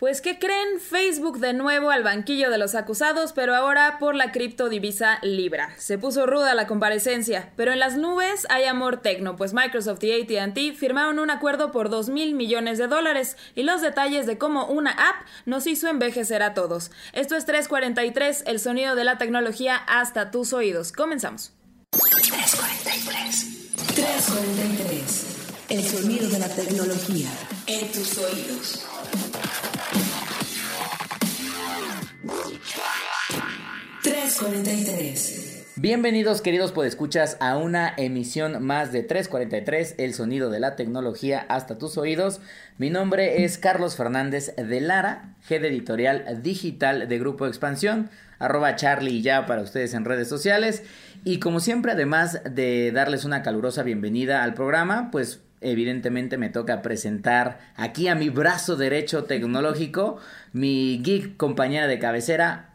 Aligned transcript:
Pues, 0.00 0.22
¿qué 0.22 0.38
creen? 0.38 0.80
Facebook 0.80 1.40
de 1.40 1.52
nuevo 1.52 1.90
al 1.90 2.02
banquillo 2.02 2.48
de 2.48 2.56
los 2.56 2.74
acusados, 2.74 3.34
pero 3.34 3.54
ahora 3.54 3.98
por 3.98 4.14
la 4.14 4.32
criptodivisa 4.32 5.18
Libra. 5.20 5.74
Se 5.76 5.98
puso 5.98 6.24
ruda 6.24 6.54
la 6.54 6.66
comparecencia, 6.66 7.52
pero 7.54 7.70
en 7.70 7.80
las 7.80 7.98
nubes 7.98 8.46
hay 8.48 8.64
amor 8.64 9.02
tecno, 9.02 9.36
pues 9.36 9.52
Microsoft 9.52 10.02
y 10.04 10.38
ATT 10.38 10.74
firmaron 10.74 11.18
un 11.18 11.28
acuerdo 11.28 11.70
por 11.70 11.90
2 11.90 12.08
mil 12.08 12.34
millones 12.34 12.78
de 12.78 12.86
dólares 12.86 13.36
y 13.54 13.62
los 13.62 13.82
detalles 13.82 14.24
de 14.26 14.38
cómo 14.38 14.64
una 14.68 14.92
app 14.92 15.16
nos 15.44 15.66
hizo 15.66 15.86
envejecer 15.86 16.42
a 16.42 16.54
todos. 16.54 16.90
Esto 17.12 17.36
es 17.36 17.44
343, 17.44 18.44
el 18.46 18.58
sonido 18.58 18.94
de 18.94 19.04
la 19.04 19.18
tecnología 19.18 19.76
hasta 19.76 20.30
tus 20.30 20.54
oídos. 20.54 20.92
Comenzamos. 20.92 21.52
343. 21.90 23.84
343. 23.94 25.26
El 25.68 25.84
sonido 25.84 26.26
de 26.30 26.38
la 26.38 26.48
tecnología 26.48 27.28
en 27.66 27.92
tus 27.92 28.16
oídos. 28.16 28.86
343. 34.02 35.72
Bienvenidos 35.76 36.42
queridos 36.42 36.72
podescuchas 36.72 37.38
a 37.40 37.56
una 37.56 37.94
emisión 37.96 38.62
más 38.62 38.92
de 38.92 39.02
343, 39.02 39.94
el 39.96 40.12
sonido 40.12 40.50
de 40.50 40.60
la 40.60 40.76
tecnología 40.76 41.46
hasta 41.48 41.78
tus 41.78 41.96
oídos. 41.96 42.42
Mi 42.76 42.90
nombre 42.90 43.44
es 43.44 43.56
Carlos 43.56 43.96
Fernández 43.96 44.54
de 44.56 44.80
Lara, 44.82 45.34
head 45.48 45.64
editorial 45.64 46.42
digital 46.42 47.08
de 47.08 47.18
Grupo 47.18 47.46
Expansión, 47.46 48.10
arroba 48.38 48.76
Charlie 48.76 49.22
ya 49.22 49.46
para 49.46 49.62
ustedes 49.62 49.94
en 49.94 50.04
redes 50.04 50.28
sociales. 50.28 50.82
Y 51.24 51.40
como 51.40 51.58
siempre, 51.60 51.92
además 51.92 52.42
de 52.44 52.92
darles 52.92 53.24
una 53.24 53.42
calurosa 53.42 53.82
bienvenida 53.82 54.42
al 54.42 54.52
programa, 54.52 55.10
pues 55.10 55.40
evidentemente 55.60 56.38
me 56.38 56.48
toca 56.48 56.82
presentar 56.82 57.58
aquí 57.76 58.08
a 58.08 58.14
mi 58.14 58.28
brazo 58.28 58.76
derecho 58.76 59.24
tecnológico, 59.24 60.18
mi 60.52 61.00
geek 61.02 61.36
compañera 61.36 61.86
de 61.86 61.98
cabecera, 61.98 62.70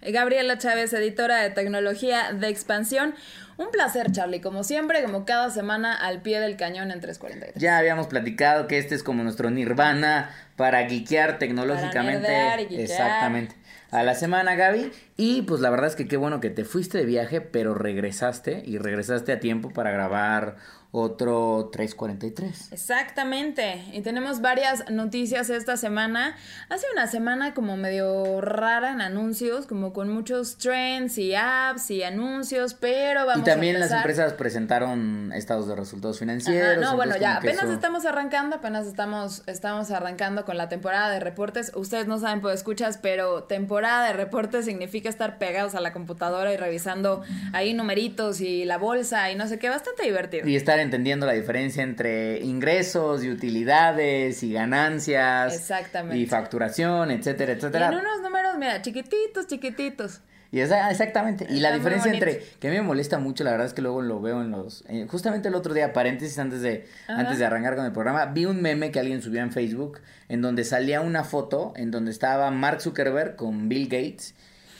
Gabriela 0.00 0.58
Chávez, 0.58 0.92
editora 0.92 1.42
de 1.42 1.50
tecnología 1.50 2.32
de 2.32 2.48
expansión. 2.48 3.14
Un 3.56 3.72
placer, 3.72 4.12
Charlie, 4.12 4.40
como 4.40 4.62
siempre, 4.62 5.02
como 5.02 5.24
cada 5.24 5.50
semana 5.50 5.92
al 5.92 6.22
pie 6.22 6.38
del 6.38 6.56
cañón 6.56 6.92
en 6.92 7.00
343. 7.00 7.60
Ya 7.60 7.76
habíamos 7.76 8.06
platicado 8.06 8.68
que 8.68 8.78
este 8.78 8.94
es 8.94 9.02
como 9.02 9.24
nuestro 9.24 9.50
nirvana 9.50 10.30
para 10.56 10.82
guiquear 10.82 11.40
tecnológicamente. 11.40 12.28
Para 12.28 12.62
y. 12.62 12.80
Exactamente. 12.80 13.56
A 13.90 14.04
la 14.04 14.14
semana, 14.14 14.54
Gaby. 14.54 14.92
Y 15.16 15.42
pues 15.42 15.60
la 15.60 15.70
verdad 15.70 15.88
es 15.88 15.96
que 15.96 16.06
qué 16.06 16.16
bueno 16.16 16.40
que 16.40 16.50
te 16.50 16.64
fuiste 16.64 16.98
de 16.98 17.04
viaje, 17.04 17.40
pero 17.40 17.74
regresaste 17.74 18.62
y 18.64 18.78
regresaste 18.78 19.32
a 19.32 19.40
tiempo 19.40 19.70
para 19.70 19.90
grabar 19.90 20.56
otro 20.90 21.68
343. 21.70 22.72
Exactamente. 22.72 23.84
Y 23.92 24.00
tenemos 24.00 24.40
varias 24.40 24.90
noticias 24.90 25.50
esta 25.50 25.76
semana. 25.76 26.34
Hace 26.70 26.86
una 26.92 27.06
semana 27.06 27.52
como 27.54 27.76
medio 27.76 28.40
rara 28.40 28.92
en 28.92 29.00
anuncios, 29.00 29.66
como 29.66 29.92
con 29.92 30.08
muchos 30.10 30.56
trends 30.56 31.18
y 31.18 31.34
apps 31.34 31.90
y 31.90 32.02
anuncios, 32.02 32.74
pero 32.74 33.26
vamos 33.26 33.42
Y 33.42 33.44
también 33.50 33.76
a 33.76 33.80
las 33.80 33.92
empresas 33.92 34.32
presentaron 34.32 35.32
estados 35.34 35.68
de 35.68 35.76
resultados 35.76 36.18
financieros. 36.18 36.78
Ajá, 36.78 36.80
no, 36.80 36.96
bueno, 36.96 37.16
ya 37.18 37.36
apenas 37.36 37.64
eso- 37.64 37.72
estamos 37.72 38.06
arrancando, 38.06 38.56
apenas 38.56 38.86
estamos, 38.86 39.42
estamos 39.46 39.90
arrancando 39.90 40.44
con 40.44 40.56
la 40.56 40.68
temporada 40.68 41.10
de 41.10 41.20
reportes. 41.20 41.72
Ustedes 41.74 42.06
no 42.06 42.18
saben, 42.18 42.40
pues 42.40 42.54
escuchas, 42.56 42.98
pero 43.00 43.44
temporada 43.44 44.06
de 44.06 44.12
reportes 44.14 44.64
significa 44.64 45.08
estar 45.08 45.38
pegados 45.38 45.74
a 45.74 45.80
la 45.80 45.92
computadora 45.92 46.52
y 46.52 46.56
revisando 46.56 47.22
ahí 47.52 47.74
numeritos 47.74 48.40
y 48.40 48.64
la 48.64 48.78
bolsa 48.78 49.30
y 49.30 49.34
no 49.36 49.46
sé 49.48 49.58
qué, 49.58 49.68
bastante 49.68 50.02
divertido. 50.04 50.48
Y 50.48 50.56
estar 50.56 50.77
entendiendo 50.80 51.26
la 51.26 51.32
diferencia 51.32 51.82
entre 51.82 52.40
ingresos 52.40 53.24
y 53.24 53.30
utilidades 53.30 54.42
y 54.42 54.52
ganancias. 54.52 55.54
Exactamente. 55.54 56.16
Y 56.18 56.26
facturación, 56.26 57.10
etcétera, 57.10 57.52
Y 57.52 57.56
etcétera. 57.56 57.88
en 57.88 57.94
unos 57.94 58.20
números, 58.22 58.56
mira, 58.58 58.80
chiquititos, 58.82 59.46
chiquititos. 59.46 60.20
Y 60.50 60.60
esa- 60.60 60.90
exactamente. 60.90 61.46
Y 61.50 61.60
la 61.60 61.68
Está 61.68 61.74
diferencia 61.76 62.10
entre, 62.12 62.42
que 62.58 62.68
a 62.68 62.70
mí 62.70 62.76
me 62.78 62.82
molesta 62.82 63.18
mucho, 63.18 63.44
la 63.44 63.50
verdad 63.50 63.66
es 63.66 63.74
que 63.74 63.82
luego 63.82 64.00
lo 64.00 64.18
veo 64.22 64.40
en 64.40 64.50
los, 64.50 64.82
eh, 64.88 65.06
justamente 65.06 65.48
el 65.48 65.54
otro 65.54 65.74
día, 65.74 65.92
paréntesis 65.92 66.38
antes 66.38 66.62
de, 66.62 66.86
Ajá. 67.06 67.20
antes 67.20 67.38
de 67.38 67.44
arrancar 67.44 67.76
con 67.76 67.84
el 67.84 67.92
programa, 67.92 68.24
vi 68.26 68.46
un 68.46 68.62
meme 68.62 68.90
que 68.90 68.98
alguien 68.98 69.20
subió 69.20 69.42
en 69.42 69.52
Facebook, 69.52 70.00
en 70.30 70.40
donde 70.40 70.64
salía 70.64 71.02
una 71.02 71.22
foto, 71.24 71.74
en 71.76 71.90
donde 71.90 72.10
estaba 72.10 72.50
Mark 72.50 72.80
Zuckerberg 72.80 73.36
con 73.36 73.68
Bill 73.68 73.88
Gates, 73.88 74.34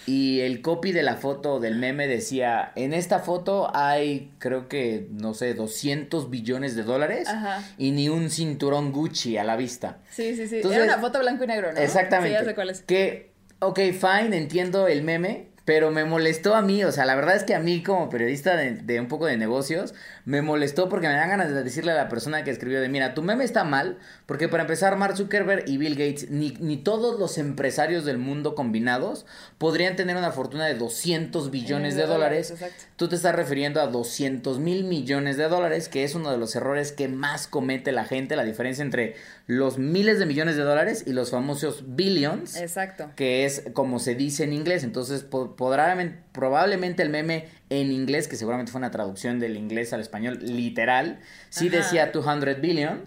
y 0.08 0.40
el 0.40 0.62
copy 0.62 0.92
de 0.92 1.02
la 1.02 1.16
foto 1.16 1.60
del 1.60 1.76
meme 1.76 2.06
decía, 2.06 2.72
en 2.76 2.94
esta 2.94 3.18
foto 3.18 3.70
hay, 3.74 4.32
creo 4.38 4.66
que, 4.66 5.06
no 5.10 5.34
sé, 5.34 5.52
200 5.52 6.30
billones 6.30 6.74
de 6.76 6.82
dólares, 6.82 7.28
Ajá. 7.28 7.62
y 7.76 7.90
ni 7.90 8.08
un 8.08 8.30
cinturón 8.30 8.90
Gucci 8.90 9.36
a 9.36 9.44
la 9.44 9.56
vista. 9.56 9.98
Sí, 10.10 10.34
sí, 10.34 10.48
sí. 10.48 10.56
Entonces- 10.56 10.82
Era 10.82 10.94
una 10.94 11.02
foto 11.02 11.18
blanco 11.18 11.44
y 11.44 11.46
negro, 11.48 11.72
¿no? 11.74 11.78
Exactamente. 11.78 12.36
Sí, 12.38 12.42
ya 12.42 12.48
sé 12.48 12.54
cuál 12.54 12.70
es. 12.70 12.80
Que, 12.82 13.32
ok, 13.58 13.78
fine, 13.92 14.34
entiendo 14.38 14.88
el 14.88 15.02
meme, 15.02 15.47
pero 15.68 15.90
me 15.90 16.06
molestó 16.06 16.54
a 16.54 16.62
mí, 16.62 16.82
o 16.82 16.92
sea, 16.92 17.04
la 17.04 17.14
verdad 17.14 17.36
es 17.36 17.44
que 17.44 17.54
a 17.54 17.60
mí 17.60 17.82
como 17.82 18.08
periodista 18.08 18.56
de, 18.56 18.70
de 18.72 19.00
un 19.00 19.06
poco 19.06 19.26
de 19.26 19.36
negocios, 19.36 19.92
me 20.24 20.40
molestó 20.40 20.88
porque 20.88 21.08
me 21.08 21.12
dan 21.12 21.28
ganas 21.28 21.50
de 21.52 21.62
decirle 21.62 21.92
a 21.92 21.94
la 21.94 22.08
persona 22.08 22.42
que 22.42 22.50
escribió 22.50 22.80
de, 22.80 22.88
mira, 22.88 23.12
tu 23.12 23.22
meme 23.22 23.44
está 23.44 23.64
mal, 23.64 23.98
porque 24.24 24.48
para 24.48 24.62
empezar, 24.62 24.96
Mark 24.96 25.18
Zuckerberg 25.18 25.68
y 25.68 25.76
Bill 25.76 25.94
Gates, 25.94 26.30
ni, 26.30 26.52
ni 26.60 26.78
todos 26.78 27.20
los 27.20 27.36
empresarios 27.36 28.06
del 28.06 28.16
mundo 28.16 28.54
combinados 28.54 29.26
podrían 29.58 29.94
tener 29.94 30.16
una 30.16 30.32
fortuna 30.32 30.64
de 30.64 30.74
200 30.74 31.50
billones 31.50 31.96
de 31.96 32.06
dólares, 32.06 32.50
exacto. 32.50 32.84
Tú 32.96 33.08
te 33.08 33.16
estás 33.16 33.34
refiriendo 33.34 33.80
a 33.80 33.86
200 33.86 34.58
mil 34.58 34.84
millones 34.84 35.36
de 35.36 35.48
dólares, 35.48 35.88
que 35.88 36.02
es 36.02 36.14
uno 36.14 36.32
de 36.32 36.38
los 36.38 36.56
errores 36.56 36.92
que 36.92 37.08
más 37.08 37.46
comete 37.46 37.92
la 37.92 38.04
gente, 38.04 38.36
la 38.36 38.42
diferencia 38.44 38.82
entre 38.82 39.14
los 39.46 39.78
miles 39.78 40.18
de 40.18 40.26
millones 40.26 40.56
de 40.56 40.62
dólares 40.62 41.04
y 41.06 41.12
los 41.12 41.30
famosos 41.30 41.94
billions, 41.94 42.56
Exacto. 42.56 43.10
que 43.16 43.44
es 43.44 43.64
como 43.72 43.98
se 43.98 44.14
dice 44.14 44.44
en 44.44 44.52
inglés. 44.52 44.82
Entonces, 44.82 45.22
podrá- 45.58 45.94
probablemente 46.32 47.02
el 47.02 47.10
meme 47.10 47.48
en 47.68 47.92
inglés, 47.92 48.28
que 48.28 48.36
seguramente 48.36 48.70
fue 48.72 48.78
una 48.78 48.90
traducción 48.90 49.40
del 49.40 49.56
inglés 49.56 49.92
al 49.92 50.00
español 50.00 50.38
literal, 50.40 51.18
sí 51.50 51.66
Ajá. 51.68 51.76
decía 51.78 52.06
200 52.12 52.60
billion, 52.60 53.00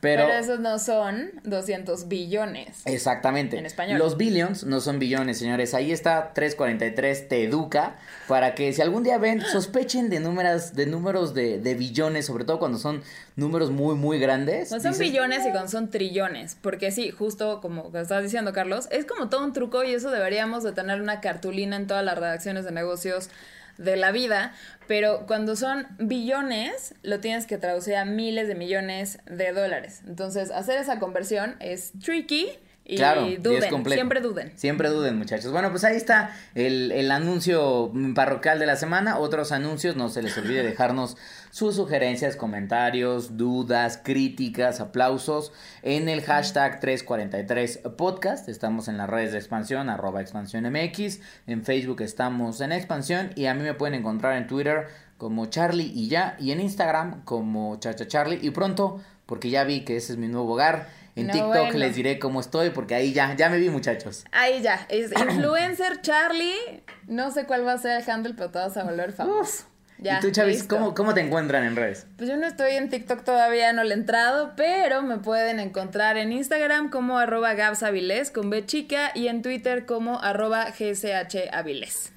pero... 0.00 0.26
Pero, 0.26 0.38
esos 0.38 0.60
no 0.60 0.78
son 0.78 1.30
200 1.44 2.08
billones. 2.08 2.82
Exactamente. 2.84 3.58
En 3.58 3.66
español. 3.66 3.98
Los 3.98 4.16
billions 4.16 4.64
no 4.64 4.80
son 4.80 4.98
billones, 4.98 5.38
señores. 5.38 5.74
Ahí 5.74 5.92
está 5.92 6.32
343 6.34 7.28
te 7.28 7.44
educa 7.44 7.96
para 8.28 8.54
que 8.54 8.72
si 8.72 8.82
algún 8.82 9.02
día 9.02 9.18
ven, 9.18 9.40
sospechen 9.40 10.10
de 10.10 10.20
números 10.20 10.74
de 10.74 10.86
números 10.86 11.34
de, 11.34 11.58
de 11.58 11.74
billones, 11.74 12.26
sobre 12.26 12.44
todo 12.44 12.58
cuando 12.58 12.78
son 12.78 13.02
números 13.36 13.70
muy 13.70 13.94
muy 13.94 14.18
grandes. 14.18 14.70
No 14.70 14.80
son 14.80 14.92
Dices, 14.92 14.98
billones 14.98 15.46
y 15.46 15.50
cuando 15.50 15.68
son 15.68 15.90
trillones, 15.90 16.56
porque 16.60 16.90
sí, 16.90 17.10
justo 17.10 17.60
como 17.60 17.90
estabas 17.94 18.22
diciendo 18.22 18.52
Carlos, 18.52 18.88
es 18.90 19.04
como 19.06 19.28
todo 19.28 19.44
un 19.44 19.52
truco 19.52 19.84
y 19.84 19.94
eso 19.94 20.10
deberíamos 20.10 20.62
de 20.62 20.72
tener 20.72 21.00
una 21.00 21.20
cartulina 21.20 21.76
en 21.76 21.86
todas 21.86 22.04
las 22.04 22.18
redacciones 22.18 22.64
de 22.64 22.72
negocios 22.72 23.30
de 23.78 23.96
la 23.96 24.12
vida, 24.12 24.52
pero 24.86 25.26
cuando 25.26 25.56
son 25.56 25.86
billones 25.98 26.94
lo 27.02 27.20
tienes 27.20 27.46
que 27.46 27.58
traducir 27.58 27.96
a 27.96 28.04
miles 28.04 28.48
de 28.48 28.54
millones 28.54 29.20
de 29.26 29.52
dólares. 29.52 30.02
Entonces, 30.06 30.50
hacer 30.50 30.78
esa 30.78 30.98
conversión 30.98 31.56
es 31.60 31.92
tricky 32.04 32.50
y 32.88 32.96
Claro, 32.96 33.26
duden, 33.38 33.84
siempre 33.84 34.20
duden. 34.22 34.52
Siempre 34.56 34.88
duden, 34.88 35.18
muchachos. 35.18 35.52
Bueno, 35.52 35.70
pues 35.70 35.84
ahí 35.84 35.94
está 35.94 36.34
el, 36.54 36.90
el 36.90 37.10
anuncio 37.10 37.92
parroquial 38.14 38.58
de 38.58 38.64
la 38.64 38.76
semana. 38.76 39.18
Otros 39.18 39.52
anuncios, 39.52 39.94
no 39.94 40.08
se 40.08 40.22
les 40.22 40.38
olvide 40.38 40.62
dejarnos 40.62 41.18
sus 41.50 41.76
sugerencias, 41.76 42.34
comentarios, 42.34 43.36
dudas, 43.36 44.00
críticas, 44.02 44.80
aplausos 44.80 45.52
en 45.82 46.08
el 46.08 46.22
hashtag 46.22 46.80
343 46.80 47.80
podcast. 47.98 48.48
Estamos 48.48 48.88
en 48.88 48.96
las 48.96 49.10
redes 49.10 49.32
de 49.32 49.38
expansión, 49.38 49.90
arroba 49.90 50.22
expansión 50.22 50.64
MX. 50.64 51.20
En 51.46 51.64
Facebook 51.64 52.00
estamos 52.00 52.62
en 52.62 52.72
expansión 52.72 53.32
y 53.34 53.46
a 53.46 53.54
mí 53.54 53.62
me 53.62 53.74
pueden 53.74 53.96
encontrar 53.96 54.38
en 54.38 54.46
Twitter 54.46 54.86
como 55.18 55.44
Charlie 55.46 55.92
y 55.94 56.08
ya. 56.08 56.36
Y 56.40 56.52
en 56.52 56.60
Instagram 56.60 57.22
como 57.24 57.76
Chacha 57.80 58.06
Charlie. 58.08 58.38
Y 58.40 58.50
pronto, 58.50 58.98
porque 59.26 59.50
ya 59.50 59.64
vi 59.64 59.84
que 59.84 59.96
ese 59.98 60.12
es 60.12 60.18
mi 60.18 60.28
nuevo 60.28 60.54
hogar. 60.54 60.88
En 61.20 61.26
No, 61.26 61.32
TikTok 61.32 61.50
bueno. 61.52 61.78
les 61.78 61.94
diré 61.96 62.18
cómo 62.18 62.40
estoy 62.40 62.70
porque 62.70 62.94
ahí 62.94 63.12
ya, 63.12 63.34
ya 63.36 63.48
me 63.48 63.58
vi 63.58 63.68
muchachos. 63.70 64.24
Ahí 64.32 64.62
ya, 64.62 64.86
es 64.88 65.10
influencer 65.18 66.00
Charlie, 66.00 66.82
no 67.06 67.30
sé 67.30 67.44
cuál 67.44 67.66
va 67.66 67.72
a 67.72 67.78
ser 67.78 68.00
el 68.02 68.10
handle, 68.10 68.34
pero 68.34 68.50
te 68.50 68.58
vas 68.58 68.76
a 68.76 68.84
volver 68.84 69.12
famoso. 69.12 69.64
Ya, 70.00 70.18
y 70.18 70.20
tú, 70.20 70.30
Chavis. 70.30 70.62
¿cómo, 70.62 70.94
¿cómo 70.94 71.12
te 71.12 71.20
encuentran 71.20 71.64
en 71.64 71.74
redes? 71.74 72.06
Pues 72.16 72.28
yo 72.30 72.36
no 72.36 72.46
estoy 72.46 72.76
en 72.76 72.88
TikTok 72.88 73.24
todavía, 73.24 73.72
no 73.72 73.82
le 73.82 73.94
he 73.94 73.98
entrado, 73.98 74.52
pero 74.56 75.02
me 75.02 75.18
pueden 75.18 75.58
encontrar 75.58 76.16
en 76.16 76.30
Instagram 76.30 76.88
como 76.88 77.18
arroba 77.18 77.54
gabsavilés 77.54 78.30
con 78.30 78.48
B 78.48 78.64
chica 78.64 79.10
y 79.16 79.26
en 79.26 79.42
Twitter 79.42 79.86
como 79.86 80.20
arroba. 80.20 80.72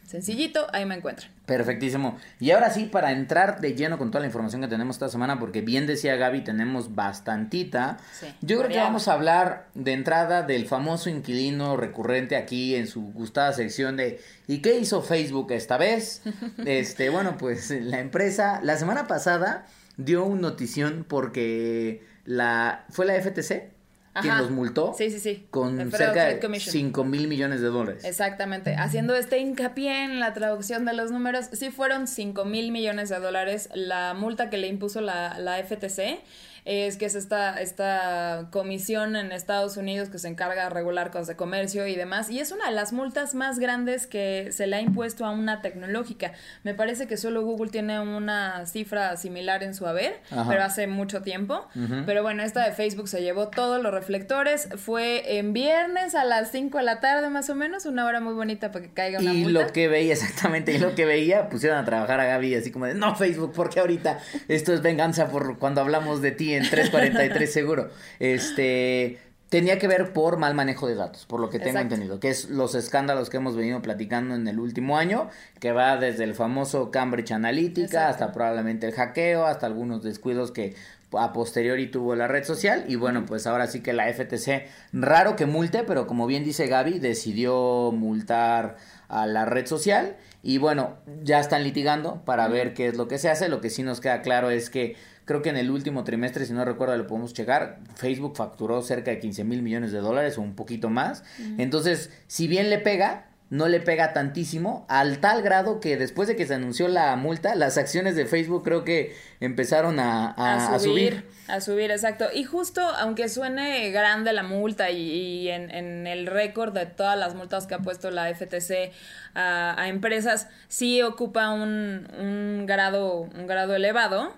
Sencillito, 0.05 0.67
ahí 0.73 0.85
me 0.85 0.93
encuentran. 0.93 1.30
Perfectísimo. 1.45 2.17
Y 2.39 2.51
ahora 2.51 2.69
sí, 2.69 2.85
para 2.85 3.11
entrar 3.11 3.61
de 3.61 3.73
lleno 3.73 3.97
con 3.97 4.11
toda 4.11 4.21
la 4.21 4.27
información 4.27 4.61
que 4.61 4.67
tenemos 4.67 4.95
esta 4.95 5.09
semana, 5.09 5.39
porque 5.39 5.61
bien 5.61 5.87
decía 5.87 6.15
Gaby, 6.15 6.43
tenemos 6.43 6.95
bastantita. 6.95 7.97
Sí, 8.13 8.27
Yo 8.41 8.59
creo 8.59 8.69
que 8.69 8.77
vamos 8.77 9.07
a 9.07 9.13
hablar 9.13 9.67
de 9.73 9.93
entrada 9.93 10.43
del 10.43 10.67
famoso 10.67 11.09
inquilino 11.09 11.77
recurrente 11.77 12.35
aquí 12.35 12.75
en 12.75 12.87
su 12.87 13.01
gustada 13.11 13.53
sección 13.53 13.97
de 13.97 14.21
¿y 14.47 14.59
qué 14.59 14.77
hizo 14.79 15.01
Facebook 15.01 15.51
esta 15.51 15.77
vez? 15.77 16.21
este, 16.65 17.09
bueno, 17.09 17.37
pues 17.37 17.71
la 17.71 17.99
empresa 17.99 18.61
la 18.63 18.77
semana 18.77 19.07
pasada 19.07 19.65
dio 19.97 20.23
un 20.23 20.41
notición 20.41 21.05
porque 21.07 22.03
la 22.23 22.85
fue 22.89 23.05
la 23.05 23.19
FTC 23.19 23.80
quien 24.19 24.33
Ajá. 24.33 24.41
los 24.41 24.51
multó 24.51 24.93
Sí, 24.97 25.09
sí, 25.09 25.19
sí. 25.19 25.45
con 25.49 25.77
cerca 25.91 26.25
de 26.25 26.39
Commission. 26.39 26.71
5 26.73 27.03
mil 27.05 27.27
millones 27.27 27.61
de 27.61 27.67
dólares. 27.67 28.03
Exactamente, 28.03 28.75
haciendo 28.75 29.15
este 29.15 29.39
hincapié 29.39 30.03
en 30.03 30.19
la 30.19 30.33
traducción 30.33 30.83
de 30.85 30.93
los 30.93 31.11
números, 31.11 31.45
sí 31.53 31.71
fueron 31.71 32.07
5 32.07 32.43
mil 32.43 32.71
millones 32.71 33.09
de 33.09 33.19
dólares 33.19 33.69
la 33.73 34.13
multa 34.13 34.49
que 34.49 34.57
le 34.57 34.67
impuso 34.67 34.99
la, 35.01 35.39
la 35.39 35.63
FTC, 35.63 36.19
es 36.65 36.97
que 36.97 37.05
es 37.05 37.15
esta, 37.15 37.59
esta 37.61 38.47
comisión 38.51 39.15
en 39.15 39.31
Estados 39.31 39.77
Unidos 39.77 40.09
que 40.09 40.19
se 40.19 40.27
encarga 40.27 40.65
de 40.65 40.69
regular 40.69 41.09
cosas 41.11 41.27
de 41.27 41.35
comercio 41.35 41.87
y 41.87 41.95
demás, 41.95 42.29
y 42.29 42.39
es 42.39 42.51
una 42.51 42.67
de 42.69 42.75
las 42.75 42.93
multas 42.93 43.33
más 43.35 43.59
grandes 43.59 44.07
que 44.07 44.49
se 44.51 44.67
le 44.67 44.75
ha 44.75 44.81
impuesto 44.81 45.25
a 45.25 45.31
una 45.31 45.61
tecnológica. 45.61 46.33
Me 46.63 46.73
parece 46.73 47.07
que 47.07 47.17
solo 47.17 47.41
Google 47.43 47.71
tiene 47.71 47.99
una 47.99 48.65
cifra 48.65 49.17
similar 49.17 49.63
en 49.63 49.73
su 49.73 49.87
haber, 49.87 50.19
Ajá. 50.31 50.45
pero 50.49 50.63
hace 50.63 50.87
mucho 50.87 51.21
tiempo. 51.21 51.67
Pero 52.05 52.21
bueno, 52.23 52.43
esta 52.43 52.63
de 52.65 52.71
Facebook 52.73 53.07
se 53.07 53.21
llevó 53.21 53.47
todos 53.49 53.81
los 53.81 53.93
reflectores. 53.93 54.69
Fue 54.77 55.37
en 55.39 55.53
viernes 55.53 56.15
a 56.15 56.23
las 56.23 56.51
5 56.51 56.77
de 56.77 56.83
la 56.83 56.99
tarde 56.99 57.29
más 57.29 57.49
o 57.49 57.55
menos, 57.55 57.85
una 57.85 58.05
hora 58.05 58.19
muy 58.21 58.33
bonita 58.33 58.71
para 58.71 58.85
que 58.85 58.93
caiga 58.93 59.19
una 59.19 59.33
Y 59.33 59.43
multa. 59.43 59.61
lo 59.61 59.73
que 59.73 59.87
veía, 59.87 60.13
exactamente, 60.13 60.73
y 60.73 60.77
lo 60.79 60.95
que 60.95 61.05
veía, 61.05 61.49
pusieron 61.49 61.77
a 61.79 61.85
trabajar 61.85 62.19
a 62.19 62.25
Gaby 62.25 62.55
así 62.55 62.71
como 62.71 62.85
de, 62.85 62.93
no, 62.93 63.15
Facebook, 63.15 63.51
porque 63.55 63.79
ahorita 63.79 64.19
esto 64.47 64.73
es 64.73 64.81
venganza 64.81 65.27
por 65.29 65.57
cuando 65.57 65.81
hablamos 65.81 66.21
de 66.21 66.31
ti 66.31 66.50
en 66.53 66.69
343 66.69 67.51
seguro. 67.53 67.89
Este, 68.19 69.19
tenía 69.49 69.77
que 69.77 69.87
ver 69.87 70.13
por 70.13 70.37
mal 70.37 70.55
manejo 70.55 70.87
de 70.87 70.95
datos, 70.95 71.25
por 71.25 71.41
lo 71.41 71.49
que 71.49 71.59
tengo 71.59 71.71
Exacto. 71.71 71.95
entendido, 71.95 72.19
que 72.19 72.29
es 72.29 72.49
los 72.49 72.73
escándalos 72.73 73.29
que 73.29 73.37
hemos 73.37 73.55
venido 73.55 73.81
platicando 73.81 74.33
en 74.33 74.47
el 74.47 74.59
último 74.59 74.97
año, 74.97 75.29
que 75.59 75.73
va 75.73 75.97
desde 75.97 76.23
el 76.23 76.35
famoso 76.35 76.89
Cambridge 76.89 77.31
Analytica 77.31 77.85
Exacto. 77.85 78.09
hasta 78.09 78.31
probablemente 78.31 78.87
el 78.87 78.93
hackeo, 78.93 79.45
hasta 79.45 79.65
algunos 79.65 80.03
descuidos 80.03 80.51
que 80.51 80.75
a 81.13 81.33
posteriori 81.33 81.87
tuvo 81.87 82.15
la 82.15 82.27
red 82.27 82.43
social 82.43 82.85
y 82.87 82.95
bueno 82.95 83.25
pues 83.25 83.47
ahora 83.47 83.67
sí 83.67 83.81
que 83.81 83.93
la 83.93 84.11
FTC 84.11 84.67
raro 84.93 85.35
que 85.35 85.45
multe 85.45 85.83
pero 85.83 86.07
como 86.07 86.27
bien 86.27 86.43
dice 86.43 86.67
Gaby 86.67 86.99
decidió 86.99 87.91
multar 87.91 88.77
a 89.07 89.27
la 89.27 89.45
red 89.45 89.65
social 89.65 90.15
y 90.43 90.57
bueno 90.57 90.97
ya 91.23 91.39
están 91.39 91.63
litigando 91.63 92.23
para 92.25 92.47
ver 92.47 92.73
qué 92.73 92.87
es 92.87 92.97
lo 92.97 93.07
que 93.07 93.17
se 93.17 93.29
hace. 93.29 93.49
Lo 93.49 93.61
que 93.61 93.69
sí 93.69 93.83
nos 93.83 93.99
queda 93.99 94.21
claro 94.21 94.49
es 94.49 94.69
que 94.69 94.95
creo 95.25 95.41
que 95.41 95.49
en 95.49 95.57
el 95.57 95.69
último 95.69 96.03
trimestre 96.03 96.45
si 96.45 96.53
no 96.53 96.65
recuerdo 96.65 96.97
lo 96.97 97.07
podemos 97.07 97.33
checar 97.33 97.79
Facebook 97.95 98.35
facturó 98.35 98.81
cerca 98.81 99.11
de 99.11 99.19
15 99.19 99.43
mil 99.43 99.61
millones 99.61 99.91
de 99.91 99.99
dólares 99.99 100.37
o 100.37 100.41
un 100.41 100.55
poquito 100.55 100.89
más. 100.89 101.23
Entonces 101.57 102.11
si 102.27 102.47
bien 102.47 102.69
le 102.69 102.79
pega 102.79 103.30
no 103.51 103.67
le 103.67 103.79
pega 103.81 104.13
tantísimo, 104.13 104.85
al 104.89 105.19
tal 105.19 105.43
grado 105.43 105.79
que 105.79 105.97
después 105.97 106.27
de 106.27 106.35
que 106.35 106.47
se 106.47 106.55
anunció 106.55 106.87
la 106.87 107.15
multa, 107.17 107.53
las 107.53 107.77
acciones 107.77 108.15
de 108.15 108.25
Facebook 108.25 108.63
creo 108.63 108.83
que 108.83 109.13
empezaron 109.41 109.99
a, 109.99 110.31
a- 110.31 110.53
a 110.55 110.75
a 110.75 110.79
subir, 110.79 111.25
a 111.49 111.59
subir, 111.61 111.91
exacto. 111.91 112.25
Y 112.33 112.45
justo, 112.45 112.81
aunque 112.81 113.27
suene 113.29 113.91
grande 113.91 114.31
la 114.33 114.41
multa 114.43 114.89
y, 114.89 115.01
y 115.01 115.49
en, 115.49 115.69
en 115.69 116.07
el 116.07 116.27
récord 116.27 116.73
de 116.73 116.85
todas 116.85 117.19
las 117.19 117.35
multas 117.35 117.67
que 117.67 117.75
ha 117.75 117.79
puesto 117.79 118.09
la 118.09 118.33
FTC 118.33 118.93
a, 119.35 119.75
a 119.79 119.87
empresas, 119.89 120.47
sí 120.69 121.01
ocupa 121.01 121.49
un, 121.51 122.07
un 122.17 122.65
grado, 122.65 123.27
un 123.37 123.47
grado 123.47 123.75
elevado. 123.75 124.33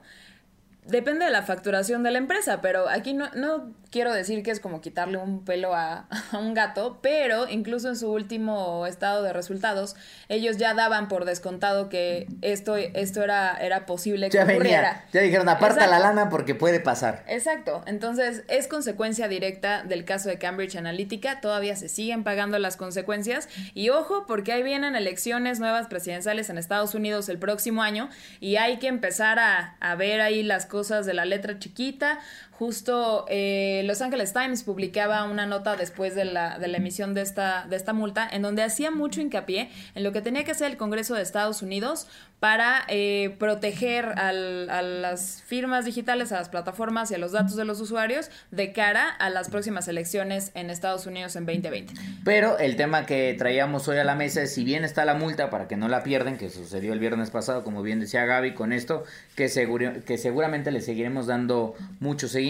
Depende 0.87 1.25
de 1.25 1.31
la 1.31 1.43
facturación 1.43 2.03
de 2.03 2.11
la 2.11 2.17
empresa, 2.17 2.61
pero 2.61 2.89
aquí 2.89 3.13
no, 3.13 3.29
no 3.35 3.71
quiero 3.89 4.11
decir 4.11 4.41
que 4.43 4.51
es 4.51 4.59
como 4.59 4.81
quitarle 4.81 5.17
un 5.17 5.45
pelo 5.45 5.75
a, 5.75 6.07
a 6.31 6.37
un 6.37 6.53
gato, 6.53 6.99
pero 7.01 7.47
incluso 7.47 7.89
en 7.89 7.95
su 7.95 8.11
último 8.11 8.85
estado 8.87 9.23
de 9.23 9.31
resultados, 9.33 9.95
ellos 10.29 10.57
ya 10.57 10.73
daban 10.73 11.07
por 11.07 11.25
descontado 11.25 11.89
que 11.89 12.27
esto, 12.41 12.75
esto 12.75 13.23
era, 13.23 13.55
era 13.61 13.85
posible 13.85 14.29
que 14.29 14.37
Ya 14.37 14.43
ocurriera. 14.43 14.89
venía, 14.89 15.05
ya 15.13 15.21
dijeron, 15.21 15.47
aparta 15.49 15.87
la 15.87 15.99
lana 15.99 16.29
porque 16.29 16.55
puede 16.55 16.79
pasar. 16.79 17.23
Exacto, 17.27 17.83
entonces 17.85 18.43
es 18.47 18.67
consecuencia 18.67 19.27
directa 19.27 19.83
del 19.83 20.05
caso 20.05 20.27
de 20.29 20.37
Cambridge 20.39 20.75
Analytica, 20.75 21.39
todavía 21.39 21.75
se 21.75 21.87
siguen 21.87 22.23
pagando 22.23 22.57
las 22.59 22.77
consecuencias 22.77 23.47
y 23.73 23.89
ojo 23.89 24.25
porque 24.27 24.51
ahí 24.53 24.63
vienen 24.63 24.95
elecciones 24.95 25.59
nuevas 25.59 25.87
presidenciales 25.87 26.49
en 26.49 26.57
Estados 26.57 26.95
Unidos 26.95 27.29
el 27.29 27.37
próximo 27.37 27.83
año 27.83 28.09
y 28.39 28.55
hay 28.55 28.77
que 28.79 28.87
empezar 28.87 29.39
a, 29.39 29.75
a 29.79 29.95
ver 29.95 30.19
ahí 30.21 30.43
las 30.43 30.65
cosas 30.73 31.05
de 31.05 31.13
la 31.13 31.23
letra 31.23 31.59
chiquita. 31.59 32.19
Justo 32.59 33.25
eh, 33.29 33.81
Los 33.85 34.01
Angeles 34.01 34.31
Times 34.31 34.63
publicaba 34.63 35.23
una 35.23 35.45
nota 35.47 35.75
después 35.75 36.13
de 36.13 36.25
la, 36.25 36.59
de 36.59 36.67
la 36.67 36.77
emisión 36.77 37.13
de 37.13 37.21
esta, 37.21 37.65
de 37.67 37.75
esta 37.75 37.93
multa 37.93 38.27
en 38.31 38.43
donde 38.43 38.61
hacía 38.61 38.91
mucho 38.91 39.21
hincapié 39.21 39.69
en 39.95 40.03
lo 40.03 40.11
que 40.11 40.21
tenía 40.21 40.43
que 40.43 40.51
hacer 40.51 40.69
el 40.69 40.77
Congreso 40.77 41.15
de 41.15 41.23
Estados 41.23 41.63
Unidos 41.63 42.07
para 42.39 42.83
eh, 42.89 43.35
proteger 43.39 44.05
a 44.19 44.33
las 44.33 45.41
firmas 45.45 45.85
digitales, 45.85 46.33
a 46.33 46.35
las 46.35 46.49
plataformas 46.49 47.09
y 47.09 47.15
a 47.15 47.17
los 47.17 47.31
datos 47.31 47.55
de 47.55 47.63
los 47.63 47.79
usuarios 47.79 48.29
de 48.51 48.73
cara 48.73 49.09
a 49.09 49.29
las 49.29 49.49
próximas 49.49 49.87
elecciones 49.87 50.51
en 50.53 50.69
Estados 50.69 51.07
Unidos 51.07 51.37
en 51.37 51.45
2020. 51.45 51.93
Pero 52.25 52.59
el 52.59 52.75
tema 52.75 53.05
que 53.05 53.33
traíamos 53.37 53.87
hoy 53.87 53.97
a 53.97 54.03
la 54.03 54.15
mesa 54.15 54.41
es 54.41 54.53
si 54.53 54.65
bien 54.65 54.83
está 54.83 55.05
la 55.05 55.15
multa 55.15 55.49
para 55.49 55.69
que 55.69 55.77
no 55.77 55.87
la 55.87 56.03
pierden, 56.03 56.37
que 56.37 56.49
sucedió 56.49 56.91
el 56.91 56.99
viernes 56.99 57.31
pasado, 57.31 57.63
como 57.63 57.81
bien 57.81 58.01
decía 58.01 58.25
Gaby, 58.25 58.53
con 58.53 58.73
esto, 58.73 59.05
que, 59.35 59.47
seguro, 59.47 60.03
que 60.05 60.17
seguramente 60.17 60.71
le 60.71 60.81
seguiremos 60.81 61.27
dando 61.27 61.75
mucho 62.01 62.27
seguimiento. 62.27 62.42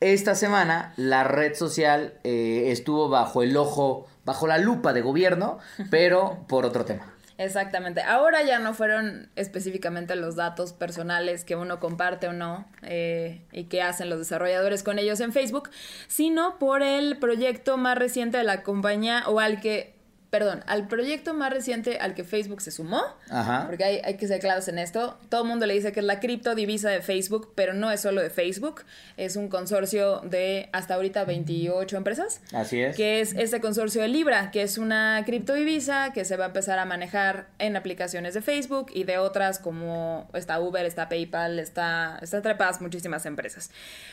Esta 0.00 0.34
semana 0.34 0.94
la 0.96 1.24
red 1.24 1.54
social 1.54 2.14
eh, 2.24 2.64
estuvo 2.68 3.10
bajo 3.10 3.42
el 3.42 3.56
ojo, 3.56 4.06
bajo 4.24 4.46
la 4.46 4.56
lupa 4.56 4.92
de 4.94 5.02
gobierno, 5.02 5.58
pero 5.90 6.44
por 6.48 6.64
otro 6.64 6.84
tema. 6.84 7.14
Exactamente. 7.36 8.02
Ahora 8.02 8.42
ya 8.42 8.58
no 8.58 8.74
fueron 8.74 9.30
específicamente 9.34 10.14
los 10.14 10.36
datos 10.36 10.74
personales 10.74 11.44
que 11.44 11.56
uno 11.56 11.80
comparte 11.80 12.28
o 12.28 12.34
no 12.34 12.66
eh, 12.82 13.40
y 13.50 13.64
que 13.64 13.80
hacen 13.80 14.10
los 14.10 14.18
desarrolladores 14.18 14.82
con 14.82 14.98
ellos 14.98 15.20
en 15.20 15.32
Facebook, 15.32 15.70
sino 16.06 16.58
por 16.58 16.82
el 16.82 17.18
proyecto 17.18 17.78
más 17.78 17.96
reciente 17.96 18.36
de 18.36 18.44
la 18.44 18.62
compañía 18.62 19.24
o 19.26 19.40
al 19.40 19.60
que, 19.62 19.94
perdón, 20.30 20.62
al 20.66 20.86
proyecto 20.86 21.34
más 21.34 21.52
reciente 21.52 21.98
al 21.98 22.14
que 22.14 22.22
Facebook 22.22 22.62
se 22.62 22.70
sumó. 22.70 23.02
Ajá. 23.28 23.64
Porque 23.66 23.84
hay, 23.84 24.00
hay 24.04 24.16
que 24.16 24.28
ser 24.28 24.40
claros 24.40 24.68
en 24.68 24.78
esto. 24.78 25.18
Todo 25.28 25.42
el 25.42 25.48
mundo 25.48 25.66
le 25.66 25.74
dice 25.74 25.90
que 25.92 26.00
es 26.00 26.06
la 26.06 26.20
criptodivisa 26.20 26.88
de 26.88 27.02
Facebook, 27.02 27.52
pero 27.56 27.74
no 27.74 27.90
es 27.90 28.00
solo 28.00 28.22
de 28.22 28.30
Facebook. 28.30 28.84
Es 29.16 29.34
un 29.34 29.48
consorcio 29.48 30.20
de 30.20 30.68
hasta 30.72 30.94
ahorita 30.94 31.24
28 31.24 31.96
empresas 31.96 32.40
Así 32.52 32.80
es. 32.80 32.96
que 32.96 33.20
es 33.20 33.34
este 33.34 33.60
consorcio 33.60 34.02
de 34.02 34.08
Libra, 34.08 34.52
que 34.52 34.62
es 34.62 34.78
una 34.78 35.22
criptodivisa 35.26 36.12
que 36.12 36.24
se 36.24 36.36
va 36.36 36.44
a 36.44 36.48
empezar 36.48 36.78
a 36.78 36.84
manejar 36.84 37.48
en 37.58 37.76
aplicaciones 37.76 38.34
de 38.34 38.40
Facebook 38.40 38.86
y 38.94 39.04
de 39.04 39.18
otras 39.18 39.58
como 39.58 40.28
está 40.34 40.60
Uber, 40.60 40.86
está 40.86 41.08
PayPal, 41.08 41.58
está, 41.58 42.18
está 42.22 42.40
trepadas 42.40 42.80
muchísimas 42.80 43.26
empresas. 43.26 43.70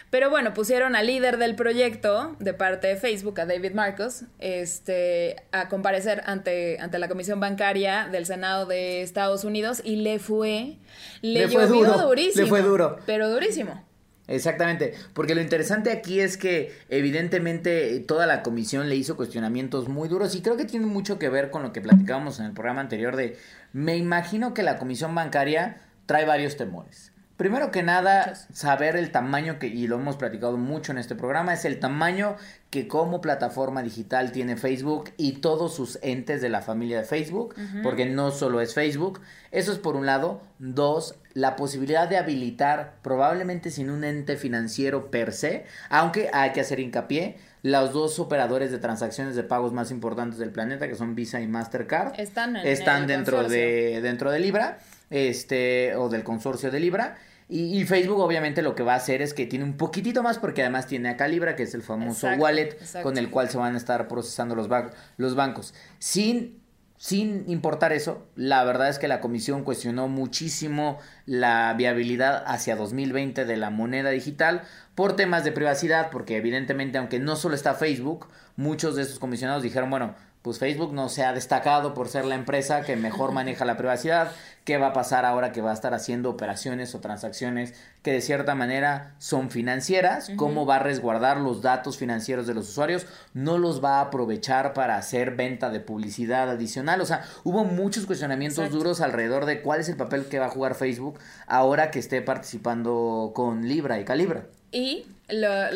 Pero 0.09 0.31
bueno, 0.31 0.53
pusieron 0.53 0.95
al 0.95 1.05
líder 1.05 1.37
del 1.37 1.55
proyecto 1.55 2.35
de 2.39 2.53
parte 2.53 2.87
de 2.87 2.95
Facebook, 2.95 3.39
a 3.39 3.45
David 3.45 3.73
Marcos, 3.73 4.23
este, 4.39 5.35
a 5.51 5.67
comparecer 5.67 6.06
ante, 6.25 6.79
ante 6.79 6.99
la 6.99 7.07
Comisión 7.07 7.39
Bancaria 7.39 8.07
del 8.11 8.25
Senado 8.25 8.65
de 8.65 9.01
Estados 9.01 9.43
Unidos 9.43 9.81
y 9.83 9.97
le 9.97 10.19
fue, 10.19 10.77
le, 11.21 11.41
Le 11.41 11.47
fue 11.47 11.67
llovió 11.67 11.85
duro, 11.93 12.07
durísimo. 12.07 12.43
le 12.43 12.49
fue 12.49 12.61
duro. 12.61 12.97
Pero 13.05 13.29
durísimo. 13.29 13.83
Exactamente, 14.27 14.93
porque 15.13 15.35
lo 15.35 15.41
interesante 15.41 15.89
aquí 15.89 16.19
es 16.19 16.35
que 16.35 16.73
evidentemente 16.89 17.99
toda 18.01 18.25
la 18.25 18.43
comisión 18.43 18.89
le 18.89 18.95
hizo 18.97 19.15
cuestionamientos 19.15 19.87
muy 19.87 20.09
duros 20.09 20.35
y 20.35 20.41
creo 20.41 20.57
que 20.57 20.65
tiene 20.65 20.85
mucho 20.85 21.17
que 21.17 21.29
ver 21.29 21.49
con 21.49 21.63
lo 21.63 21.71
que 21.71 21.79
platicábamos 21.79 22.39
en 22.39 22.47
el 22.47 22.51
programa 22.51 22.81
anterior 22.81 23.15
de 23.15 23.37
me 23.71 23.95
imagino 23.95 24.53
que 24.53 24.63
la 24.63 24.77
comisión 24.77 25.15
bancaria 25.15 25.77
trae 26.05 26.25
varios 26.25 26.57
temores. 26.57 27.13
Primero 27.38 27.70
que 27.70 27.84
nada, 27.84 28.34
saber 28.51 28.96
el 28.96 29.12
tamaño 29.12 29.60
que, 29.60 29.67
y 29.67 29.86
lo 29.86 29.98
hemos 29.98 30.17
platicado 30.17 30.58
mucho 30.58 30.91
en 30.91 30.98
este 30.98 31.13
programa, 31.13 31.53
es 31.53 31.65
el 31.65 31.79
tamaño 31.79 32.36
que 32.72 32.88
como 32.88 33.22
plataforma 33.22 33.84
digital 33.84 34.32
tiene 34.32 34.58
Facebook 34.58 35.12
y 35.17 35.34
todos 35.34 35.75
sus 35.75 36.00
entes 36.01 36.41
de 36.41 36.50
la 36.50 36.62
familia 36.62 36.98
de 36.98 37.03
Facebook, 37.03 37.53
porque 37.84 38.08
no 38.08 38.32
solo 38.32 38.60
es 38.60 38.74
Facebook. 38.74 39.22
Eso 39.51 39.72
es 39.72 39.77
por 39.77 39.96
un 39.96 40.08
lado. 40.08 40.41
Dos, 40.58 41.13
la 41.36 41.56
posibilidad 41.56 42.10
de 42.10 42.17
habilitar, 42.17 42.96
probablemente 43.03 43.70
sin 43.70 43.91
un 43.91 44.03
ente 44.03 44.36
financiero 44.36 45.12
per 45.12 45.32
se, 45.32 45.65
aunque 45.89 46.32
hay 46.34 46.53
que 46.53 46.62
hacer 46.62 46.79
hincapié, 46.79 47.38
los 47.62 47.94
dos 47.94 48.17
operadores 48.17 48.72
de 48.72 48.79
transacciones 48.79 49.36
de 49.36 49.44
pagos 49.44 49.74
más 49.74 49.91
importantes 49.91 50.39
del 50.39 50.50
planeta, 50.50 50.88
que 50.88 50.96
son 50.96 51.13
Visa 51.13 51.39
y 51.39 51.48
Mastercard, 51.48 52.20
Están 52.20 52.56
en 52.56 52.65
están 52.65 53.03
el 53.03 53.08
dentro 53.08 53.38
consorcio. 53.38 53.62
de 53.62 54.01
dentro 54.01 54.32
de 54.32 54.39
Libra, 54.39 54.79
este, 55.12 55.96
o 55.96 56.10
del 56.10 56.24
consorcio 56.24 56.72
de 56.72 56.79
Libra. 56.79 57.17
Y, 57.50 57.80
y 57.80 57.86
Facebook 57.86 58.20
obviamente 58.20 58.62
lo 58.62 58.75
que 58.75 58.84
va 58.84 58.94
a 58.94 58.98
hacer 58.98 59.22
es 59.22 59.34
que 59.34 59.46
tiene 59.46 59.63
un 59.63 59.77
poquitito 59.77 60.22
más 60.22 60.38
porque 60.38 60.62
además 60.62 60.86
tiene 60.88 61.10
acá 61.10 61.27
Libra, 61.27 61.56
que 61.56 61.63
es 61.63 61.74
el 61.74 61.82
famoso 61.82 62.27
Exacto, 62.27 62.44
wallet 62.44 62.70
exacto. 62.74 63.04
con 63.08 63.18
el 63.18 63.30
cual 63.30 63.50
se 63.50 63.58
van 63.58 63.75
a 63.75 63.77
estar 63.77 64.08
procesando 64.10 64.54
los, 64.56 64.68
ba- 64.68 64.89
los 65.16 65.34
bancos. 65.36 65.74
Sin, 65.98 66.60
sin 66.98 67.46
importar 67.50 67.94
eso, 67.94 68.27
la 68.36 68.63
verdad 68.66 68.89
es 68.89 69.00
que 69.00 69.08
la 69.08 69.22
comisión 69.22 69.63
cuestionó 69.63 70.08
muchísimo 70.10 71.00
la 71.25 71.74
viabilidad 71.77 72.44
hacia 72.48 72.75
2020 72.75 73.46
de 73.46 73.56
la 73.58 73.70
moneda 73.70 74.10
digital 74.10 74.63
por 74.94 75.16
temas 75.16 75.44
de 75.46 75.51
privacidad, 75.54 76.10
porque 76.10 76.36
evidentemente 76.38 76.98
aunque 76.98 77.20
no 77.20 77.36
solo 77.38 77.56
está 77.56 77.75
Facebook, 77.75 78.27
muchos 78.58 78.96
de 78.96 79.04
estos 79.04 79.20
comisionados 79.20 79.63
dijeron, 79.63 79.89
bueno, 79.89 80.16
pues 80.48 80.60
Facebook 80.60 80.94
no 80.94 81.10
se 81.10 81.25
ha 81.25 81.34
destacado 81.34 81.94
por 81.94 82.08
ser 82.08 82.24
la 82.24 82.36
empresa 82.36 82.80
que 82.84 82.96
mejor 82.96 83.34
maneja 83.34 83.66
la 83.66 83.75
privacidad. 83.75 84.32
¿Qué 84.63 84.77
va 84.77 84.88
a 84.88 84.94
pasar 84.94 85.25
ahora 85.25 85.51
que 85.51 85.60
va 85.60 85.72
a 85.72 85.74
estar 85.74 85.94
haciendo 85.94 86.30
operaciones 86.30 86.96
o 86.96 87.01
transacciones 87.01 87.74
que 88.01 88.13
de 88.13 88.22
cierta 88.22 88.56
manera 88.56 89.13
son 89.18 89.51
financieras? 89.51 90.32
¿Cómo 90.38 90.66
va 90.66 90.77
a 90.77 90.80
resguardar 90.80 91.42
los 91.42 91.62
datos 91.62 91.98
financieros 91.98 92.48
de 92.48 92.54
los 92.54 92.70
usuarios? 92.70 93.08
No 93.34 93.58
los 93.58 93.84
va 93.84 93.98
a 93.98 94.04
aprovechar 94.04 94.72
para 94.72 94.96
hacer 94.96 95.36
venta 95.36 95.70
de 95.70 95.82
publicidad 95.82 96.50
adicional. 96.50 97.01
O 97.01 97.06
sea, 97.06 97.25
hubo 97.44 97.66
muchos 97.66 98.06
cuestionamientos 98.06 98.72
duros 98.72 99.01
alrededor 99.01 99.44
de 99.44 99.62
cuál 99.62 99.82
es 99.82 99.89
el 99.89 99.98
papel 99.98 100.27
que 100.30 100.39
va 100.39 100.46
a 100.46 100.50
jugar 100.50 100.75
Facebook 100.75 101.20
ahora 101.46 101.92
que 101.92 102.00
esté 102.00 102.22
participando 102.22 103.34
con 103.36 103.68
Libra 103.68 104.00
y 104.00 104.06
Calibra. 104.06 104.46
Y 104.72 105.08
la, 105.27 105.72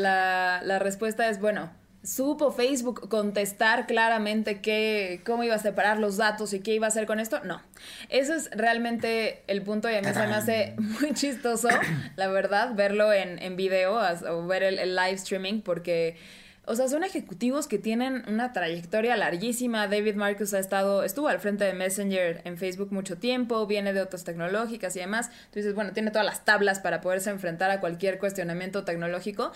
la 0.63 0.79
respuesta 0.79 1.27
es, 1.27 1.41
bueno, 1.41 1.71
¿Supo 2.03 2.51
Facebook 2.51 3.09
contestar 3.09 3.85
claramente 3.85 4.59
qué, 4.59 5.21
cómo 5.23 5.43
iba 5.43 5.53
a 5.53 5.59
separar 5.59 5.99
los 5.99 6.17
datos 6.17 6.51
y 6.53 6.59
qué 6.59 6.73
iba 6.73 6.87
a 6.87 6.89
hacer 6.89 7.05
con 7.05 7.19
esto? 7.19 7.43
No. 7.43 7.61
Eso 8.09 8.33
es 8.33 8.49
realmente 8.51 9.43
el 9.47 9.61
punto 9.61 9.89
y 9.89 9.95
a 9.95 10.01
mí 10.01 10.07
se 10.11 10.27
me 10.27 10.33
hace 10.33 10.73
muy 10.77 11.13
chistoso, 11.13 11.69
la 12.15 12.27
verdad, 12.27 12.73
verlo 12.73 13.13
en, 13.13 13.37
en 13.37 13.55
video 13.55 13.99
o 13.99 14.47
ver 14.47 14.63
el 14.63 14.95
live 14.95 15.13
streaming 15.13 15.61
porque 15.61 16.17
o 16.65 16.75
sea, 16.75 16.87
son 16.87 17.03
ejecutivos 17.03 17.67
que 17.67 17.79
tienen 17.79 18.23
una 18.27 18.53
trayectoria 18.53 19.17
larguísima. 19.17 19.87
David 19.87 20.13
Marcus 20.15 20.53
ha 20.53 20.59
estado, 20.59 21.03
estuvo 21.03 21.27
al 21.27 21.39
frente 21.39 21.63
de 21.63 21.73
Messenger 21.73 22.41
en 22.45 22.57
Facebook 22.57 22.91
mucho 22.91 23.17
tiempo, 23.17 23.65
viene 23.65 23.93
de 23.93 24.01
otras 24.01 24.23
tecnológicas 24.23 24.95
y 24.95 24.99
demás. 24.99 25.31
Entonces, 25.45 25.73
bueno, 25.73 25.91
tiene 25.91 26.11
todas 26.11 26.25
las 26.25 26.45
tablas 26.45 26.79
para 26.79 27.01
poderse 27.01 27.31
enfrentar 27.31 27.71
a 27.71 27.79
cualquier 27.79 28.19
cuestionamiento 28.19 28.83
tecnológico. 28.83 29.51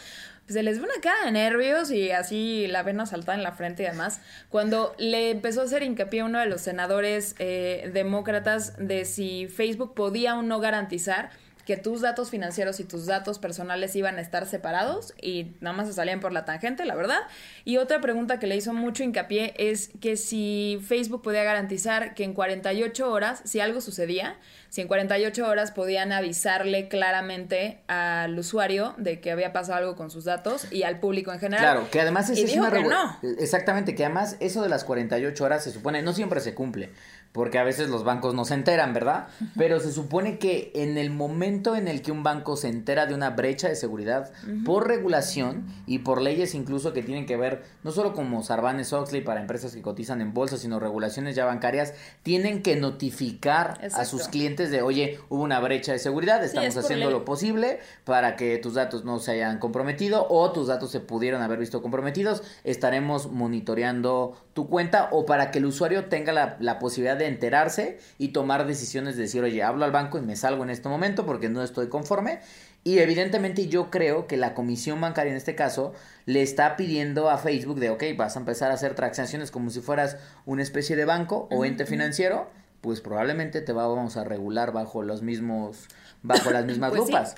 Pues 0.45 0.55
se 0.55 0.63
les 0.63 0.79
ve 0.79 0.85
una 0.85 0.99
cara 0.99 1.25
de 1.25 1.31
nervios 1.31 1.91
y 1.91 2.09
así 2.09 2.65
la 2.67 2.81
vena 2.81 3.05
saltada 3.05 3.37
en 3.37 3.43
la 3.43 3.51
frente 3.51 3.83
y 3.83 3.85
demás. 3.85 4.19
Cuando 4.49 4.95
le 4.97 5.29
empezó 5.29 5.61
a 5.61 5.65
hacer 5.65 5.83
hincapié 5.83 6.23
uno 6.23 6.39
de 6.39 6.47
los 6.47 6.61
senadores 6.61 7.35
eh, 7.37 7.91
demócratas 7.93 8.73
de 8.79 9.05
si 9.05 9.47
Facebook 9.47 9.93
podía 9.93 10.35
o 10.35 10.41
no 10.41 10.59
garantizar 10.59 11.29
que 11.65 11.77
tus 11.77 12.01
datos 12.01 12.29
financieros 12.29 12.79
y 12.79 12.83
tus 12.83 13.05
datos 13.07 13.39
personales 13.39 13.95
iban 13.95 14.17
a 14.17 14.21
estar 14.21 14.45
separados 14.45 15.13
y 15.21 15.55
nada 15.61 15.75
más 15.75 15.87
se 15.87 15.93
salían 15.93 16.19
por 16.19 16.31
la 16.31 16.45
tangente, 16.45 16.85
la 16.85 16.95
verdad. 16.95 17.19
Y 17.63 17.77
otra 17.77 17.99
pregunta 18.01 18.39
que 18.39 18.47
le 18.47 18.55
hizo 18.55 18.73
mucho 18.73 19.03
hincapié 19.03 19.53
es 19.57 19.89
que 19.99 20.15
si 20.15 20.79
Facebook 20.87 21.23
podía 21.23 21.43
garantizar 21.43 22.13
que 22.13 22.23
en 22.23 22.33
48 22.33 23.11
horas, 23.11 23.41
si 23.45 23.59
algo 23.59 23.81
sucedía, 23.81 24.37
si 24.69 24.81
en 24.81 24.87
48 24.87 25.47
horas 25.47 25.71
podían 25.71 26.11
avisarle 26.11 26.87
claramente 26.87 27.79
al 27.87 28.37
usuario 28.37 28.93
de 28.97 29.19
que 29.19 29.31
había 29.31 29.51
pasado 29.51 29.79
algo 29.79 29.95
con 29.95 30.11
sus 30.11 30.25
datos 30.25 30.71
y 30.71 30.83
al 30.83 30.99
público 30.99 31.33
en 31.33 31.39
general. 31.39 31.63
Claro, 31.63 31.89
que 31.89 31.99
además 31.99 32.29
es, 32.29 32.55
una 32.55 32.71
que 32.71 32.83
no. 32.83 33.17
Exactamente, 33.39 33.95
que 33.95 34.05
además 34.05 34.37
eso 34.39 34.61
de 34.61 34.69
las 34.69 34.83
48 34.83 35.43
horas 35.43 35.63
se 35.63 35.71
supone, 35.71 36.03
no 36.03 36.13
siempre 36.13 36.41
se 36.41 36.53
cumple 36.53 36.91
porque 37.35 37.59
a 37.59 37.65
veces 37.65 37.89
los 37.89 38.05
bancos 38.05 38.33
no 38.33 38.45
se 38.45 38.53
enteran, 38.53 38.93
¿verdad? 38.93 39.27
Pero 39.57 39.81
se 39.81 39.91
supone 39.91 40.39
que 40.39 40.71
en 40.73 40.97
el 40.97 41.09
momento 41.11 41.75
en 41.75 41.89
el 41.89 42.01
que 42.01 42.13
un 42.13 42.23
banco 42.23 42.55
se 42.55 42.69
entera 42.69 43.07
de 43.07 43.13
una 43.13 43.31
brecha 43.31 43.67
de 43.67 43.75
seguridad 43.75 44.31
por 44.63 44.87
regulación 44.87 45.65
y 45.85 45.99
por 45.99 46.21
leyes 46.21 46.55
incluso 46.55 46.93
que 46.93 47.03
tienen 47.03 47.25
que 47.25 47.35
ver 47.35 47.63
no 47.83 47.91
solo 47.91 48.13
como 48.13 48.41
Sarbanes 48.41 48.93
Oxley 48.93 49.19
para 49.19 49.41
empresas 49.41 49.75
que 49.75 49.81
cotizan 49.81 50.21
en 50.21 50.33
bolsa, 50.33 50.55
sino 50.55 50.79
regulaciones 50.79 51.35
ya 51.35 51.43
bancarias, 51.43 51.93
tienen 52.23 52.61
que 52.61 52.77
notificar 52.77 53.81
a 53.93 54.05
sus 54.05 54.29
clientes 54.29 54.71
de, 54.71 54.81
oye, 54.81 55.19
hubo 55.27 55.43
una 55.43 55.59
brecha 55.59 55.91
de 55.91 55.99
seguridad, 55.99 56.41
estamos 56.41 56.77
haciendo 56.77 57.11
lo 57.11 57.25
posible 57.25 57.79
para 58.05 58.37
que 58.37 58.57
tus 58.59 58.75
datos 58.75 59.03
no 59.03 59.19
se 59.19 59.31
hayan 59.31 59.59
comprometido 59.59 60.25
o 60.29 60.53
tus 60.53 60.67
datos 60.67 60.89
se 60.89 61.01
pudieron 61.01 61.41
haber 61.41 61.59
visto 61.59 61.81
comprometidos, 61.81 62.43
estaremos 62.63 63.29
monitoreando 63.29 64.37
tu 64.53 64.69
cuenta 64.69 65.09
o 65.11 65.25
para 65.25 65.51
que 65.51 65.59
el 65.59 65.65
usuario 65.65 66.05
tenga 66.05 66.31
la, 66.31 66.55
la 66.61 66.79
posibilidad 66.79 67.17
de 67.17 67.24
enterarse 67.27 67.99
y 68.17 68.29
tomar 68.29 68.65
decisiones 68.65 69.15
de 69.15 69.23
decir, 69.23 69.43
oye, 69.43 69.63
hablo 69.63 69.85
al 69.85 69.91
banco 69.91 70.17
y 70.17 70.21
me 70.21 70.35
salgo 70.35 70.63
en 70.63 70.69
este 70.69 70.89
momento 70.89 71.25
porque 71.25 71.49
no 71.49 71.63
estoy 71.63 71.89
conforme. 71.89 72.39
Y 72.83 72.99
evidentemente 72.99 73.67
yo 73.67 73.89
creo 73.89 74.27
que 74.27 74.37
la 74.37 74.53
comisión 74.53 75.01
bancaria 75.01 75.31
en 75.31 75.37
este 75.37 75.55
caso 75.55 75.93
le 76.25 76.43
está 76.43 76.75
pidiendo 76.77 77.31
a 77.31 77.39
Facebook 77.39 77.79
de, 77.79 77.89
ok, 77.89 78.03
vas 78.15 78.35
a 78.35 78.39
empezar 78.39 78.69
a 78.69 78.75
hacer 78.75 78.93
transacciones 78.93 79.49
como 79.49 79.71
si 79.71 79.81
fueras 79.81 80.17
una 80.45 80.61
especie 80.61 80.95
de 80.95 81.05
banco 81.05 81.47
o 81.49 81.65
ente 81.65 81.87
financiero, 81.87 82.47
pues 82.81 83.01
probablemente 83.01 83.61
te 83.61 83.71
vamos 83.71 84.17
a 84.17 84.23
regular 84.23 84.71
bajo 84.71 85.01
los 85.01 85.23
mismos, 85.23 85.87
bajo 86.21 86.51
las 86.51 86.65
mismas 86.65 86.91
pues 86.95 87.01
lupas. 87.01 87.35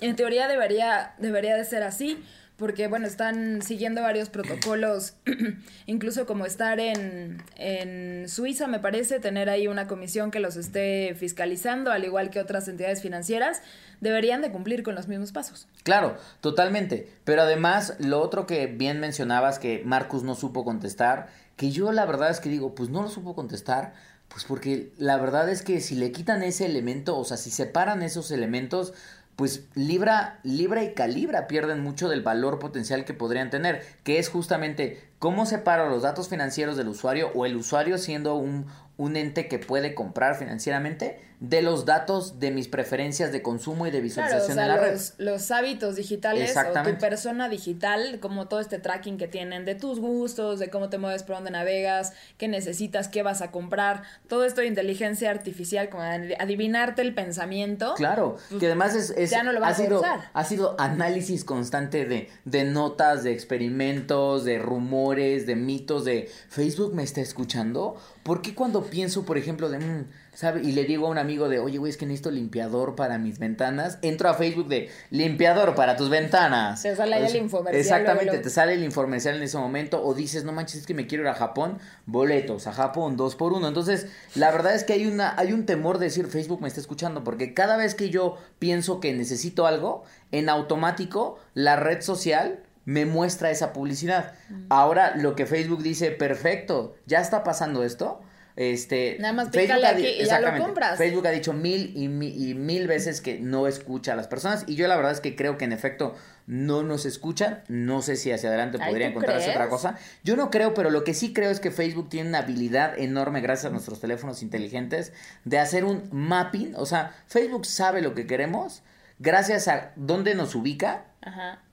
En 0.00 0.16
teoría 0.16 0.48
debería, 0.48 1.14
debería 1.18 1.54
de 1.54 1.64
ser 1.66 1.82
así 1.82 2.24
porque 2.62 2.86
bueno, 2.86 3.08
están 3.08 3.60
siguiendo 3.60 4.02
varios 4.02 4.28
protocolos, 4.28 5.14
incluso 5.86 6.26
como 6.26 6.46
estar 6.46 6.78
en, 6.78 7.42
en 7.56 8.28
Suiza, 8.28 8.68
me 8.68 8.78
parece, 8.78 9.18
tener 9.18 9.50
ahí 9.50 9.66
una 9.66 9.88
comisión 9.88 10.30
que 10.30 10.38
los 10.38 10.54
esté 10.54 11.16
fiscalizando, 11.18 11.90
al 11.90 12.04
igual 12.04 12.30
que 12.30 12.38
otras 12.38 12.68
entidades 12.68 13.02
financieras, 13.02 13.62
deberían 14.00 14.42
de 14.42 14.52
cumplir 14.52 14.84
con 14.84 14.94
los 14.94 15.08
mismos 15.08 15.32
pasos. 15.32 15.66
Claro, 15.82 16.16
totalmente. 16.40 17.08
Pero 17.24 17.42
además, 17.42 17.96
lo 17.98 18.20
otro 18.20 18.46
que 18.46 18.68
bien 18.68 19.00
mencionabas 19.00 19.58
que 19.58 19.82
Marcus 19.84 20.22
no 20.22 20.36
supo 20.36 20.64
contestar, 20.64 21.30
que 21.56 21.72
yo 21.72 21.90
la 21.90 22.06
verdad 22.06 22.30
es 22.30 22.38
que 22.38 22.48
digo, 22.48 22.76
pues 22.76 22.90
no 22.90 23.02
lo 23.02 23.08
supo 23.08 23.34
contestar, 23.34 23.92
pues 24.28 24.44
porque 24.44 24.92
la 24.98 25.16
verdad 25.16 25.48
es 25.48 25.62
que 25.62 25.80
si 25.80 25.96
le 25.96 26.12
quitan 26.12 26.44
ese 26.44 26.64
elemento, 26.66 27.18
o 27.18 27.24
sea, 27.24 27.36
si 27.36 27.50
separan 27.50 28.04
esos 28.04 28.30
elementos, 28.30 28.94
pues 29.36 29.66
Libra, 29.74 30.38
Libra 30.42 30.84
y 30.84 30.94
Calibra 30.94 31.46
pierden 31.46 31.82
mucho 31.82 32.08
del 32.08 32.22
valor 32.22 32.58
potencial 32.58 33.04
que 33.04 33.14
podrían 33.14 33.50
tener, 33.50 33.82
que 34.04 34.18
es 34.18 34.28
justamente 34.28 35.02
cómo 35.18 35.46
separo 35.46 35.88
los 35.88 36.02
datos 36.02 36.28
financieros 36.28 36.76
del 36.76 36.88
usuario 36.88 37.30
o 37.34 37.46
el 37.46 37.56
usuario 37.56 37.98
siendo 37.98 38.36
un, 38.36 38.66
un 38.96 39.16
ente 39.16 39.48
que 39.48 39.58
puede 39.58 39.94
comprar 39.94 40.36
financieramente 40.36 41.20
de 41.42 41.60
los 41.60 41.84
datos 41.86 42.38
de 42.38 42.52
mis 42.52 42.68
preferencias 42.68 43.32
de 43.32 43.42
consumo 43.42 43.88
y 43.88 43.90
de 43.90 44.00
visualización 44.00 44.60
en 44.60 44.68
la 44.68 44.76
red. 44.76 45.00
Los 45.18 45.50
hábitos 45.50 45.96
digitales 45.96 46.56
o 46.56 46.82
tu 46.84 46.98
persona 46.98 47.48
digital, 47.48 48.20
como 48.20 48.46
todo 48.46 48.60
este 48.60 48.78
tracking 48.78 49.18
que 49.18 49.26
tienen 49.26 49.64
de 49.64 49.74
tus 49.74 49.98
gustos, 49.98 50.60
de 50.60 50.70
cómo 50.70 50.88
te 50.88 50.98
mueves, 50.98 51.24
por 51.24 51.34
dónde 51.34 51.50
navegas, 51.50 52.12
qué 52.38 52.46
necesitas, 52.46 53.08
qué 53.08 53.24
vas 53.24 53.42
a 53.42 53.50
comprar, 53.50 54.04
todo 54.28 54.44
esto 54.44 54.60
de 54.60 54.68
inteligencia 54.68 55.32
artificial, 55.32 55.88
como 55.88 56.04
adivinarte 56.04 57.02
el 57.02 57.12
pensamiento. 57.12 57.94
Claro, 57.96 58.36
pues, 58.48 58.60
que 58.60 58.66
además 58.66 58.94
es, 58.94 59.30
ya 59.30 59.42
no 59.42 59.52
lo 59.52 59.58
vas 59.58 59.80
ha, 59.80 59.82
sido, 59.82 60.02
ha 60.32 60.44
sido 60.44 60.76
análisis 60.78 61.44
constante 61.44 62.04
de, 62.04 62.30
de 62.44 62.62
notas, 62.62 63.24
de 63.24 63.32
experimentos, 63.32 64.44
de 64.44 64.60
rumores, 64.60 65.48
de 65.48 65.56
mitos, 65.56 66.04
de 66.04 66.30
Facebook 66.48 66.94
me 66.94 67.02
está 67.02 67.20
escuchando. 67.20 67.96
¿Por 68.22 68.42
qué 68.42 68.54
cuando 68.54 68.84
pienso, 68.84 69.24
por 69.24 69.38
ejemplo, 69.38 69.68
de... 69.68 69.80
Mm, 69.80 70.04
¿sabe? 70.34 70.62
Y 70.62 70.72
le 70.72 70.84
digo 70.84 71.06
a 71.06 71.10
un 71.10 71.18
amigo 71.18 71.48
de, 71.48 71.58
oye, 71.58 71.78
güey, 71.78 71.90
es 71.90 71.96
que 71.96 72.06
necesito 72.06 72.30
limpiador 72.30 72.94
para 72.94 73.18
mis 73.18 73.38
ventanas. 73.38 73.98
Entro 74.02 74.28
a 74.28 74.34
Facebook 74.34 74.68
de, 74.68 74.90
limpiador 75.10 75.74
para 75.74 75.96
tus 75.96 76.08
ventanas. 76.08 76.82
Te 76.82 76.96
sale 76.96 77.18
el 77.18 77.36
infomercial. 77.36 77.80
Exactamente, 77.80 78.38
te 78.38 78.50
sale 78.50 78.74
el 78.74 78.82
infomercial 78.82 79.36
en 79.36 79.42
ese 79.42 79.58
momento. 79.58 80.02
O 80.02 80.14
dices, 80.14 80.44
no 80.44 80.52
manches, 80.52 80.80
es 80.80 80.86
que 80.86 80.94
me 80.94 81.06
quiero 81.06 81.24
ir 81.24 81.28
a 81.28 81.34
Japón. 81.34 81.78
Boletos 82.06 82.66
a 82.66 82.72
Japón, 82.72 83.16
dos 83.16 83.36
por 83.36 83.52
uno. 83.52 83.68
Entonces, 83.68 84.06
la 84.34 84.50
verdad 84.50 84.74
es 84.74 84.84
que 84.84 84.94
hay, 84.94 85.06
una, 85.06 85.38
hay 85.38 85.52
un 85.52 85.66
temor 85.66 85.98
de 85.98 86.06
decir, 86.06 86.26
Facebook 86.26 86.62
me 86.62 86.68
está 86.68 86.80
escuchando. 86.80 87.24
Porque 87.24 87.54
cada 87.54 87.76
vez 87.76 87.94
que 87.94 88.10
yo 88.10 88.38
pienso 88.58 89.00
que 89.00 89.12
necesito 89.12 89.66
algo, 89.66 90.04
en 90.30 90.48
automático, 90.48 91.38
la 91.54 91.76
red 91.76 92.00
social 92.00 92.60
me 92.84 93.04
muestra 93.04 93.50
esa 93.50 93.72
publicidad. 93.72 94.32
Mm. 94.48 94.66
Ahora 94.70 95.14
lo 95.14 95.36
que 95.36 95.46
Facebook 95.46 95.82
dice, 95.82 96.10
perfecto, 96.10 96.96
ya 97.06 97.20
está 97.20 97.44
pasando 97.44 97.84
esto 97.84 98.20
este, 98.56 99.16
Nada 99.18 99.32
más 99.32 99.50
Facebook 99.50 99.84
aquí 99.84 100.06
y 100.20 100.24
ya 100.24 100.40
lo 100.40 100.62
compras. 100.62 100.98
Facebook 100.98 101.26
ha 101.26 101.30
dicho 101.30 101.52
mil 101.52 101.92
y, 101.96 102.08
mil 102.08 102.86
veces 102.86 103.20
que 103.20 103.40
no 103.40 103.66
escucha 103.66 104.12
a 104.12 104.16
las 104.16 104.28
personas 104.28 104.64
y 104.66 104.74
yo 104.74 104.86
la 104.88 104.96
verdad 104.96 105.12
es 105.12 105.20
que 105.20 105.36
creo 105.36 105.58
que 105.58 105.64
en 105.64 105.72
efecto 105.72 106.14
no 106.46 106.82
nos 106.82 107.06
escuchan. 107.06 107.62
No 107.68 108.02
sé 108.02 108.16
si 108.16 108.30
hacia 108.32 108.48
adelante 108.48 108.78
podría 108.78 109.08
encontrarse 109.08 109.50
otra 109.50 109.68
cosa. 109.68 109.96
Yo 110.24 110.36
no 110.36 110.50
creo, 110.50 110.74
pero 110.74 110.90
lo 110.90 111.04
que 111.04 111.14
sí 111.14 111.32
creo 111.32 111.50
es 111.50 111.60
que 111.60 111.70
Facebook 111.70 112.08
tiene 112.08 112.28
una 112.28 112.38
habilidad 112.38 112.98
enorme 112.98 113.40
gracias 113.40 113.66
a 113.66 113.70
nuestros 113.70 114.00
teléfonos 114.00 114.42
inteligentes 114.42 115.12
de 115.44 115.58
hacer 115.58 115.84
un 115.84 116.08
mapping. 116.10 116.74
O 116.76 116.86
sea, 116.86 117.14
Facebook 117.26 117.64
sabe 117.66 118.02
lo 118.02 118.14
que 118.14 118.26
queremos 118.26 118.82
gracias 119.22 119.68
a 119.68 119.92
dónde 119.96 120.34
nos 120.34 120.54
ubica, 120.54 121.04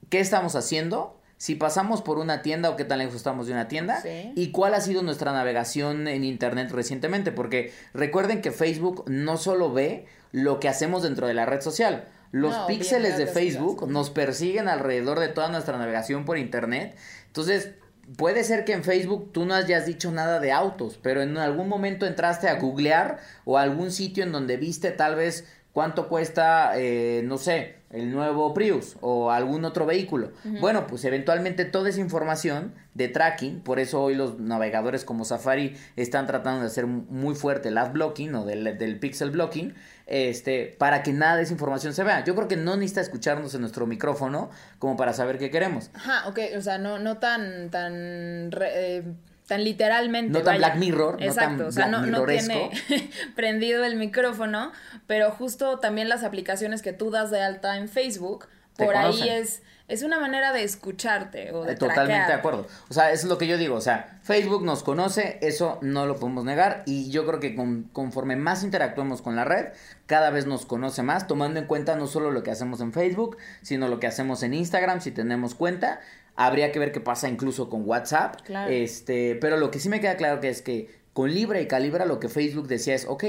qué 0.10 0.20
estamos 0.20 0.56
haciendo 0.56 1.19
si 1.39 1.55
pasamos 1.55 2.01
por 2.01 2.19
una 2.19 2.41
tienda 2.41 2.69
o 2.69 2.75
qué 2.75 2.84
tan 2.84 3.00
lejos 3.00 3.15
estamos 3.15 3.48
de 3.48 3.53
una 3.53 3.69
tienda 3.69 4.03
y 4.36 4.51
cuál 4.51 4.74
ha 4.74 4.81
sido 4.81 5.03
nuestra 5.03 5.31
navegación 5.31 6.10
en 6.10 6.25
internet 6.25 6.69
recientemente, 6.69 7.31
porque 7.31 7.74
recuerden 7.93 8.41
que 8.41 8.51
Facebook 8.51 9.05
no 9.08 9.38
solo 9.38 9.72
ve 9.72 10.05
lo 10.34 10.60
que 10.60 10.67
hacemos 10.67 11.01
dentro 11.01 11.27
de 11.27 11.34
la 11.34 11.46
red 11.46 11.62
social, 11.62 12.10
los 12.31 12.53
píxeles 12.67 13.17
de 13.17 13.25
Facebook 13.25 13.89
nos 13.89 14.10
persiguen 14.10 14.67
alrededor 14.67 15.22
de 15.22 15.29
toda 15.29 15.48
nuestra 15.48 15.77
navegación 15.77 16.25
por 16.25 16.38
internet. 16.38 16.98
Entonces, 17.27 17.72
puede 18.17 18.43
ser 18.43 18.65
que 18.65 18.74
en 18.74 18.84
Facebook 18.84 19.31
tú 19.31 19.46
no 19.46 19.53
hayas 19.53 19.86
dicho 19.86 20.12
nada 20.12 20.41
de 20.41 20.51
autos, 20.51 21.00
pero 21.01 21.22
en 21.22 21.38
algún 21.38 21.69
momento 21.69 22.05
entraste 22.05 22.50
a 22.50 22.60
googlear 22.60 23.19
o 23.46 23.58
a 23.58 23.62
algún 23.62 23.91
sitio 23.91 24.25
en 24.25 24.34
donde 24.34 24.58
viste 24.58 24.91
tal 24.91 25.15
vez 25.15 25.48
¿cuánto 25.80 26.10
cuesta, 26.10 26.74
eh, 26.76 27.22
no 27.24 27.38
sé, 27.38 27.76
el 27.90 28.12
nuevo 28.12 28.54
Prius 28.54 28.98
o 29.00 29.32
algún 29.32 29.64
otro 29.64 29.86
vehículo? 29.86 30.34
Bueno, 30.60 30.86
pues 30.88 31.06
eventualmente 31.06 31.64
toda 31.64 31.88
esa 31.88 32.02
información 32.02 32.74
de 32.96 33.08
tracking, 33.08 33.62
por 33.62 33.80
eso 33.80 34.04
hoy 34.04 34.14
los 34.14 34.42
navegadores 34.42 35.06
como 35.06 35.24
Safari 35.24 35.78
están 35.96 36.28
tratando 36.28 36.60
de 36.60 36.68
hacer 36.68 36.86
muy 36.86 37.34
fuerte 37.34 37.70
el 37.70 37.78
ad 37.78 37.94
blocking 37.94 38.36
o 38.36 38.44
del, 38.44 38.78
del 38.78 39.00
pixel 39.00 39.32
blocking, 39.32 39.74
este, 40.06 40.76
para 40.78 41.02
que 41.02 41.14
nada 41.14 41.38
de 41.38 41.44
esa 41.44 41.54
información 41.54 41.94
se 41.94 42.04
vea. 42.04 42.26
Yo 42.26 42.36
creo 42.36 42.50
que 42.50 42.58
no 42.58 42.76
necesita 42.76 43.00
escucharnos 43.00 43.56
en 43.56 43.62
nuestro 43.62 43.88
micrófono 43.88 44.50
como 44.80 44.98
para 44.98 45.14
saber 45.14 45.38
qué 45.38 45.50
queremos. 45.50 45.92
Ajá, 45.94 46.28
ok, 46.28 46.40
o 46.58 46.62
sea, 46.62 46.78
no, 46.78 47.00
no 47.00 47.20
tan, 47.20 47.70
tan, 47.70 48.52
eh, 48.60 49.14
tan 49.50 49.65
literalmente. 49.65 50.32
No 50.32 50.41
tan 50.46 50.58
Black 50.60 50.75
Mirror. 50.77 51.22
Exacto, 51.22 51.51
no 51.51 51.58
tan 51.58 51.68
o 51.68 51.72
sea, 51.74 51.88
no, 51.88 52.25
tiene 52.25 52.72
prendido 53.36 53.84
el 53.84 53.98
micrófono, 53.98 54.72
pero 55.08 55.32
justo 55.32 55.79
también 55.79 56.08
las 56.08 56.24
aplicaciones 56.24 56.82
que 56.82 56.94
tú 56.94 57.12
das 57.12 57.32
de 57.32 57.41
alta 57.41 57.75
en 57.77 57.89
Facebook, 57.89 58.48
Te 58.77 58.86
por 58.86 58.96
ahí 58.96 59.27
es, 59.27 59.62
es 59.89 60.03
una 60.03 60.20
manera 60.20 60.53
de 60.53 60.63
escucharte 60.63 61.51
o 61.51 61.63
de 61.65 61.74
Eh, 61.74 61.75
Totalmente 61.75 62.06
traquear. 62.13 62.27
de 62.27 62.34
acuerdo. 62.36 62.68
O 62.89 62.94
sea, 62.94 63.12
eso 63.12 63.25
es 63.25 63.29
lo 63.29 63.38
que 63.38 63.48
yo 63.48 63.58
digo. 63.58 63.75
O 63.75 63.82
sea, 63.82 64.20
Facebook 64.24 64.63
nos 64.63 64.84
conoce, 64.84 65.39
eso 65.41 65.79
no 65.82 66.06
lo 66.06 66.18
podemos 66.18 66.46
negar. 66.46 66.84
Y 66.86 67.10
yo 67.10 67.25
creo 67.25 67.39
que 67.39 67.56
con- 67.56 67.84
conforme 67.91 68.36
más 68.36 68.63
interactuemos 68.63 69.22
con 69.24 69.36
la 69.36 69.46
red, 69.46 69.70
cada 70.06 70.29
vez 70.29 70.46
nos 70.46 70.65
conoce 70.68 71.01
más, 71.03 71.27
tomando 71.27 71.60
en 71.60 71.65
cuenta 71.65 71.96
no 71.96 72.06
solo 72.08 72.29
lo 72.32 72.44
que 72.44 72.51
hacemos 72.51 72.82
en 72.82 72.94
Facebook, 72.94 73.38
sino 73.63 73.88
lo 73.88 74.00
que 74.00 74.08
hacemos 74.08 74.44
en 74.44 74.53
Instagram, 74.53 75.01
si 75.01 75.12
tenemos 75.12 75.56
cuenta. 75.56 76.00
Habría 76.41 76.72
que 76.72 76.79
ver 76.79 76.93
qué 76.93 77.01
pasa 77.01 77.27
incluso 77.27 77.69
con 77.69 77.88
WhatsApp. 77.88 78.41
Claro. 78.43 78.72
Este, 78.72 79.36
pero 79.36 79.58
lo 79.58 79.72
que 79.72 79.79
sí 79.79 79.89
me 79.89 80.00
queda 80.00 80.15
claro 80.15 80.39
que 80.39 80.48
es 80.48 80.62
que 80.62 80.89
con 81.12 81.34
Libra 81.34 81.60
y 81.60 81.67
Calibra 81.67 82.05
lo 82.05 82.19
que 82.22 82.29
Facebook 82.29 82.67
decía 82.67 82.96
es, 82.96 83.05
ok, 83.05 83.25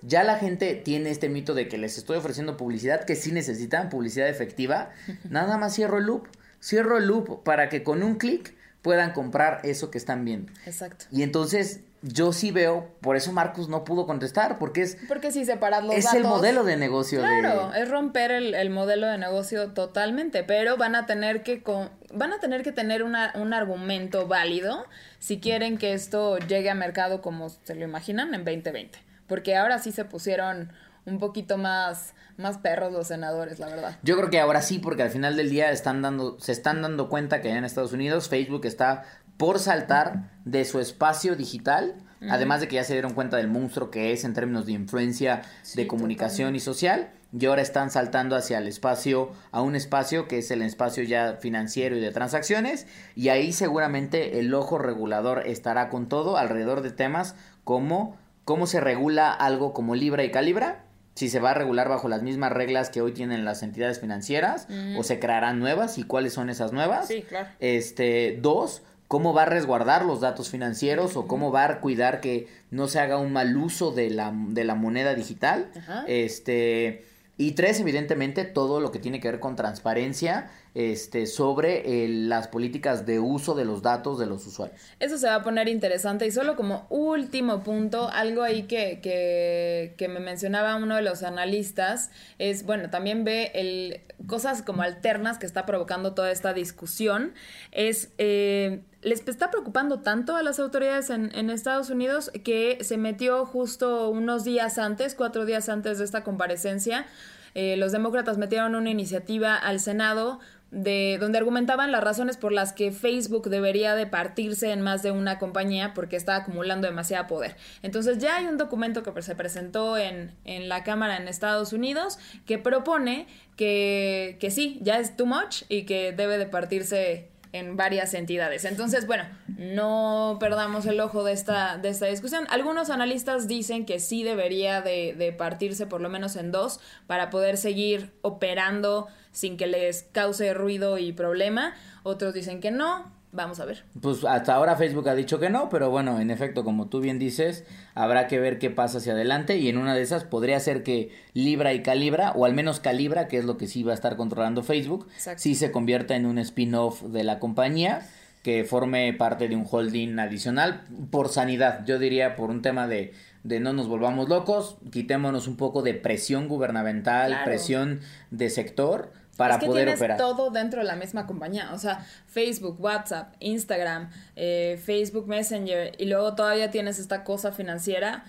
ya 0.00 0.24
la 0.24 0.38
gente 0.38 0.74
tiene 0.74 1.10
este 1.10 1.28
mito 1.28 1.52
de 1.52 1.68
que 1.68 1.76
les 1.76 1.98
estoy 1.98 2.16
ofreciendo 2.16 2.56
publicidad, 2.56 3.04
que 3.04 3.16
sí 3.16 3.32
necesitan 3.32 3.90
publicidad 3.90 4.28
efectiva, 4.28 4.90
nada 5.30 5.58
más 5.58 5.74
cierro 5.74 5.98
el 5.98 6.04
loop, 6.04 6.26
cierro 6.62 6.96
el 6.96 7.06
loop 7.06 7.42
para 7.42 7.68
que 7.68 7.82
con 7.82 8.02
un 8.02 8.16
clic 8.16 8.54
puedan 8.84 9.12
comprar 9.12 9.60
eso 9.64 9.90
que 9.90 9.98
están 9.98 10.24
viendo. 10.24 10.52
Exacto. 10.66 11.06
Y 11.10 11.22
entonces 11.24 11.80
yo 12.02 12.34
sí 12.34 12.50
veo, 12.50 12.86
por 13.00 13.16
eso 13.16 13.32
Marcus 13.32 13.70
no 13.70 13.82
pudo 13.82 14.06
contestar, 14.06 14.58
porque 14.58 14.82
es, 14.82 14.98
Porque 15.08 15.32
si 15.32 15.46
separas 15.46 15.82
los 15.82 15.94
es 15.94 16.04
datos... 16.04 16.20
el 16.20 16.26
modelo 16.26 16.62
de 16.62 16.76
negocio 16.76 17.20
Claro, 17.20 17.70
de... 17.70 17.80
es 17.80 17.88
romper 17.88 18.30
el, 18.30 18.54
el 18.54 18.68
modelo 18.68 19.06
de 19.06 19.16
negocio 19.16 19.68
totalmente, 19.72 20.44
pero 20.44 20.76
van 20.76 20.96
a 20.96 21.06
tener 21.06 21.42
que 21.42 21.62
con- 21.62 21.88
van 22.12 22.34
a 22.34 22.40
tener 22.40 22.62
que 22.62 22.72
tener 22.72 23.02
una- 23.02 23.32
un 23.36 23.54
argumento 23.54 24.28
válido 24.28 24.84
si 25.18 25.40
quieren 25.40 25.78
que 25.78 25.94
esto 25.94 26.36
llegue 26.38 26.68
a 26.68 26.74
mercado 26.74 27.22
como 27.22 27.48
se 27.48 27.74
lo 27.74 27.84
imaginan 27.84 28.34
en 28.34 28.44
2020, 28.44 28.98
porque 29.26 29.56
ahora 29.56 29.78
sí 29.78 29.90
se 29.90 30.04
pusieron 30.04 30.70
un 31.06 31.18
poquito 31.18 31.58
más 31.58 32.14
más 32.36 32.58
perros 32.58 32.92
los 32.92 33.06
senadores, 33.06 33.58
la 33.58 33.68
verdad. 33.68 33.98
Yo 34.02 34.16
creo 34.16 34.30
que 34.30 34.40
ahora 34.40 34.62
sí, 34.62 34.78
porque 34.78 35.02
al 35.02 35.10
final 35.10 35.36
del 35.36 35.50
día 35.50 35.70
están 35.70 36.02
dando, 36.02 36.38
se 36.40 36.52
están 36.52 36.82
dando 36.82 37.08
cuenta 37.08 37.40
que 37.40 37.50
en 37.50 37.64
Estados 37.64 37.92
Unidos 37.92 38.28
Facebook 38.28 38.66
está 38.66 39.04
por 39.36 39.58
saltar 39.58 40.30
de 40.44 40.64
su 40.64 40.78
espacio 40.80 41.36
digital, 41.36 41.94
además 42.28 42.60
de 42.60 42.68
que 42.68 42.76
ya 42.76 42.84
se 42.84 42.92
dieron 42.92 43.14
cuenta 43.14 43.36
del 43.36 43.48
monstruo 43.48 43.90
que 43.90 44.12
es 44.12 44.24
en 44.24 44.32
términos 44.32 44.66
de 44.66 44.72
influencia 44.72 45.42
Sí, 45.62 45.76
de 45.76 45.86
comunicación 45.86 46.54
y 46.54 46.60
social, 46.60 47.10
y 47.36 47.46
ahora 47.46 47.62
están 47.62 47.90
saltando 47.90 48.36
hacia 48.36 48.58
el 48.58 48.68
espacio, 48.68 49.32
a 49.50 49.60
un 49.60 49.74
espacio 49.74 50.28
que 50.28 50.38
es 50.38 50.50
el 50.52 50.62
espacio 50.62 51.02
ya 51.02 51.38
financiero 51.40 51.96
y 51.96 52.00
de 52.00 52.12
transacciones, 52.12 52.86
y 53.16 53.28
ahí 53.28 53.52
seguramente 53.52 54.38
el 54.38 54.54
ojo 54.54 54.78
regulador 54.78 55.42
estará 55.46 55.88
con 55.88 56.08
todo 56.08 56.36
alrededor 56.36 56.80
de 56.82 56.92
temas 56.92 57.34
como 57.64 58.16
cómo 58.44 58.66
se 58.66 58.80
regula 58.80 59.32
algo 59.32 59.72
como 59.72 59.94
Libra 59.96 60.22
y 60.22 60.30
Calibra, 60.30 60.83
si 61.14 61.28
se 61.28 61.40
va 61.40 61.52
a 61.52 61.54
regular 61.54 61.88
bajo 61.88 62.08
las 62.08 62.22
mismas 62.22 62.52
reglas 62.52 62.90
que 62.90 63.00
hoy 63.00 63.12
tienen 63.12 63.44
las 63.44 63.62
entidades 63.62 64.00
financieras 64.00 64.66
o 64.96 65.02
se 65.02 65.18
crearán 65.20 65.60
nuevas 65.60 65.98
y 65.98 66.02
cuáles 66.02 66.32
son 66.32 66.50
esas 66.50 66.72
nuevas. 66.72 67.06
Sí, 67.08 67.22
claro. 67.22 67.48
Este, 67.60 68.38
dos, 68.40 68.82
cómo 69.06 69.32
va 69.32 69.42
a 69.42 69.46
resguardar 69.46 70.04
los 70.04 70.20
datos 70.20 70.50
financieros 70.50 71.16
o 71.16 71.26
cómo 71.26 71.52
va 71.52 71.64
a 71.64 71.80
cuidar 71.80 72.20
que 72.20 72.48
no 72.70 72.88
se 72.88 72.98
haga 72.98 73.18
un 73.18 73.32
mal 73.32 73.56
uso 73.56 73.92
de 73.92 74.10
la, 74.10 74.32
de 74.34 74.64
la 74.64 74.74
moneda 74.74 75.14
digital. 75.14 75.70
Ajá. 75.76 76.04
Este, 76.08 77.04
y 77.36 77.52
tres, 77.52 77.80
evidentemente, 77.80 78.44
todo 78.44 78.80
lo 78.80 78.92
que 78.92 78.98
tiene 78.98 79.20
que 79.20 79.28
ver 79.30 79.40
con 79.40 79.56
transparencia 79.56 80.50
este, 80.74 81.26
sobre 81.26 82.04
eh, 82.04 82.08
las 82.08 82.48
políticas 82.48 83.06
de 83.06 83.18
uso 83.18 83.54
de 83.54 83.64
los 83.64 83.82
datos 83.82 84.18
de 84.18 84.26
los 84.26 84.46
usuarios. 84.46 84.80
Eso 85.00 85.18
se 85.18 85.26
va 85.26 85.36
a 85.36 85.42
poner 85.42 85.68
interesante 85.68 86.26
y 86.26 86.30
solo 86.30 86.56
como 86.56 86.86
último 86.90 87.62
punto, 87.62 88.08
algo 88.08 88.42
ahí 88.42 88.64
que, 88.64 89.00
que, 89.00 89.94
que 89.96 90.08
me 90.08 90.20
mencionaba 90.20 90.76
uno 90.76 90.96
de 90.96 91.02
los 91.02 91.22
analistas 91.22 92.10
es, 92.38 92.64
bueno, 92.64 92.90
también 92.90 93.24
ve 93.24 93.50
el, 93.54 94.00
cosas 94.26 94.62
como 94.62 94.82
alternas 94.82 95.38
que 95.38 95.46
está 95.46 95.66
provocando 95.66 96.14
toda 96.14 96.30
esta 96.30 96.52
discusión, 96.52 97.34
es, 97.72 98.10
eh, 98.18 98.80
les 99.04 99.26
está 99.28 99.50
preocupando 99.50 100.00
tanto 100.00 100.36
a 100.36 100.42
las 100.42 100.58
autoridades 100.58 101.10
en, 101.10 101.30
en 101.34 101.50
Estados 101.50 101.90
Unidos 101.90 102.30
que 102.42 102.78
se 102.82 102.96
metió 102.96 103.46
justo 103.46 104.08
unos 104.08 104.44
días 104.44 104.78
antes, 104.78 105.14
cuatro 105.14 105.44
días 105.44 105.68
antes 105.68 105.98
de 105.98 106.04
esta 106.04 106.24
comparecencia, 106.24 107.06
eh, 107.54 107.76
los 107.76 107.92
demócratas 107.92 108.38
metieron 108.38 108.74
una 108.74 108.90
iniciativa 108.90 109.56
al 109.56 109.78
Senado 109.78 110.40
de 110.70 111.18
donde 111.20 111.38
argumentaban 111.38 111.92
las 111.92 112.02
razones 112.02 112.36
por 112.36 112.50
las 112.50 112.72
que 112.72 112.90
Facebook 112.90 113.48
debería 113.48 113.94
de 113.94 114.08
partirse 114.08 114.72
en 114.72 114.80
más 114.80 115.04
de 115.04 115.12
una 115.12 115.38
compañía 115.38 115.94
porque 115.94 116.16
está 116.16 116.34
acumulando 116.34 116.88
demasiado 116.88 117.28
poder. 117.28 117.56
Entonces 117.82 118.18
ya 118.18 118.36
hay 118.36 118.46
un 118.46 118.56
documento 118.56 119.04
que 119.04 119.22
se 119.22 119.36
presentó 119.36 119.96
en, 119.96 120.34
en 120.44 120.68
la 120.68 120.82
Cámara 120.82 121.16
en 121.16 121.28
Estados 121.28 121.72
Unidos 121.72 122.18
que 122.44 122.58
propone 122.58 123.28
que, 123.56 124.36
que 124.40 124.50
sí, 124.50 124.80
ya 124.82 124.98
es 124.98 125.16
too 125.16 125.26
much 125.26 125.62
y 125.68 125.84
que 125.84 126.12
debe 126.12 126.38
de 126.38 126.46
partirse 126.46 127.28
en 127.54 127.76
varias 127.76 128.12
entidades. 128.14 128.64
Entonces, 128.64 129.06
bueno, 129.06 129.24
no 129.46 130.38
perdamos 130.40 130.86
el 130.86 130.98
ojo 130.98 131.22
de 131.22 131.32
esta, 131.32 131.78
de 131.78 131.88
esta 131.88 132.06
discusión. 132.06 132.46
Algunos 132.50 132.90
analistas 132.90 133.46
dicen 133.46 133.86
que 133.86 134.00
sí 134.00 134.24
debería 134.24 134.82
de, 134.82 135.14
de 135.16 135.32
partirse 135.32 135.86
por 135.86 136.00
lo 136.00 136.08
menos 136.08 136.34
en 136.34 136.50
dos 136.50 136.80
para 137.06 137.30
poder 137.30 137.56
seguir 137.56 138.10
operando 138.22 139.06
sin 139.30 139.56
que 139.56 139.68
les 139.68 140.02
cause 140.10 140.52
ruido 140.52 140.98
y 140.98 141.12
problema. 141.12 141.76
Otros 142.02 142.34
dicen 142.34 142.60
que 142.60 142.72
no. 142.72 143.13
Vamos 143.34 143.58
a 143.58 143.64
ver. 143.64 143.82
Pues 144.00 144.24
hasta 144.24 144.54
ahora 144.54 144.76
Facebook 144.76 145.08
ha 145.08 145.14
dicho 145.16 145.40
que 145.40 145.50
no, 145.50 145.68
pero 145.68 145.90
bueno, 145.90 146.20
en 146.20 146.30
efecto, 146.30 146.62
como 146.62 146.86
tú 146.86 147.00
bien 147.00 147.18
dices, 147.18 147.64
habrá 147.94 148.28
que 148.28 148.38
ver 148.38 148.60
qué 148.60 148.70
pasa 148.70 148.98
hacia 148.98 149.12
adelante 149.12 149.56
y 149.58 149.68
en 149.68 149.76
una 149.76 149.94
de 149.94 150.02
esas 150.02 150.22
podría 150.22 150.60
ser 150.60 150.84
que 150.84 151.10
Libra 151.32 151.72
y 151.74 151.82
Calibra, 151.82 152.30
o 152.36 152.44
al 152.44 152.54
menos 152.54 152.78
Calibra, 152.78 153.26
que 153.26 153.38
es 153.38 153.44
lo 153.44 153.56
que 153.56 153.66
sí 153.66 153.82
va 153.82 153.90
a 153.90 153.94
estar 153.96 154.16
controlando 154.16 154.62
Facebook, 154.62 155.08
Exacto. 155.14 155.42
sí 155.42 155.56
se 155.56 155.72
convierta 155.72 156.14
en 156.14 156.26
un 156.26 156.38
spin-off 156.38 157.02
de 157.02 157.24
la 157.24 157.40
compañía 157.40 158.06
que 158.44 158.62
forme 158.64 159.12
parte 159.14 159.48
de 159.48 159.56
un 159.56 159.66
holding 159.68 160.18
adicional 160.20 160.82
por 161.10 161.28
sanidad, 161.28 161.84
yo 161.86 161.98
diría 161.98 162.36
por 162.36 162.50
un 162.50 162.62
tema 162.62 162.86
de, 162.86 163.14
de 163.42 163.58
no 163.58 163.72
nos 163.72 163.88
volvamos 163.88 164.28
locos, 164.28 164.76
quitémonos 164.92 165.48
un 165.48 165.56
poco 165.56 165.82
de 165.82 165.94
presión 165.94 166.46
gubernamental, 166.46 167.30
Claro. 167.30 167.44
presión 167.46 168.00
de 168.30 168.50
sector 168.50 169.12
para 169.36 169.54
es 169.54 169.60
que 169.60 169.66
poder 169.66 169.84
tienes 169.84 170.00
operar. 170.00 170.18
todo 170.18 170.50
dentro 170.50 170.80
de 170.80 170.86
la 170.86 170.96
misma 170.96 171.26
compañía. 171.26 171.70
O 171.72 171.78
sea, 171.78 172.04
Facebook, 172.26 172.80
WhatsApp, 172.80 173.34
Instagram, 173.40 174.10
eh, 174.36 174.80
Facebook 174.84 175.26
Messenger 175.26 175.92
y 175.98 176.06
luego 176.06 176.34
todavía 176.34 176.70
tienes 176.70 176.98
esta 176.98 177.24
cosa 177.24 177.52
financiera. 177.52 178.24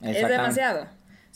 Es 0.00 0.28
demasiado. 0.28 0.86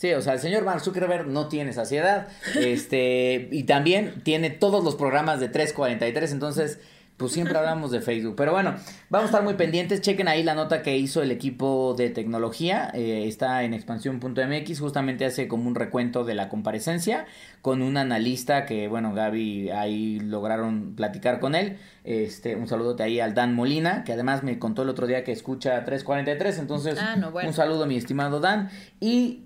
Sí, 0.01 0.11
o 0.13 0.21
sea, 0.21 0.33
el 0.33 0.39
señor 0.39 0.65
Mark 0.65 0.81
Zuckerberg 0.81 1.27
no 1.27 1.47
tiene 1.47 1.73
saciedad, 1.73 2.27
este, 2.55 3.49
y 3.51 3.65
también 3.65 4.23
tiene 4.23 4.49
todos 4.49 4.83
los 4.83 4.95
programas 4.95 5.39
de 5.39 5.47
343, 5.47 6.31
entonces, 6.31 6.79
pues 7.17 7.33
siempre 7.33 7.55
hablamos 7.57 7.91
de 7.91 8.01
Facebook. 8.01 8.33
Pero 8.35 8.51
bueno, 8.51 8.73
vamos 9.09 9.25
a 9.25 9.29
estar 9.29 9.43
muy 9.43 9.53
pendientes, 9.53 10.01
chequen 10.01 10.27
ahí 10.27 10.41
la 10.41 10.55
nota 10.55 10.81
que 10.81 10.97
hizo 10.97 11.21
el 11.21 11.29
equipo 11.31 11.93
de 11.95 12.09
tecnología, 12.09 12.89
eh, 12.95 13.25
está 13.27 13.63
en 13.63 13.73
expansión.mx, 13.75 14.79
justamente 14.79 15.25
hace 15.25 15.47
como 15.47 15.67
un 15.67 15.75
recuento 15.75 16.23
de 16.23 16.33
la 16.33 16.49
comparecencia 16.49 17.25
con 17.61 17.83
un 17.83 17.97
analista 17.97 18.65
que, 18.65 18.87
bueno, 18.87 19.13
Gaby 19.13 19.69
ahí 19.69 20.19
lograron 20.19 20.95
platicar 20.95 21.39
con 21.39 21.53
él, 21.53 21.77
este, 22.03 22.55
un 22.55 22.67
saludote 22.67 23.03
ahí 23.03 23.19
al 23.19 23.35
Dan 23.35 23.53
Molina, 23.53 24.03
que 24.03 24.13
además 24.13 24.41
me 24.41 24.57
contó 24.57 24.81
el 24.81 24.89
otro 24.89 25.05
día 25.05 25.23
que 25.23 25.31
escucha 25.31 25.83
343, 25.85 26.57
entonces, 26.57 26.97
Ah, 26.99 27.15
no, 27.17 27.29
bueno. 27.31 27.49
un 27.49 27.53
saludo 27.53 27.85
mi 27.85 27.97
estimado 27.97 28.39
Dan, 28.39 28.69
y 28.99 29.43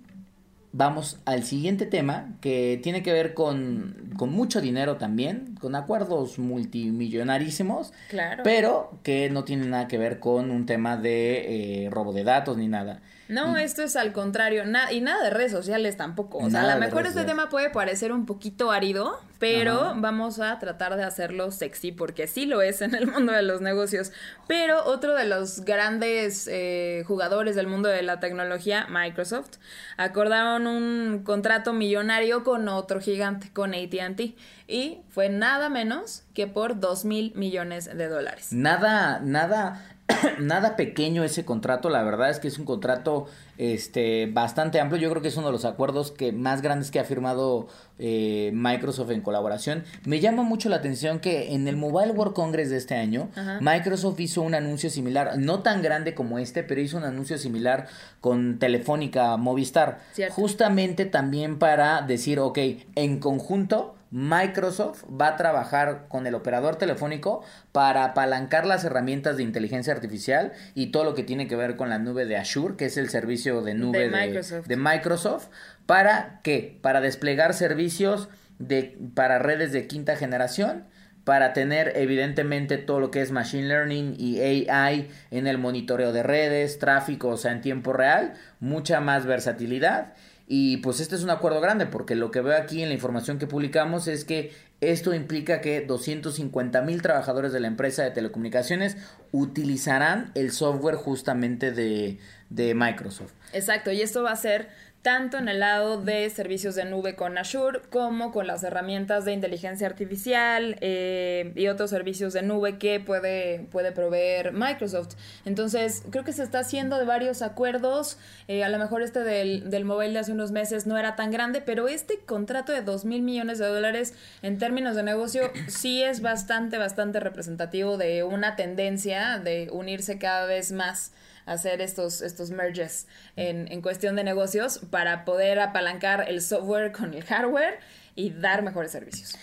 vamos 0.77 1.19
al 1.23 1.43
siguiente 1.43 1.85
tema 1.85 2.33
que 2.41 2.77
tiene 2.83 3.01
que 3.01 3.13
ver 3.13 3.33
con, 3.33 4.11
con 4.17 4.29
mucho 4.33 4.59
dinero 4.59 4.97
también, 4.97 5.55
con 5.61 5.73
acuerdos 5.73 6.37
multimillonarísimos, 6.37 7.93
Claro. 8.09 8.43
pero 8.43 8.99
que 9.01 9.29
no 9.29 9.45
tienen 9.45 9.69
nada 9.69 9.87
que 9.87 9.97
ver 9.97 10.19
con 10.19 10.51
un 10.51 10.65
tema 10.65 10.97
de 10.97 11.85
eh, 11.85 11.89
robo 11.89 12.11
de 12.11 12.23
datos 12.25 12.57
ni 12.57 12.67
nada. 12.67 12.99
No, 13.27 13.57
esto 13.57 13.81
es 13.83 13.95
al 13.95 14.11
contrario, 14.13 14.65
na- 14.65 14.91
y 14.91 15.01
nada 15.01 15.23
de 15.23 15.29
redes 15.31 15.51
sociales 15.51 15.97
tampoco. 15.97 16.37
O 16.39 16.49
sea, 16.49 16.61
Nada 16.61 16.73
a 16.73 16.75
lo 16.75 16.81
mejor 16.85 17.07
este 17.07 17.23
tema 17.23 17.49
puede 17.49 17.69
parecer 17.69 18.11
un 18.11 18.25
poquito 18.25 18.69
árido, 18.71 19.19
pero 19.39 19.81
Ajá. 19.81 19.93
vamos 19.97 20.39
a 20.39 20.57
tratar 20.59 20.95
de 20.95 21.03
hacerlo 21.03 21.51
sexy, 21.51 21.91
porque 21.91 22.27
sí 22.27 22.45
lo 22.45 22.61
es 22.61 22.81
en 22.81 22.95
el 22.95 23.07
mundo 23.07 23.31
de 23.33 23.41
los 23.41 23.61
negocios. 23.61 24.11
Pero 24.47 24.83
otro 24.85 25.15
de 25.15 25.25
los 25.25 25.61
grandes 25.61 26.47
eh, 26.51 27.03
jugadores 27.07 27.55
del 27.55 27.67
mundo 27.67 27.89
de 27.89 28.01
la 28.01 28.19
tecnología, 28.19 28.87
Microsoft, 28.89 29.57
acordaron 29.97 30.67
un 30.67 31.23
contrato 31.23 31.73
millonario 31.73 32.43
con 32.43 32.67
otro 32.67 32.99
gigante, 32.99 33.49
con 33.51 33.73
ATT, 33.73 34.35
y 34.67 34.99
fue 35.09 35.29
nada 35.29 35.69
menos 35.69 36.23
que 36.33 36.47
por 36.47 36.79
2 36.79 37.05
mil 37.05 37.33
millones 37.35 37.85
de 37.85 38.07
dólares. 38.07 38.47
Nada, 38.51 39.19
nada, 39.19 39.94
nada 40.39 40.75
pequeño 40.75 41.23
ese 41.23 41.45
contrato, 41.45 41.89
la 41.89 42.03
verdad 42.03 42.29
es 42.29 42.39
que 42.39 42.47
es 42.47 42.59
un 42.59 42.65
contrato 42.65 43.25
este 43.57 44.27
bastante 44.27 44.79
amplio, 44.79 45.01
yo 45.01 45.09
creo 45.09 45.21
que 45.21 45.29
es 45.29 45.37
uno 45.37 45.47
de 45.47 45.53
los 45.53 45.65
acuerdos 45.65 46.11
que 46.11 46.31
más 46.31 46.61
grandes 46.61 46.91
que 46.91 46.99
ha 46.99 47.05
firmado 47.05 47.67
eh, 47.97 48.51
Microsoft 48.53 49.11
en 49.11 49.21
colaboración. 49.21 49.83
Me 50.05 50.19
llama 50.19 50.43
mucho 50.43 50.69
la 50.69 50.75
atención 50.77 51.19
que 51.19 51.53
en 51.53 51.67
el 51.67 51.77
Mobile 51.77 52.11
World 52.11 52.33
Congress 52.33 52.69
de 52.69 52.77
este 52.77 52.95
año, 52.95 53.29
Ajá. 53.35 53.59
Microsoft 53.61 54.19
hizo 54.19 54.41
un 54.41 54.53
anuncio 54.55 54.89
similar, 54.89 55.37
no 55.37 55.59
tan 55.59 55.81
grande 55.81 56.13
como 56.13 56.37
este, 56.37 56.63
pero 56.63 56.81
hizo 56.81 56.97
un 56.97 57.03
anuncio 57.05 57.37
similar 57.37 57.87
con 58.21 58.59
Telefónica 58.59 59.37
Movistar, 59.37 59.99
Cierto. 60.13 60.35
justamente 60.35 61.05
también 61.05 61.57
para 61.57 62.01
decir, 62.01 62.39
ok, 62.39 62.59
en 62.95 63.19
conjunto 63.19 63.95
Microsoft 64.11 65.03
va 65.09 65.29
a 65.29 65.35
trabajar 65.35 66.05
con 66.07 66.27
el 66.27 66.35
operador 66.35 66.77
telefónico 66.77 67.43
para 67.71 68.05
apalancar 68.05 68.65
las 68.65 68.83
herramientas 68.83 69.37
de 69.37 69.43
inteligencia 69.43 69.93
artificial 69.93 70.53
y 70.73 70.87
todo 70.87 71.03
lo 71.03 71.13
que 71.15 71.23
tiene 71.23 71.47
que 71.47 71.55
ver 71.55 71.75
con 71.75 71.89
la 71.89 71.99
nube 71.99 72.25
de 72.25 72.37
Azure, 72.37 72.75
que 72.75 72.85
es 72.85 72.97
el 72.97 73.09
servicio 73.09 73.61
de 73.61 73.73
nube 73.73 73.99
De 73.99 74.09
de, 74.09 74.27
Microsoft. 74.27 74.67
de 74.67 74.77
Microsoft. 74.77 75.47
¿Para 75.85 76.39
qué? 76.43 76.79
Para 76.81 77.01
desplegar 77.01 77.53
servicios 77.53 78.29
de, 78.59 78.97
para 79.15 79.39
redes 79.39 79.71
de 79.71 79.87
quinta 79.87 80.15
generación, 80.15 80.85
para 81.25 81.53
tener 81.53 81.93
evidentemente 81.95 82.77
todo 82.77 82.99
lo 82.99 83.11
que 83.11 83.21
es 83.21 83.31
Machine 83.31 83.67
Learning 83.67 84.15
y 84.17 84.39
AI 84.39 85.09
en 85.31 85.47
el 85.47 85.57
monitoreo 85.57 86.13
de 86.13 86.21
redes, 86.23 86.77
tráfico, 86.77 87.29
o 87.29 87.37
sea, 87.37 87.51
en 87.51 87.61
tiempo 87.61 87.93
real, 87.93 88.35
mucha 88.59 89.01
más 89.01 89.25
versatilidad. 89.25 90.13
Y 90.47 90.77
pues 90.77 90.99
este 90.99 91.15
es 91.15 91.23
un 91.23 91.31
acuerdo 91.31 91.59
grande 91.59 91.87
porque 91.87 92.15
lo 92.15 92.29
que 92.29 92.41
veo 92.41 92.55
aquí 92.55 92.83
en 92.83 92.89
la 92.89 92.95
información 92.95 93.39
que 93.39 93.47
publicamos 93.47 94.07
es 94.07 94.25
que 94.25 94.51
esto 94.81 95.13
implica 95.13 95.61
que 95.61 95.81
250 95.81 96.81
mil 96.81 97.01
trabajadores 97.01 97.51
de 97.51 97.59
la 97.59 97.67
empresa 97.67 98.03
de 98.03 98.11
telecomunicaciones 98.11 98.97
utilizarán 99.31 100.31
el 100.35 100.51
software 100.51 100.95
justamente 100.95 101.71
de, 101.71 102.19
de 102.49 102.75
Microsoft. 102.75 103.31
Exacto, 103.53 103.91
y 103.91 104.01
esto 104.01 104.21
va 104.21 104.31
a 104.31 104.35
ser 104.35 104.69
tanto 105.05 105.37
en 105.37 105.47
el 105.47 105.59
lado 105.59 106.01
de 106.01 106.27
servicios 106.31 106.73
de 106.73 106.83
nube 106.83 107.15
con 107.15 107.37
Azure 107.37 107.81
como 107.91 108.31
con 108.31 108.47
las 108.47 108.63
herramientas 108.63 109.23
de 109.23 109.33
inteligencia 109.33 109.85
artificial 109.85 110.77
eh, 110.81 111.53
y 111.55 111.67
otros 111.67 111.91
servicios 111.91 112.33
de 112.33 112.41
nube 112.41 112.79
que 112.79 112.99
puede, 112.99 113.67
puede 113.69 113.91
proveer 113.91 114.51
Microsoft. 114.51 115.13
Entonces, 115.45 116.01
creo 116.09 116.23
que 116.23 116.33
se 116.33 116.41
está 116.41 116.57
haciendo 116.57 116.97
de 116.97 117.05
varios 117.05 117.43
acuerdos. 117.43 118.17
Eh, 118.47 118.63
a 118.63 118.69
lo 118.69 118.79
mejor 118.79 119.03
este 119.03 119.19
del, 119.19 119.69
del 119.69 119.85
mobile 119.85 120.13
de 120.13 120.17
hace 120.17 120.31
unos 120.31 120.49
meses 120.49 120.87
no 120.87 120.97
era 120.97 121.15
tan 121.15 121.29
grande, 121.29 121.61
pero 121.61 121.87
este 121.87 122.17
contrato 122.25 122.71
de 122.71 122.81
2 122.81 123.05
mil 123.05 123.21
millones 123.21 123.59
de 123.59 123.67
dólares 123.67 124.15
en 124.41 124.57
términos 124.57 124.95
de 124.95 125.03
negocio 125.03 125.51
sí 125.67 126.01
es 126.01 126.23
bastante, 126.23 126.79
bastante 126.79 127.19
representativo 127.19 127.99
de 127.99 128.23
una 128.23 128.55
tendencia 128.55 129.37
de 129.37 129.69
unirse 129.71 130.17
cada 130.17 130.47
vez 130.47 130.71
más 130.71 131.11
hacer 131.45 131.81
estos, 131.81 132.21
estos 132.21 132.51
merges 132.51 133.07
en, 133.35 133.71
en 133.71 133.81
cuestión 133.81 134.15
de 134.15 134.23
negocios 134.23 134.79
para 134.89 135.25
poder 135.25 135.59
apalancar 135.59 136.25
el 136.27 136.41
software 136.41 136.91
con 136.91 137.13
el 137.13 137.23
hardware 137.23 137.79
y 138.15 138.29
dar 138.31 138.63
mejores 138.63 138.91
servicios. 138.91 139.35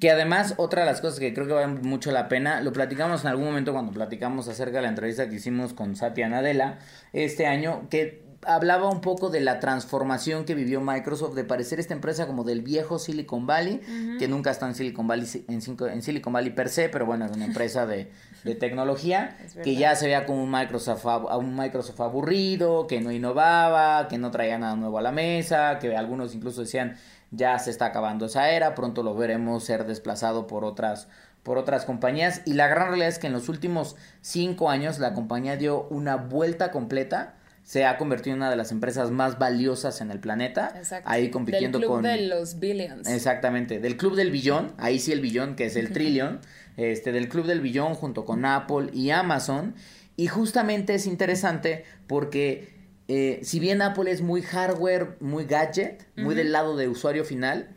Que 0.00 0.10
además, 0.10 0.54
otra 0.56 0.82
de 0.82 0.86
las 0.86 1.00
cosas 1.00 1.18
que 1.18 1.34
creo 1.34 1.46
que 1.46 1.52
vale 1.52 1.66
mucho 1.66 2.12
la 2.12 2.28
pena, 2.28 2.60
lo 2.60 2.72
platicamos 2.72 3.22
en 3.22 3.28
algún 3.28 3.46
momento 3.46 3.72
cuando 3.72 3.92
platicamos 3.92 4.46
acerca 4.48 4.76
de 4.76 4.82
la 4.82 4.88
entrevista 4.88 5.28
que 5.28 5.34
hicimos 5.36 5.72
con 5.74 5.96
Satya 5.96 6.28
Nadella 6.28 6.78
este 7.12 7.46
año, 7.46 7.88
que 7.90 8.22
hablaba 8.46 8.88
un 8.88 9.02
poco 9.02 9.28
de 9.28 9.40
la 9.40 9.60
transformación 9.60 10.44
que 10.46 10.54
vivió 10.54 10.80
Microsoft 10.80 11.34
de 11.34 11.44
parecer 11.44 11.78
esta 11.80 11.92
empresa 11.92 12.26
como 12.26 12.42
del 12.44 12.62
viejo 12.62 12.98
Silicon 12.98 13.46
Valley, 13.46 13.80
que 14.18 14.28
nunca 14.28 14.50
está 14.50 14.66
en 14.66 14.74
Silicon 14.74 15.06
Valley, 15.06 15.28
en, 15.48 15.60
cinco- 15.60 15.88
en 15.88 16.00
Silicon 16.00 16.32
Valley 16.32 16.50
per 16.52 16.68
se, 16.70 16.88
pero 16.88 17.04
bueno, 17.04 17.26
era 17.26 17.34
una 17.34 17.44
empresa 17.44 17.84
de, 17.84 18.10
de 18.44 18.54
tecnología, 18.54 19.36
que 19.64 19.76
ya 19.76 19.94
se 19.96 20.06
veía 20.06 20.26
como 20.26 20.42
un 20.42 20.50
Microsoft, 20.50 21.06
a 21.06 21.36
un 21.36 21.56
Microsoft 21.56 22.00
aburrido, 22.00 22.86
que 22.86 23.00
no 23.00 23.12
innovaba, 23.12 24.08
que 24.08 24.18
no 24.18 24.30
traía 24.30 24.58
nada 24.58 24.76
nuevo 24.76 24.98
a 24.98 25.02
la 25.02 25.12
mesa, 25.12 25.78
que 25.78 25.96
algunos 25.96 26.34
incluso 26.34 26.62
decían 26.62 26.96
ya 27.30 27.58
se 27.58 27.70
está 27.70 27.86
acabando 27.86 28.26
esa 28.26 28.50
era, 28.50 28.74
pronto 28.74 29.02
lo 29.02 29.14
veremos 29.14 29.64
ser 29.64 29.86
desplazado 29.86 30.46
por 30.46 30.64
otras 30.64 31.08
por 31.42 31.56
otras 31.56 31.86
compañías 31.86 32.42
y 32.44 32.52
la 32.52 32.68
gran 32.68 32.88
realidad 32.88 33.08
es 33.08 33.18
que 33.18 33.28
en 33.28 33.32
los 33.32 33.48
últimos 33.48 33.96
cinco 34.20 34.68
años 34.68 34.98
la 34.98 35.14
compañía 35.14 35.56
dio 35.56 35.86
una 35.88 36.16
vuelta 36.16 36.70
completa 36.70 37.34
se 37.70 37.84
ha 37.84 37.98
convertido 37.98 38.34
en 38.34 38.40
una 38.40 38.50
de 38.50 38.56
las 38.56 38.72
empresas 38.72 39.12
más 39.12 39.38
valiosas 39.38 40.00
en 40.00 40.10
el 40.10 40.18
planeta 40.18 40.74
Exacto. 40.76 41.08
ahí 41.08 41.30
compitiendo 41.30 41.78
Del 41.78 41.86
club 41.86 41.96
con 41.98 42.02
de 42.02 42.26
los 42.26 42.58
billions. 42.58 43.06
Exactamente, 43.06 43.78
del 43.78 43.96
club 43.96 44.16
del 44.16 44.32
billón, 44.32 44.72
ahí 44.76 44.98
sí 44.98 45.12
el 45.12 45.20
billón, 45.20 45.54
que 45.54 45.66
es 45.66 45.76
el 45.76 45.92
trillón, 45.92 46.40
este, 46.76 47.12
del 47.12 47.28
club 47.28 47.46
del 47.46 47.60
billón 47.60 47.94
junto 47.94 48.24
con 48.24 48.44
Apple 48.44 48.90
y 48.92 49.10
Amazon. 49.10 49.76
Y 50.16 50.26
justamente 50.26 50.96
es 50.96 51.06
interesante 51.06 51.84
porque 52.08 52.74
eh, 53.06 53.38
si 53.44 53.60
bien 53.60 53.82
Apple 53.82 54.10
es 54.10 54.20
muy 54.20 54.42
hardware, 54.42 55.16
muy 55.20 55.44
gadget, 55.44 56.04
muy 56.16 56.34
del 56.34 56.50
lado 56.50 56.76
de 56.76 56.88
usuario 56.88 57.24
final, 57.24 57.68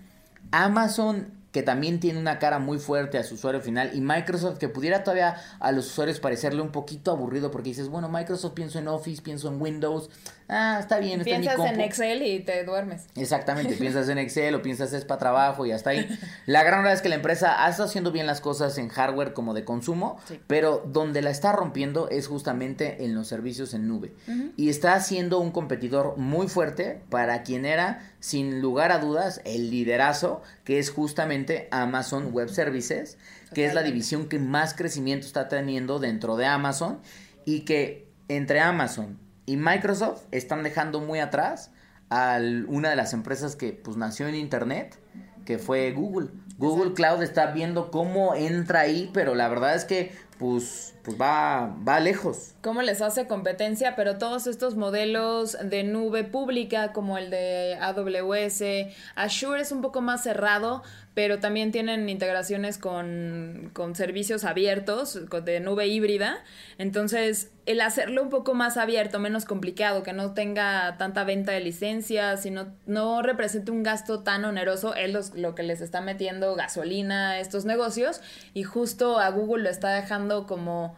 Amazon 0.50 1.28
que 1.54 1.62
también 1.62 2.00
tiene 2.00 2.20
una 2.20 2.40
cara 2.40 2.58
muy 2.58 2.80
fuerte 2.80 3.20
a 3.20 3.24
su 3.24 3.36
usuario 3.36 3.62
final 3.62 3.92
y 3.94 4.02
Microsoft 4.02 4.58
que 4.58 4.70
pudiera 4.70 5.04
todavía 5.04 5.38
a 5.60 5.72
los 5.72 5.86
usuarios 5.86 6.20
parecerle 6.20 6.62
un 6.62 6.72
poquito 6.72 7.12
aburrido 7.12 7.52
porque 7.52 7.70
dices, 7.70 7.90
bueno, 7.90 8.10
Microsoft 8.10 8.54
pienso 8.54 8.80
en 8.80 8.88
Office, 8.88 9.22
pienso 9.22 9.50
en 9.50 9.62
Windows, 9.62 10.10
ah, 10.50 10.78
está 10.80 11.00
bien, 11.00 11.22
está 11.22 11.36
en 11.36 11.42
mi 11.42 11.48
Piensas 11.48 11.72
en. 11.74 11.82
Excel 11.82 12.22
y 12.24 12.40
te 12.42 12.64
duermes. 12.64 13.08
Exactamente, 13.16 13.76
piensas 13.76 14.10
en 14.10 14.18
Excel 14.18 14.56
o 14.56 14.62
piensas 14.62 14.94
es 14.94 15.06
para 15.06 15.20
trabajo 15.20 15.66
y 15.66 15.72
hasta 15.72 15.92
ahí. 15.92 16.08
La 16.46 16.64
gran 16.64 16.80
verdad 16.84 16.94
es 16.94 17.02
que 17.02 17.10
la 17.10 17.16
empresa 17.16 17.66
ha 17.66 17.70
estado 17.70 17.88
haciendo 17.88 18.12
bien 18.12 18.26
las 18.28 18.42
cosas 18.42 18.78
en 18.78 18.90
hardware 18.90 19.34
como 19.34 19.54
de 19.54 19.66
consumo, 19.66 20.18
Sí. 20.28 20.40
pero 20.48 20.84
donde 20.86 21.22
la 21.22 21.30
está 21.30 21.52
rompiendo 21.52 22.10
es 22.10 22.28
justamente 22.28 23.04
en 23.06 23.16
los 23.16 23.28
servicios 23.28 23.74
en 23.74 23.88
nube. 23.88 24.14
Y 24.58 24.70
está 24.70 25.00
siendo 25.00 25.40
un 25.40 25.52
competidor 25.52 26.18
muy 26.18 26.48
fuerte 26.48 27.02
para 27.10 27.44
quien 27.44 27.66
era, 27.66 28.12
sin 28.20 28.62
lugar 28.62 28.92
a 28.92 29.00
dudas, 29.00 29.42
el 29.46 29.70
liderazo, 29.72 30.42
que 30.64 30.80
es 30.80 30.90
justamente 30.92 31.68
Amazon 31.72 32.32
Web 32.34 32.50
Services, 32.50 33.18
que 33.54 33.66
es 33.66 33.74
la 33.74 33.84
división 33.84 34.30
que 34.30 34.40
más 34.40 34.74
crecimiento 34.74 35.28
está 35.28 35.48
teniendo 35.48 36.00
dentro 36.00 36.38
de 36.38 36.46
Amazon 36.46 37.00
y 37.46 37.62
que 37.62 38.08
entre 38.28 38.60
Amazon 38.60 39.20
y 39.46 39.58
Microsoft 39.58 40.24
están 40.32 40.64
dejando 40.64 41.00
muy 41.00 41.20
atrás 41.20 41.72
a 42.10 42.40
una 42.68 42.90
de 42.90 42.96
las 42.96 43.14
empresas 43.14 43.56
que 43.56 43.74
pues 43.74 43.98
nació 43.98 44.28
en 44.28 44.36
internet 44.36 45.00
que 45.46 45.58
fue 45.58 45.92
Google. 45.92 46.30
Google 46.58 46.94
Cloud 46.94 47.22
está 47.24 47.48
viendo 47.48 47.92
cómo 47.92 48.36
entra 48.36 48.82
ahí, 48.82 49.10
pero 49.14 49.36
la 49.36 49.50
verdad 49.50 49.76
es 49.76 49.86
que 49.86 50.12
pues 50.38 50.94
pues 51.04 51.20
va 51.20 51.76
va 51.88 52.00
lejos. 52.00 52.54
cómo 52.62 52.82
les 52.82 53.02
hace 53.02 53.28
competencia, 53.28 53.96
pero 53.96 54.18
todos 54.18 54.48
estos 54.48 54.76
modelos 54.76 55.58
de 55.64 55.84
nube 55.84 56.24
pública 56.24 56.94
como 56.94 57.18
el 57.18 57.30
de 57.30 57.78
AWS, 57.82 58.94
Azure 59.16 59.62
es 59.62 59.72
un 59.72 59.82
poco 59.82 60.02
más 60.02 60.24
cerrado, 60.24 60.84
pero 61.14 61.40
también 61.40 61.72
tienen 61.72 62.10
integraciones 62.10 62.78
con, 62.78 63.70
con 63.74 63.96
servicios 63.96 64.44
abiertos, 64.44 65.20
de 65.44 65.60
nube 65.60 65.88
híbrida. 65.88 66.44
Entonces, 66.78 67.52
el 67.66 67.82
hacerlo 67.82 68.24
un 68.24 68.30
poco 68.30 68.54
más 68.54 68.78
abierto, 68.78 69.20
menos 69.20 69.46
complicado, 69.46 70.02
que 70.02 70.14
no 70.14 70.34
tenga 70.34 70.98
tanta 70.98 71.24
venta 71.24 71.52
de 71.52 71.60
licencias 71.60 72.46
y 72.46 72.52
no, 72.52 73.22
represente 73.22 73.72
un 73.72 73.84
gasto 73.84 74.22
tan 74.22 74.44
oneroso, 74.44 74.96
es 74.96 75.34
lo 75.36 75.56
que 75.56 75.64
les 75.64 75.82
está 75.82 76.02
metiendo 76.02 76.56
gasolina 76.56 77.32
a 77.32 77.40
estos 77.40 77.66
negocios 77.66 78.22
y 78.54 78.64
justo 78.64 79.20
a 79.20 79.30
Google 79.30 79.64
lo 79.64 79.70
está 79.70 79.94
dejando 79.94 80.48
como 80.48 80.98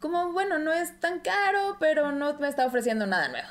como, 0.00 0.34
bueno, 0.34 0.58
no 0.58 0.70
es 0.70 1.00
tan 1.00 1.20
caro, 1.20 1.78
pero 1.80 2.12
no 2.12 2.34
me 2.38 2.46
está 2.46 2.66
ofreciendo 2.66 3.06
nada 3.06 3.28
nuevo. 3.28 3.48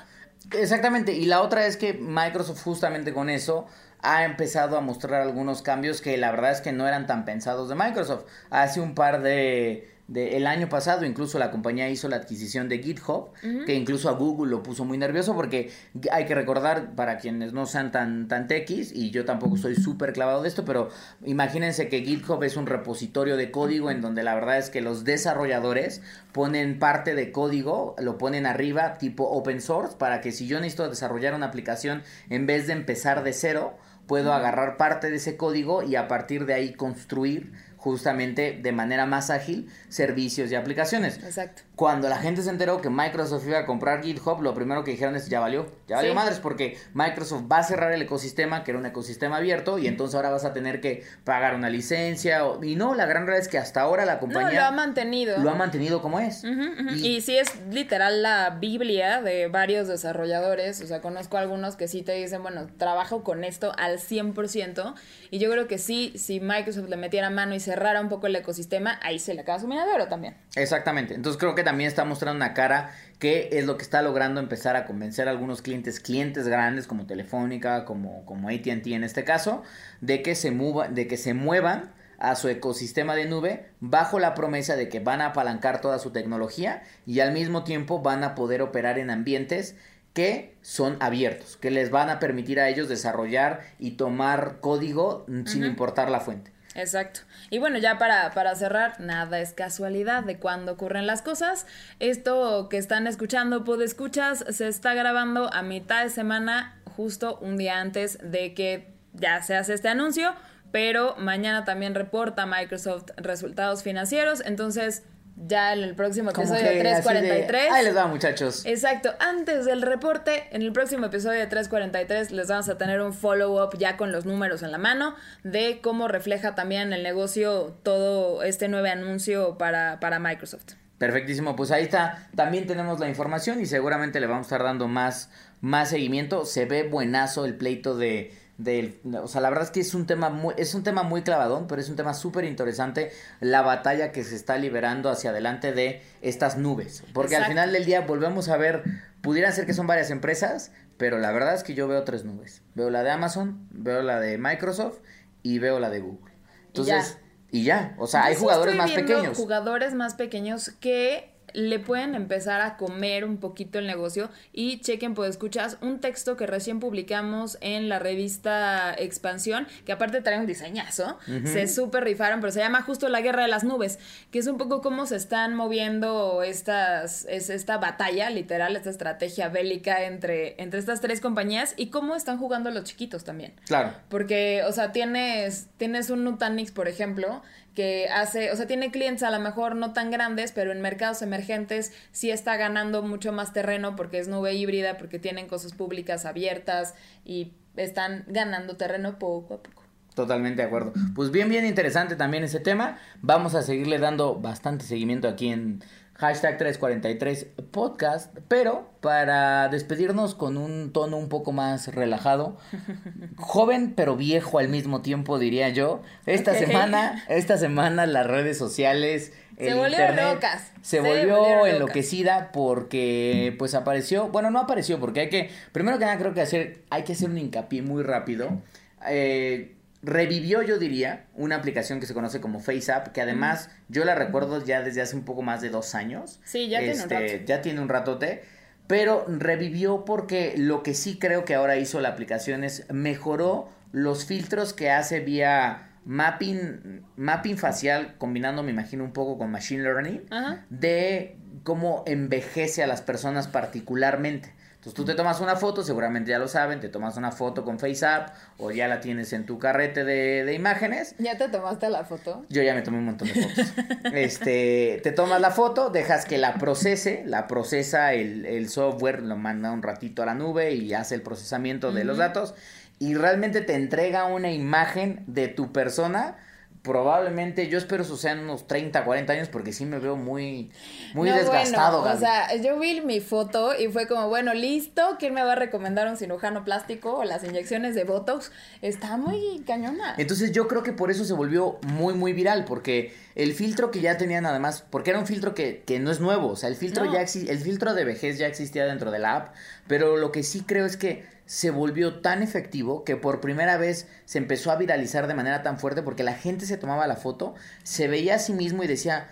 Exactamente, 0.51 1.13
y 1.13 1.25
la 1.25 1.41
otra 1.41 1.65
es 1.65 1.77
que 1.77 1.93
Microsoft 1.93 2.61
justamente 2.61 3.11
con 3.11 3.31
eso 3.31 3.65
ha 4.03 4.25
empezado 4.25 4.77
a 4.77 4.81
mostrar 4.81 5.21
algunos 5.21 5.61
cambios 5.61 6.01
que 6.01 6.17
la 6.17 6.29
verdad 6.31 6.51
es 6.51 6.61
que 6.61 6.73
no 6.73 6.87
eran 6.87 7.07
tan 7.07 7.23
pensados 7.23 7.69
de 7.69 7.75
Microsoft. 7.75 8.25
Hace 8.49 8.81
un 8.81 8.95
par 8.95 9.21
de, 9.23 9.93
el 10.13 10.45
año 10.45 10.67
pasado 10.67 11.05
incluso 11.05 11.39
la 11.39 11.51
compañía 11.51 11.89
hizo 11.89 12.09
la 12.09 12.17
adquisición 12.17 12.67
de 12.67 12.79
GitHub, 12.79 13.29
que 13.65 13.73
incluso 13.73 14.09
a 14.09 14.11
Google 14.11 14.51
lo 14.51 14.61
puso 14.61 14.83
muy 14.83 14.97
nervioso 14.97 15.33
porque 15.33 15.71
hay 16.11 16.25
que 16.25 16.35
recordar 16.35 16.95
para 16.95 17.17
quienes 17.17 17.53
no 17.53 17.65
sean 17.65 17.93
tan, 17.93 18.27
tan 18.27 18.49
techis, 18.49 18.91
y 18.93 19.09
yo 19.11 19.23
tampoco 19.23 19.55
soy 19.55 19.75
súper 19.75 20.11
clavado 20.11 20.41
de 20.41 20.49
esto, 20.49 20.65
pero 20.65 20.89
imagínense 21.23 21.87
que 21.87 22.01
GitHub 22.01 22.43
es 22.43 22.57
un 22.57 22.65
repositorio 22.65 23.37
de 23.37 23.51
código 23.51 23.89
en 23.89 24.01
donde 24.01 24.23
la 24.23 24.35
verdad 24.35 24.57
es 24.57 24.69
que 24.69 24.81
los 24.81 25.05
desarrolladores 25.05 26.01
ponen 26.33 26.77
parte 26.77 27.15
de 27.15 27.31
código, 27.31 27.95
lo 27.99 28.17
ponen 28.17 28.45
arriba 28.45 28.97
tipo 28.97 29.23
open 29.29 29.61
source 29.61 29.95
para 29.97 30.19
que 30.19 30.33
si 30.33 30.45
yo 30.45 30.59
necesito 30.59 30.89
desarrollar 30.89 31.33
una 31.35 31.45
aplicación 31.45 32.03
en 32.29 32.45
vez 32.47 32.67
de 32.67 32.73
empezar 32.73 33.23
de 33.23 33.31
cero, 33.31 33.77
puedo 34.07 34.33
agarrar 34.33 34.77
parte 34.77 35.09
de 35.09 35.17
ese 35.17 35.37
código 35.37 35.83
y 35.83 35.95
a 35.95 36.07
partir 36.07 36.45
de 36.45 36.53
ahí 36.53 36.73
construir 36.73 37.51
justamente 37.77 38.57
de 38.61 38.71
manera 38.71 39.05
más 39.05 39.29
ágil 39.29 39.69
servicios 39.89 40.49
y 40.51 40.55
aplicaciones. 40.55 41.17
Exacto. 41.17 41.63
Cuando 41.75 42.07
la 42.07 42.17
gente 42.17 42.43
se 42.43 42.51
enteró 42.51 42.81
que 42.81 42.89
Microsoft 42.91 43.47
iba 43.47 43.57
a 43.57 43.65
comprar 43.65 44.03
GitHub, 44.03 44.41
lo 44.41 44.53
primero 44.53 44.83
que 44.83 44.91
dijeron 44.91 45.15
es 45.15 45.27
ya 45.27 45.39
valió, 45.39 45.65
ya 45.87 45.95
valió 45.95 46.13
madres 46.13 46.39
porque 46.39 46.77
Microsoft 46.93 47.45
va 47.51 47.57
a 47.57 47.63
cerrar 47.63 47.91
el 47.91 48.01
ecosistema, 48.03 48.63
que 48.63 48.71
era 48.71 48.79
un 48.79 48.85
ecosistema 48.85 49.37
abierto, 49.37 49.79
y 49.79 49.87
entonces 49.87 50.13
ahora 50.15 50.29
vas 50.29 50.45
a 50.45 50.53
tener 50.53 50.81
que 50.81 51.03
pagar 51.23 51.55
una 51.55 51.71
licencia. 51.71 52.41
y 52.61 52.75
no, 52.75 52.93
la 52.93 53.07
gran 53.07 53.25
realidad 53.25 53.47
es 53.47 53.51
que 53.51 53.57
hasta 53.57 53.81
ahora 53.81 54.05
la 54.05 54.19
compañía... 54.19 54.49
No, 54.49 54.55
lo 54.55 54.61
ha 54.65 54.71
mantenido. 54.71 55.37
Lo 55.39 55.49
ha 55.49 55.55
mantenido 55.55 56.01
como 56.01 56.19
es. 56.19 56.43
Y, 56.43 57.07
y 57.07 57.21
sí 57.21 57.37
es 57.37 57.49
literal 57.71 58.21
la 58.21 58.51
Biblia 58.51 59.21
de 59.21 59.47
varios 59.47 59.87
desarrolladores, 59.87 60.79
o 60.81 60.85
sea, 60.85 61.01
conozco 61.01 61.37
algunos 61.37 61.75
que 61.75 61.87
sí 61.87 62.03
te 62.03 62.11
dicen, 62.11 62.43
bueno, 62.43 62.67
trabajo 62.77 63.23
con 63.23 63.43
esto 63.43 63.73
al 63.79 63.97
100%, 63.97 64.93
y 65.31 65.39
yo 65.39 65.49
creo 65.49 65.67
que 65.67 65.79
sí, 65.79 66.13
si 66.17 66.39
Microsoft 66.39 66.87
le 66.89 66.97
metiera 66.97 67.31
mano 67.31 67.55
y 67.55 67.59
cerrara 67.59 67.99
un 67.99 68.09
poco 68.09 68.27
el 68.27 68.35
ecosistema, 68.35 68.99
ahí 69.01 69.17
se 69.17 69.33
le 69.33 69.41
acaba 69.41 69.59
su 69.59 69.67
minadero 69.67 70.07
también. 70.07 70.37
Exactamente. 70.55 71.15
Entonces 71.15 71.39
creo 71.39 71.55
que 71.55 71.62
también 71.63 71.87
está 71.87 72.05
mostrando 72.05 72.37
una 72.37 72.53
cara 72.53 72.91
que 73.19 73.49
es 73.53 73.65
lo 73.65 73.77
que 73.77 73.83
está 73.83 74.01
logrando 74.01 74.39
empezar 74.39 74.75
a 74.75 74.85
convencer 74.85 75.27
a 75.27 75.31
algunos 75.31 75.61
clientes, 75.61 75.99
clientes 75.99 76.47
grandes 76.47 76.87
como 76.87 77.05
Telefónica, 77.05 77.85
como, 77.85 78.25
como 78.25 78.49
ATT 78.49 78.87
en 78.87 79.03
este 79.03 79.23
caso, 79.23 79.63
de 80.01 80.21
que 80.21 80.35
se 80.35 80.51
de 80.51 81.07
que 81.07 81.17
se 81.17 81.33
muevan 81.33 81.91
a 82.19 82.35
su 82.35 82.47
ecosistema 82.47 83.15
de 83.15 83.25
nube 83.25 83.65
bajo 83.81 84.17
la 84.17 84.33
promesa 84.33 84.75
de 84.77 84.87
que 84.87 85.01
van 85.01 85.19
a 85.19 85.27
apalancar 85.27 85.81
toda 85.81 85.99
su 85.99 86.11
tecnología 86.11 86.83
y 87.05 87.19
al 87.19 87.33
mismo 87.33 87.63
tiempo 87.65 88.01
van 88.01 88.23
a 88.23 88.33
poder 88.33 88.61
operar 88.61 88.97
en 88.97 89.09
ambientes 89.09 89.75
que 90.13 90.55
son 90.61 90.95
abiertos, 91.01 91.57
que 91.57 91.69
les 91.69 91.89
van 91.89 92.09
a 92.09 92.19
permitir 92.19 92.59
a 92.59 92.69
ellos 92.69 92.87
desarrollar 92.87 93.61
y 93.77 93.91
tomar 93.91 94.59
código 94.61 95.25
sin 95.45 95.65
importar 95.65 96.09
la 96.09 96.21
fuente. 96.21 96.52
Exacto. 96.75 97.21
Y 97.49 97.59
bueno, 97.59 97.77
ya 97.77 97.97
para, 97.97 98.31
para 98.31 98.55
cerrar, 98.55 98.99
nada 98.99 99.39
es 99.39 99.53
casualidad 99.53 100.23
de 100.23 100.37
cuando 100.37 100.73
ocurren 100.73 101.05
las 101.05 101.21
cosas. 101.21 101.67
Esto 101.99 102.67
que 102.69 102.77
están 102.77 103.07
escuchando, 103.07 103.63
escuchas, 103.81 104.43
se 104.49 104.67
está 104.67 104.93
grabando 104.93 105.53
a 105.53 105.61
mitad 105.61 106.03
de 106.03 106.09
semana, 106.09 106.79
justo 106.95 107.37
un 107.41 107.57
día 107.57 107.79
antes 107.79 108.17
de 108.23 108.53
que 108.53 108.93
ya 109.13 109.41
se 109.41 109.55
hace 109.55 109.73
este 109.73 109.89
anuncio, 109.89 110.33
pero 110.71 111.15
mañana 111.17 111.65
también 111.65 111.93
reporta 111.93 112.45
Microsoft 112.45 113.11
resultados 113.17 113.83
financieros, 113.83 114.41
entonces 114.43 115.03
ya 115.35 115.73
en 115.73 115.83
el 115.83 115.95
próximo 115.95 116.29
episodio 116.29 116.63
de 116.63 116.79
343. 116.79 117.71
ahí 117.71 117.83
les 117.83 117.95
va, 117.95 118.07
muchachos. 118.07 118.65
Exacto. 118.65 119.13
Antes 119.19 119.65
del 119.65 119.81
reporte, 119.81 120.47
en 120.51 120.61
el 120.61 120.71
próximo 120.71 121.07
episodio 121.07 121.39
de 121.39 121.47
343 121.47 122.31
les 122.31 122.47
vamos 122.47 122.69
a 122.69 122.77
tener 122.77 123.01
un 123.01 123.13
follow-up 123.13 123.77
ya 123.77 123.97
con 123.97 124.11
los 124.11 124.25
números 124.25 124.63
en 124.63 124.71
la 124.71 124.77
mano 124.77 125.15
de 125.43 125.79
cómo 125.81 126.07
refleja 126.07 126.55
también 126.55 126.93
el 126.93 127.03
negocio 127.03 127.75
todo 127.83 128.43
este 128.43 128.67
nuevo 128.67 128.87
anuncio 128.87 129.57
para, 129.57 129.99
para 129.99 130.19
Microsoft. 130.19 130.73
Perfectísimo, 130.97 131.55
pues 131.55 131.71
ahí 131.71 131.83
está. 131.83 132.29
También 132.35 132.65
tenemos 132.67 132.99
la 132.99 133.09
información 133.09 133.59
y 133.59 133.65
seguramente 133.65 134.19
le 134.19 134.27
vamos 134.27 134.45
a 134.45 134.47
estar 134.47 134.63
dando 134.63 134.87
más, 134.87 135.29
más 135.59 135.89
seguimiento. 135.89 136.45
Se 136.45 136.65
ve 136.65 136.83
buenazo 136.83 137.45
el 137.45 137.55
pleito 137.55 137.97
de 137.97 138.31
o 138.59 139.27
sea, 139.27 139.41
la 139.41 139.49
verdad 139.49 139.65
es 139.65 139.71
que 139.71 139.79
es 139.79 139.93
un 139.93 140.05
tema 140.05 140.29
muy, 140.29 140.53
es 140.57 140.75
un 140.75 140.83
tema 140.83 141.03
muy 141.03 141.23
clavadón, 141.23 141.67
pero 141.67 141.81
es 141.81 141.89
un 141.89 141.95
tema 141.95 142.13
súper 142.13 142.45
interesante 142.45 143.11
la 143.39 143.61
batalla 143.61 144.11
que 144.11 144.23
se 144.23 144.35
está 144.35 144.57
liberando 144.57 145.09
hacia 145.09 145.31
adelante 145.31 145.73
de 145.73 146.01
estas 146.21 146.57
nubes. 146.57 147.03
Porque 147.13 147.35
al 147.35 147.45
final 147.45 147.71
del 147.71 147.85
día 147.85 148.01
volvemos 148.01 148.49
a 148.49 148.57
ver, 148.57 148.83
pudieran 149.21 149.53
ser 149.53 149.65
que 149.65 149.73
son 149.73 149.87
varias 149.87 150.11
empresas, 150.11 150.71
pero 150.97 151.17
la 151.17 151.31
verdad 151.31 151.55
es 151.55 151.63
que 151.63 151.73
yo 151.73 151.87
veo 151.87 152.03
tres 152.03 152.25
nubes. 152.25 152.61
Veo 152.75 152.89
la 152.89 153.03
de 153.03 153.11
Amazon, 153.11 153.67
veo 153.71 154.03
la 154.03 154.19
de 154.19 154.37
Microsoft 154.37 154.99
y 155.41 155.59
veo 155.59 155.79
la 155.79 155.89
de 155.89 155.99
Google. 155.99 156.33
Entonces, 156.67 157.17
y 157.51 157.63
ya, 157.63 157.95
o 157.97 158.07
sea, 158.07 158.25
hay 158.25 158.35
jugadores 158.35 158.75
más 158.75 158.91
pequeños. 158.91 159.37
Jugadores 159.37 159.93
más 159.93 160.13
pequeños 160.13 160.71
que 160.79 161.32
le 161.53 161.79
pueden 161.79 162.15
empezar 162.15 162.61
a 162.61 162.77
comer 162.77 163.25
un 163.25 163.37
poquito 163.37 163.79
el 163.79 163.87
negocio 163.87 164.29
y 164.51 164.81
chequen, 164.81 165.13
pues 165.13 165.31
escuchas 165.31 165.77
un 165.81 165.99
texto 165.99 166.35
que 166.35 166.47
recién 166.47 166.79
publicamos 166.79 167.57
en 167.61 167.89
la 167.89 167.99
revista 167.99 168.93
Expansión, 168.97 169.67
que 169.85 169.91
aparte 169.91 170.21
trae 170.21 170.39
un 170.39 170.47
diseñazo, 170.47 171.17
se 171.45 171.67
súper 171.67 172.03
rifaron, 172.03 172.41
pero 172.41 172.51
se 172.51 172.59
llama 172.59 172.81
justo 172.81 173.07
La 173.09 173.21
Guerra 173.21 173.43
de 173.43 173.47
las 173.47 173.63
Nubes, 173.63 173.99
que 174.31 174.39
es 174.39 174.47
un 174.47 174.57
poco 174.57 174.81
cómo 174.81 175.05
se 175.05 175.15
están 175.15 175.55
moviendo 175.55 176.43
estas, 176.43 177.25
es 177.29 177.49
esta 177.49 177.77
batalla, 177.77 178.29
literal, 178.29 178.75
esta 178.75 178.89
estrategia 178.89 179.49
bélica 179.49 180.03
entre, 180.03 180.61
entre 180.61 180.79
estas 180.79 181.01
tres 181.01 181.21
compañías 181.21 181.73
y 181.77 181.87
cómo 181.87 182.15
están 182.15 182.37
jugando 182.37 182.71
los 182.71 182.83
chiquitos 182.83 183.23
también. 183.23 183.53
Claro. 183.65 183.93
Porque, 184.09 184.63
o 184.67 184.71
sea, 184.71 184.91
tienes, 184.91 185.67
tienes 185.77 186.09
un 186.09 186.23
Nutanix, 186.23 186.71
por 186.71 186.87
ejemplo, 186.87 187.41
que 187.75 188.07
hace, 188.09 188.51
o 188.51 188.55
sea, 188.55 188.67
tiene 188.67 188.91
clientes 188.91 189.23
a 189.23 189.31
lo 189.31 189.39
mejor 189.39 189.75
no 189.75 189.93
tan 189.93 190.11
grandes, 190.11 190.51
pero 190.51 190.71
en 190.71 190.81
mercados 190.81 191.21
emergentes 191.21 191.91
sí 192.11 192.31
está 192.31 192.55
ganando 192.57 193.01
mucho 193.01 193.31
más 193.31 193.53
terreno 193.53 193.95
porque 193.95 194.19
es 194.19 194.27
nube 194.27 194.53
híbrida, 194.53 194.97
porque 194.97 195.19
tienen 195.19 195.47
cosas 195.47 195.73
públicas 195.73 196.25
abiertas 196.25 196.93
y 197.25 197.53
están 197.75 198.25
ganando 198.27 198.77
terreno 198.77 199.17
poco 199.17 199.55
a 199.55 199.63
poco. 199.63 199.83
Totalmente 200.13 200.61
de 200.61 200.67
acuerdo. 200.67 200.93
Pues 201.15 201.31
bien, 201.31 201.49
bien 201.49 201.65
interesante 201.65 202.15
también 202.15 202.43
ese 202.43 202.59
tema. 202.59 202.99
Vamos 203.21 203.55
a 203.55 203.63
seguirle 203.63 203.97
dando 203.97 204.35
bastante 204.35 204.85
seguimiento 204.85 205.27
aquí 205.27 205.49
en 205.49 205.83
hashtag 206.23 206.57
343 206.57 207.47
podcast, 207.71 208.33
pero 208.47 208.87
para 209.01 209.67
despedirnos 209.67 210.35
con 210.35 210.55
un 210.55 210.93
tono 210.93 211.17
un 211.17 211.27
poco 211.27 211.51
más 211.51 211.93
relajado, 211.93 212.57
joven 213.35 213.91
pero 213.93 214.15
viejo 214.15 214.57
al 214.57 214.69
mismo 214.69 215.01
tiempo 215.01 215.37
diría 215.37 215.67
yo, 215.67 216.01
esta 216.25 216.53
semana, 216.53 217.25
esta 217.27 217.57
semana 217.57 218.05
las 218.05 218.25
redes 218.25 218.57
sociales, 218.57 219.33
el 219.57 219.73
se 219.73 219.75
internet 219.75 220.35
locas. 220.35 220.71
Se, 220.81 221.01
volvió 221.01 221.65
enloquecida 221.65 222.53
porque 222.53 223.53
pues 223.59 223.75
apareció, 223.75 224.29
bueno 224.29 224.49
no 224.49 224.59
apareció 224.59 225.01
porque 225.01 225.19
hay 225.19 225.29
que, 225.29 225.49
primero 225.73 225.99
que 225.99 226.05
nada 226.05 226.17
creo 226.17 226.33
que 226.33 226.39
hacer, 226.39 226.83
hay 226.89 227.03
que 227.03 227.11
hacer 227.11 227.29
un 227.29 227.37
hincapié 227.37 227.81
muy 227.81 228.01
rápido. 228.01 228.61
Eh, 229.09 229.75
revivió, 230.03 230.61
yo 230.61 230.77
diría, 230.77 231.25
una 231.33 231.55
aplicación 231.55 231.99
que 231.99 232.05
se 232.05 232.13
conoce 232.13 232.41
como 232.41 232.59
FaceApp, 232.59 233.07
que 233.07 233.21
además 233.21 233.69
yo 233.87 234.03
la 234.03 234.15
recuerdo 234.15 234.63
ya 234.63 234.81
desde 234.81 235.01
hace 235.01 235.15
un 235.15 235.23
poco 235.23 235.41
más 235.41 235.61
de 235.61 235.69
dos 235.69 235.95
años. 235.95 236.41
Sí, 236.43 236.67
ya 236.67 236.79
tiene 236.79 236.95
un 236.95 236.99
este, 236.99 237.19
rato. 237.19 237.45
Ya 237.45 237.61
tiene 237.61 237.81
un 237.81 237.89
ratote. 237.89 238.43
Pero 238.85 239.25
revivió 239.27 240.03
porque 240.03 240.55
lo 240.57 240.83
que 240.83 240.93
sí 240.93 241.17
creo 241.17 241.45
que 241.45 241.55
ahora 241.55 241.77
hizo 241.77 242.01
la 242.01 242.09
aplicación 242.09 242.65
es 242.65 242.85
mejoró 242.91 243.69
los 243.93 244.25
filtros 244.25 244.73
que 244.73 244.91
hace 244.91 245.21
vía 245.21 245.93
mapping, 246.03 247.05
mapping 247.15 247.57
facial, 247.57 248.15
combinando, 248.17 248.61
me 248.61 248.71
imagino, 248.71 249.05
un 249.05 249.13
poco 249.13 249.37
con 249.37 249.51
machine 249.51 249.83
learning, 249.83 250.25
de 250.69 251.37
cómo 251.63 252.03
envejece 252.05 252.83
a 252.83 252.87
las 252.87 253.01
personas 253.01 253.47
particularmente. 253.47 254.53
Entonces 254.83 254.95
tú 254.95 255.05
te 255.05 255.15
tomas 255.15 255.39
una 255.39 255.55
foto, 255.55 255.81
seguramente 255.81 256.31
ya 256.31 256.39
lo 256.39 256.49
saben, 256.49 256.81
te 256.81 256.89
tomas 256.89 257.15
una 257.15 257.31
foto 257.31 257.63
con 257.63 257.79
FaceApp 257.79 258.35
o 258.57 258.69
ya 258.69 258.89
la 258.89 258.99
tienes 258.99 259.31
en 259.31 259.45
tu 259.45 259.57
carrete 259.57 260.03
de, 260.03 260.53
imágenes. 260.53 261.15
¿Ya 261.19 261.37
te 261.37 261.47
tomaste 261.47 261.89
la 261.89 262.03
foto? 262.03 262.45
Yo 262.49 262.61
ya 262.63 262.75
me 262.75 262.81
tomé 262.81 262.97
un 262.97 263.05
montón 263.05 263.29
de 263.29 263.33
fotos. 263.33 263.73
este, 264.13 264.99
te 265.01 265.13
tomas 265.13 265.39
la 265.39 265.51
foto, 265.51 265.89
dejas 265.89 266.25
que 266.25 266.37
la 266.37 266.55
procese, 266.55 267.23
la 267.25 267.47
procesa 267.47 268.11
el, 268.11 268.67
software, 268.67 269.21
lo 269.21 269.37
manda 269.37 269.71
un 269.71 269.83
ratito 269.83 270.21
a 270.21 270.25
la 270.25 270.33
nube 270.33 270.73
y 270.73 270.93
hace 270.93 271.15
el 271.15 271.21
procesamiento 271.21 271.93
de 271.93 272.03
los 272.03 272.17
datos 272.17 272.53
y 272.99 273.15
realmente 273.15 273.61
te 273.61 273.75
entrega 273.75 274.25
una 274.25 274.51
imagen 274.51 275.23
de 275.27 275.47
tu 275.47 275.71
persona 275.71 276.35
probablemente, 276.83 277.69
yo 277.69 277.77
espero 277.77 278.03
eso 278.03 278.17
sean 278.17 278.39
unos 278.39 278.67
30, 278.67 279.05
40 279.05 279.33
años 279.33 279.47
porque 279.47 279.71
sí 279.71 279.85
me 279.85 279.99
veo 279.99 280.17
muy, 280.17 280.69
muy 281.13 281.29
desgastado. 281.29 282.03
o 282.03 282.17
sea, 282.17 282.53
yo 282.57 282.77
vi 282.77 282.99
mi 282.99 283.21
foto 283.21 283.73
y 283.73 283.87
fue 283.87 284.05
como, 284.05 284.27
bueno, 284.27 284.53
listo, 284.53 285.15
¿quién 285.17 285.33
me 285.33 285.43
va 285.43 285.53
a 285.53 285.55
recomendar 285.55 286.09
un 286.09 286.17
cirujano 286.17 286.65
plástico 286.65 287.15
o 287.15 287.23
las 287.23 287.45
inyecciones 287.45 287.95
de 287.95 288.03
Botox? 288.03 288.51
Está 288.81 289.15
muy 289.15 289.63
cañona. 289.65 290.15
Entonces 290.17 290.51
yo 290.51 290.67
creo 290.67 290.83
que 290.83 290.91
por 290.91 291.09
eso 291.09 291.23
se 291.23 291.33
volvió 291.33 291.79
muy, 291.83 292.15
muy 292.15 292.33
viral, 292.33 292.65
porque 292.65 293.13
el 293.35 293.53
filtro 293.53 293.89
que 293.89 294.01
ya 294.01 294.17
tenían 294.17 294.45
además, 294.45 294.83
porque 294.89 295.11
era 295.11 295.19
un 295.19 295.25
filtro 295.25 295.55
que, 295.55 295.83
que 295.85 295.99
no 295.99 296.11
es 296.11 296.19
nuevo, 296.19 296.49
o 296.49 296.55
sea, 296.57 296.67
el 296.67 296.75
filtro 296.75 297.09
ya 297.11 297.21
el 297.21 297.59
filtro 297.59 297.93
de 297.93 298.03
vejez 298.03 298.37
ya 298.37 298.47
existía 298.47 298.85
dentro 298.85 299.09
de 299.09 299.19
la 299.19 299.35
app, 299.37 299.55
pero 299.87 300.17
lo 300.17 300.33
que 300.33 300.43
sí 300.43 300.63
creo 300.67 300.85
es 300.85 300.97
que 300.97 301.23
se 301.45 301.71
volvió 301.71 302.21
tan 302.21 302.41
efectivo 302.43 303.03
que 303.03 303.15
por 303.15 303.41
primera 303.41 303.77
vez 303.77 304.07
se 304.25 304.37
empezó 304.37 304.71
a 304.71 304.77
viralizar 304.77 305.27
de 305.27 305.33
manera 305.33 305.63
tan 305.63 305.79
fuerte 305.79 306.01
porque 306.01 306.23
la 306.23 306.35
gente 306.35 306.65
se 306.65 306.77
tomaba 306.77 307.07
la 307.07 307.15
foto, 307.15 307.55
se 307.83 308.07
veía 308.07 308.35
a 308.35 308.39
sí 308.39 308.53
mismo 308.53 308.83
y 308.83 308.87
decía, 308.87 309.29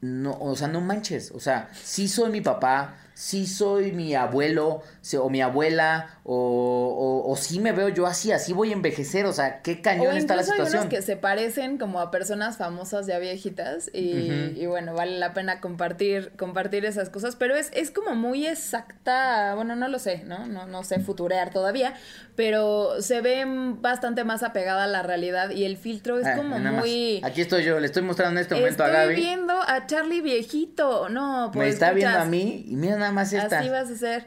no, 0.00 0.36
o 0.40 0.56
sea, 0.56 0.68
no 0.68 0.80
manches, 0.80 1.30
o 1.30 1.40
sea, 1.40 1.70
sí 1.72 2.08
soy 2.08 2.30
mi 2.30 2.40
papá, 2.40 2.96
sí 3.14 3.46
soy 3.46 3.92
mi 3.92 4.14
abuelo 4.14 4.82
o 5.18 5.30
mi 5.30 5.40
abuela 5.40 6.20
o, 6.24 7.24
o, 7.26 7.36
sí 7.36 7.58
me 7.58 7.72
veo 7.72 7.88
yo 7.88 8.06
así, 8.06 8.30
así 8.30 8.52
voy 8.52 8.70
a 8.70 8.74
envejecer, 8.74 9.26
o 9.26 9.32
sea, 9.32 9.60
qué 9.60 9.80
cañón 9.80 10.16
está 10.16 10.36
la 10.36 10.44
situación. 10.44 10.84
Hay 10.84 10.88
que 10.88 11.02
se 11.02 11.16
parecen 11.16 11.78
como 11.78 11.98
a 11.98 12.12
personas 12.12 12.58
famosas 12.58 13.08
ya 13.08 13.18
viejitas 13.18 13.90
y, 13.92 14.64
bueno, 14.66 14.94
vale 14.94 15.18
la 15.18 15.34
pena 15.34 15.60
compartir 15.60 16.32
compartir 16.36 16.84
esas 16.84 17.10
cosas, 17.10 17.34
pero 17.34 17.56
es, 17.56 17.70
es 17.74 17.90
como 17.90 18.14
muy 18.14 18.46
exacta, 18.46 19.54
bueno, 19.56 19.74
no 19.74 19.88
lo 19.88 19.98
sé, 19.98 20.22
¿no? 20.24 20.46
No, 20.46 20.66
no 20.66 20.84
sé 20.84 21.00
futurear 21.00 21.50
todavía, 21.50 21.94
pero 22.36 23.02
se 23.02 23.20
ve 23.20 23.44
bastante 23.80 24.22
más 24.22 24.44
apegada 24.44 24.84
a 24.84 24.86
la 24.86 25.02
realidad 25.02 25.50
y 25.50 25.64
el 25.64 25.76
filtro 25.76 26.20
es 26.20 26.26
ah, 26.26 26.36
como 26.36 26.60
muy... 26.60 27.20
Aquí 27.24 27.40
estoy 27.40 27.64
yo, 27.64 27.80
le 27.80 27.86
estoy 27.86 28.02
mostrando 28.02 28.38
en 28.38 28.44
este 28.44 28.54
momento 28.54 28.84
a 28.84 28.88
Gaby. 28.88 29.14
Estoy 29.14 29.24
viendo 29.24 29.54
a 29.54 29.86
Charlie 29.88 30.20
viejito, 30.20 31.08
no, 31.08 31.50
pues... 31.52 31.66
Me 31.66 31.72
está 31.72 31.90
viendo 31.90 32.20
a 32.20 32.24
mí 32.26 32.64
y 32.68 32.76
mira 32.76 32.96
nada 32.96 33.10
más 33.10 33.32
esta. 33.32 33.58
Así 33.58 33.68
vas 33.68 33.90
a 33.90 33.96
ser. 33.96 34.26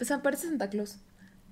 Pues 0.00 0.10
aparece 0.12 0.46
Santa 0.46 0.70
Claus. 0.70 0.96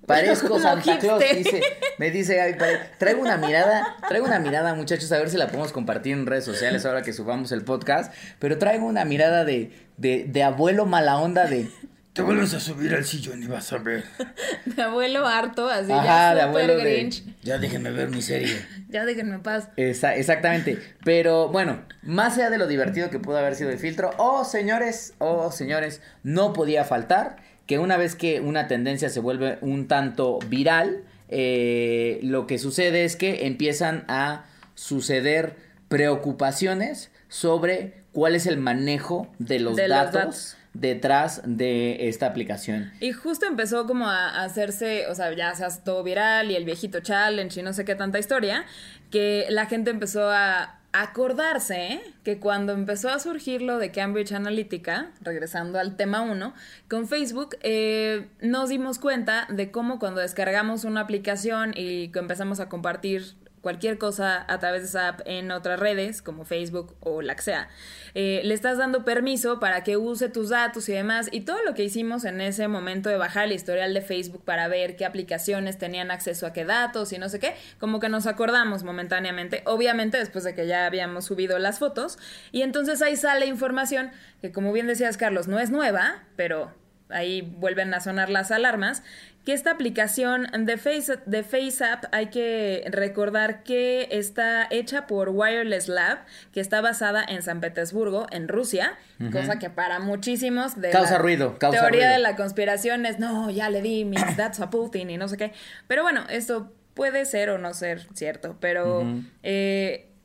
Parezco 0.07 0.59
Santa 0.61 0.97
Claus, 0.97 1.23
dice, 1.35 1.61
me 1.99 2.09
dice 2.09 2.57
traigo 2.97 3.21
una 3.21 3.37
mirada, 3.37 3.95
traigo 4.07 4.25
una 4.25 4.39
mirada, 4.39 4.73
muchachos, 4.73 5.11
a 5.11 5.19
ver 5.19 5.29
si 5.29 5.37
la 5.37 5.49
podemos 5.49 5.71
compartir 5.71 6.13
en 6.13 6.25
redes 6.25 6.45
sociales 6.45 6.83
ahora 6.87 7.03
que 7.03 7.13
subamos 7.13 7.51
el 7.51 7.63
podcast, 7.63 8.11
pero 8.39 8.57
traigo 8.57 8.87
una 8.87 9.05
mirada 9.05 9.45
de, 9.45 9.71
de, 9.97 10.25
de 10.27 10.41
abuelo 10.41 10.87
mala 10.87 11.19
onda 11.19 11.45
de 11.45 11.69
te 12.13 12.23
vuelves 12.23 12.53
a 12.55 12.59
subir 12.59 12.93
al 12.95 13.05
sillón 13.05 13.43
y 13.43 13.47
vas 13.47 13.71
a 13.71 13.77
ver. 13.77 14.03
De 14.65 14.81
abuelo 14.81 15.25
harto, 15.25 15.69
así 15.69 15.87
ya 15.87 16.33
de 16.35 16.41
abuelo 16.41 16.75
Grinch. 16.77 17.23
Ya 17.43 17.59
déjenme 17.59 17.91
ver 17.91 18.09
mi 18.09 18.21
serie. 18.21 18.65
ya 18.89 19.05
déjenme 19.05 19.39
paz. 19.39 19.69
exactamente. 19.77 20.79
Pero 21.05 21.47
bueno, 21.47 21.85
más 22.01 22.37
allá 22.37 22.49
de 22.49 22.57
lo 22.57 22.67
divertido 22.67 23.09
que 23.09 23.19
pudo 23.19 23.37
haber 23.37 23.55
sido 23.55 23.69
el 23.69 23.77
filtro, 23.77 24.11
oh 24.17 24.43
señores, 24.43 25.13
oh 25.19 25.51
señores, 25.51 26.01
no 26.23 26.51
podía 26.51 26.83
faltar 26.83 27.37
que 27.69 27.77
una 27.77 27.97
vez 27.97 28.15
que 28.15 28.41
una 28.41 28.67
tendencia 28.67 29.09
se 29.09 29.19
vuelve 29.19 29.59
un 29.61 29.87
tanto 29.87 30.39
viral, 30.47 31.03
eh, 31.27 32.19
lo 32.23 32.47
que 32.47 32.57
sucede 32.57 33.05
es 33.05 33.15
que 33.15 33.45
empiezan 33.45 34.05
a 34.07 34.45
suceder 34.73 35.55
preocupaciones 35.87 37.11
sobre 37.27 37.93
cuál 38.11 38.33
es 38.33 38.47
el 38.47 38.57
manejo 38.57 39.31
de 39.37 39.59
los, 39.59 39.77
datos, 39.77 40.57
detrás 40.73 41.43
de 41.45 42.09
esta 42.09 42.25
aplicación. 42.25 42.91
Y 43.01 43.11
justo 43.11 43.45
empezó 43.45 43.85
como 43.85 44.07
a 44.07 44.41
hacerse, 44.43 45.05
o 45.05 45.13
sea, 45.13 45.31
ya 45.35 45.53
se 45.53 45.63
hace 45.63 45.81
todo 45.85 46.01
viral 46.01 46.49
y 46.49 46.55
el 46.55 46.65
viejito 46.65 47.01
challenge 47.01 47.59
y 47.59 47.61
no 47.61 47.73
sé 47.73 47.85
qué 47.85 47.93
tanta 47.93 48.17
historia, 48.17 48.65
que 49.11 49.45
la 49.51 49.67
gente 49.67 49.91
empezó 49.91 50.31
a 50.31 50.78
acordarse 50.91 52.01
que 52.23 52.39
cuando 52.39 52.73
empezó 52.73 53.09
a 53.09 53.19
surgir 53.19 53.61
lo 53.61 53.77
de 53.77 53.91
Cambridge 53.91 54.31
Analytica, 54.31 55.11
regresando 55.21 55.79
al 55.79 55.95
tema 55.95 56.21
1, 56.21 56.53
con 56.89 57.07
Facebook 57.07 57.57
eh, 57.61 58.27
nos 58.41 58.69
dimos 58.69 58.99
cuenta 58.99 59.47
de 59.49 59.71
cómo 59.71 59.99
cuando 59.99 60.21
descargamos 60.21 60.83
una 60.83 61.01
aplicación 61.01 61.73
y 61.75 62.11
empezamos 62.15 62.59
a 62.59 62.69
compartir 62.69 63.35
cualquier 63.61 63.97
cosa 63.97 64.45
a 64.47 64.59
través 64.59 64.81
de 64.81 64.87
esa 64.87 65.07
app 65.09 65.21
en 65.25 65.51
otras 65.51 65.79
redes, 65.79 66.21
como 66.21 66.45
Facebook 66.45 66.95
o 66.99 67.21
la 67.21 67.35
que 67.35 67.41
sea. 67.41 67.69
Eh, 68.15 68.41
le 68.43 68.53
estás 68.53 68.77
dando 68.77 69.05
permiso 69.05 69.59
para 69.59 69.83
que 69.83 69.97
use 69.97 70.29
tus 70.29 70.49
datos 70.49 70.87
y 70.89 70.93
demás. 70.93 71.29
Y 71.31 71.41
todo 71.41 71.63
lo 71.63 71.73
que 71.73 71.83
hicimos 71.83 72.25
en 72.25 72.41
ese 72.41 72.67
momento 72.67 73.09
de 73.09 73.17
bajar 73.17 73.45
el 73.45 73.51
historial 73.51 73.93
de 73.93 74.01
Facebook 74.01 74.43
para 74.43 74.67
ver 74.67 74.95
qué 74.95 75.05
aplicaciones 75.05 75.77
tenían 75.77 76.11
acceso 76.11 76.47
a 76.47 76.53
qué 76.53 76.65
datos 76.65 77.13
y 77.13 77.17
no 77.17 77.29
sé 77.29 77.39
qué, 77.39 77.55
como 77.79 77.99
que 77.99 78.09
nos 78.09 78.27
acordamos 78.27 78.83
momentáneamente, 78.83 79.61
obviamente 79.65 80.17
después 80.17 80.43
de 80.43 80.55
que 80.55 80.67
ya 80.67 80.85
habíamos 80.85 81.25
subido 81.25 81.59
las 81.59 81.79
fotos. 81.79 82.17
Y 82.51 82.61
entonces 82.61 83.01
ahí 83.01 83.15
sale 83.15 83.45
información 83.45 84.11
que, 84.41 84.51
como 84.51 84.71
bien 84.71 84.87
decías, 84.87 85.17
Carlos, 85.17 85.47
no 85.47 85.59
es 85.59 85.69
nueva, 85.69 86.23
pero 86.35 86.73
ahí 87.09 87.41
vuelven 87.41 87.93
a 87.93 87.99
sonar 87.99 88.29
las 88.29 88.51
alarmas, 88.51 89.03
que 89.45 89.53
esta 89.53 89.71
aplicación 89.71 90.47
de, 90.65 90.77
Face, 90.77 91.17
de 91.25 91.43
FaceApp 91.43 92.05
hay 92.11 92.27
que 92.27 92.85
recordar 92.91 93.63
que 93.63 94.07
está 94.11 94.67
hecha 94.69 95.07
por 95.07 95.29
Wireless 95.29 95.87
Lab, 95.87 96.19
que 96.53 96.59
está 96.59 96.81
basada 96.81 97.23
en 97.27 97.41
San 97.41 97.61
Petersburgo, 97.61 98.27
en 98.31 98.47
Rusia, 98.47 98.97
cosa 99.31 99.59
que 99.59 99.69
para 99.69 99.99
muchísimos 99.99 100.79
de 100.79 100.91
causa 100.91 101.17
ruido, 101.17 101.57
causa 101.57 101.81
teoría 101.81 102.09
de 102.09 102.19
la 102.19 102.35
conspiración 102.35 103.05
es, 103.05 103.19
no, 103.19 103.49
ya 103.49 103.69
le 103.69 103.81
di 103.81 104.05
mis 104.05 104.21
datos 104.37 104.59
a 104.59 104.69
Putin 104.69 105.09
y 105.09 105.17
no 105.17 105.27
sé 105.27 105.37
qué. 105.37 105.53
Pero 105.87 106.03
bueno, 106.03 106.25
esto 106.29 106.73
puede 106.93 107.25
ser 107.25 107.49
o 107.49 107.57
no 107.57 107.73
ser 107.73 108.07
cierto, 108.13 108.57
pero 108.59 109.05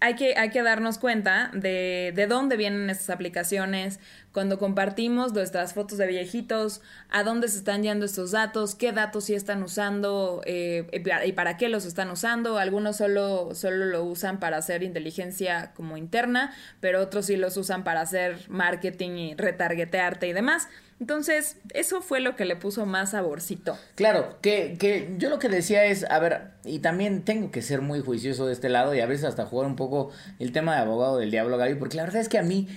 hay 0.05 0.17
que, 0.17 0.35
hay 0.37 0.51
que 0.51 0.62
darnos 0.62 0.99
cuenta 0.99 1.51
de, 1.55 2.12
de 2.14 2.27
dónde 2.27 2.59
vienen 2.59 2.90
estas 2.90 3.09
aplicaciones, 3.09 4.01
cuando 4.33 4.59
compartimos 4.59 5.33
nuestras 5.33 5.73
fotos 5.73 5.97
de 5.97 6.07
viejitos, 6.07 6.83
a 7.09 7.23
dónde 7.23 7.49
se 7.49 7.57
están 7.57 7.83
yendo 7.83 8.05
estos 8.05 8.33
datos, 8.33 8.75
qué 8.75 8.93
datos 8.93 9.25
sí 9.25 9.35
están 9.35 9.62
usando 9.62 10.43
eh, 10.45 10.87
y 11.25 11.33
para 11.33 11.57
qué 11.57 11.71
los 11.71 11.87
están 11.87 12.11
usando. 12.11 12.59
Algunos 12.59 12.99
solo, 12.99 13.55
solo 13.55 13.87
lo 13.87 14.05
usan 14.05 14.40
para 14.40 14.59
hacer 14.59 14.83
inteligencia 14.83 15.73
como 15.75 15.97
interna, 15.97 16.53
pero 16.81 17.01
otros 17.01 17.25
sí 17.27 17.37
los 17.37 17.57
usan 17.57 17.83
para 17.83 18.03
hacer 18.03 18.37
marketing 18.49 19.11
y 19.12 19.35
retargetearte 19.37 20.29
y 20.29 20.35
demás. 20.35 20.69
Entonces, 21.00 21.57
eso 21.74 22.00
fue 22.02 22.20
lo 22.20 22.37
que 22.37 22.44
le 22.44 22.57
puso 22.57 22.87
más 22.87 23.11
saborcito. 23.11 23.76
Claro, 23.94 24.38
que, 24.40 24.76
que 24.78 25.14
yo 25.18 25.28
lo 25.28 25.38
que 25.38 25.48
decía 25.48 25.85
es, 25.85 26.04
a 26.09 26.18
ver, 26.18 26.52
y 26.64 26.78
también 26.78 27.22
tengo 27.22 27.50
que 27.50 27.62
ser 27.62 27.80
muy 27.80 28.00
juicioso 28.00 28.46
de 28.46 28.52
este 28.52 28.68
lado 28.68 28.94
y 28.94 29.00
a 29.00 29.07
veces 29.07 29.24
hasta 29.24 29.44
jugar 29.44 29.66
un 29.66 29.76
poco 29.76 30.11
el 30.38 30.52
tema 30.52 30.74
de 30.74 30.83
abogado 30.83 31.18
del 31.18 31.30
diablo, 31.30 31.59
Gaby, 31.59 31.74
porque 31.74 31.96
la 31.96 32.04
verdad 32.04 32.20
es 32.20 32.28
que 32.28 32.38
a 32.38 32.42
mí 32.42 32.68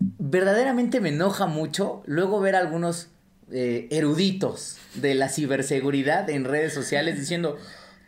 verdaderamente 0.00 1.00
me 1.00 1.10
enoja 1.10 1.46
mucho 1.46 2.02
luego 2.06 2.40
ver 2.40 2.56
algunos 2.56 3.08
eh, 3.50 3.88
eruditos 3.90 4.76
de 4.94 5.14
la 5.14 5.28
ciberseguridad 5.28 6.28
en 6.30 6.44
redes 6.44 6.72
sociales 6.74 7.18
diciendo 7.18 7.56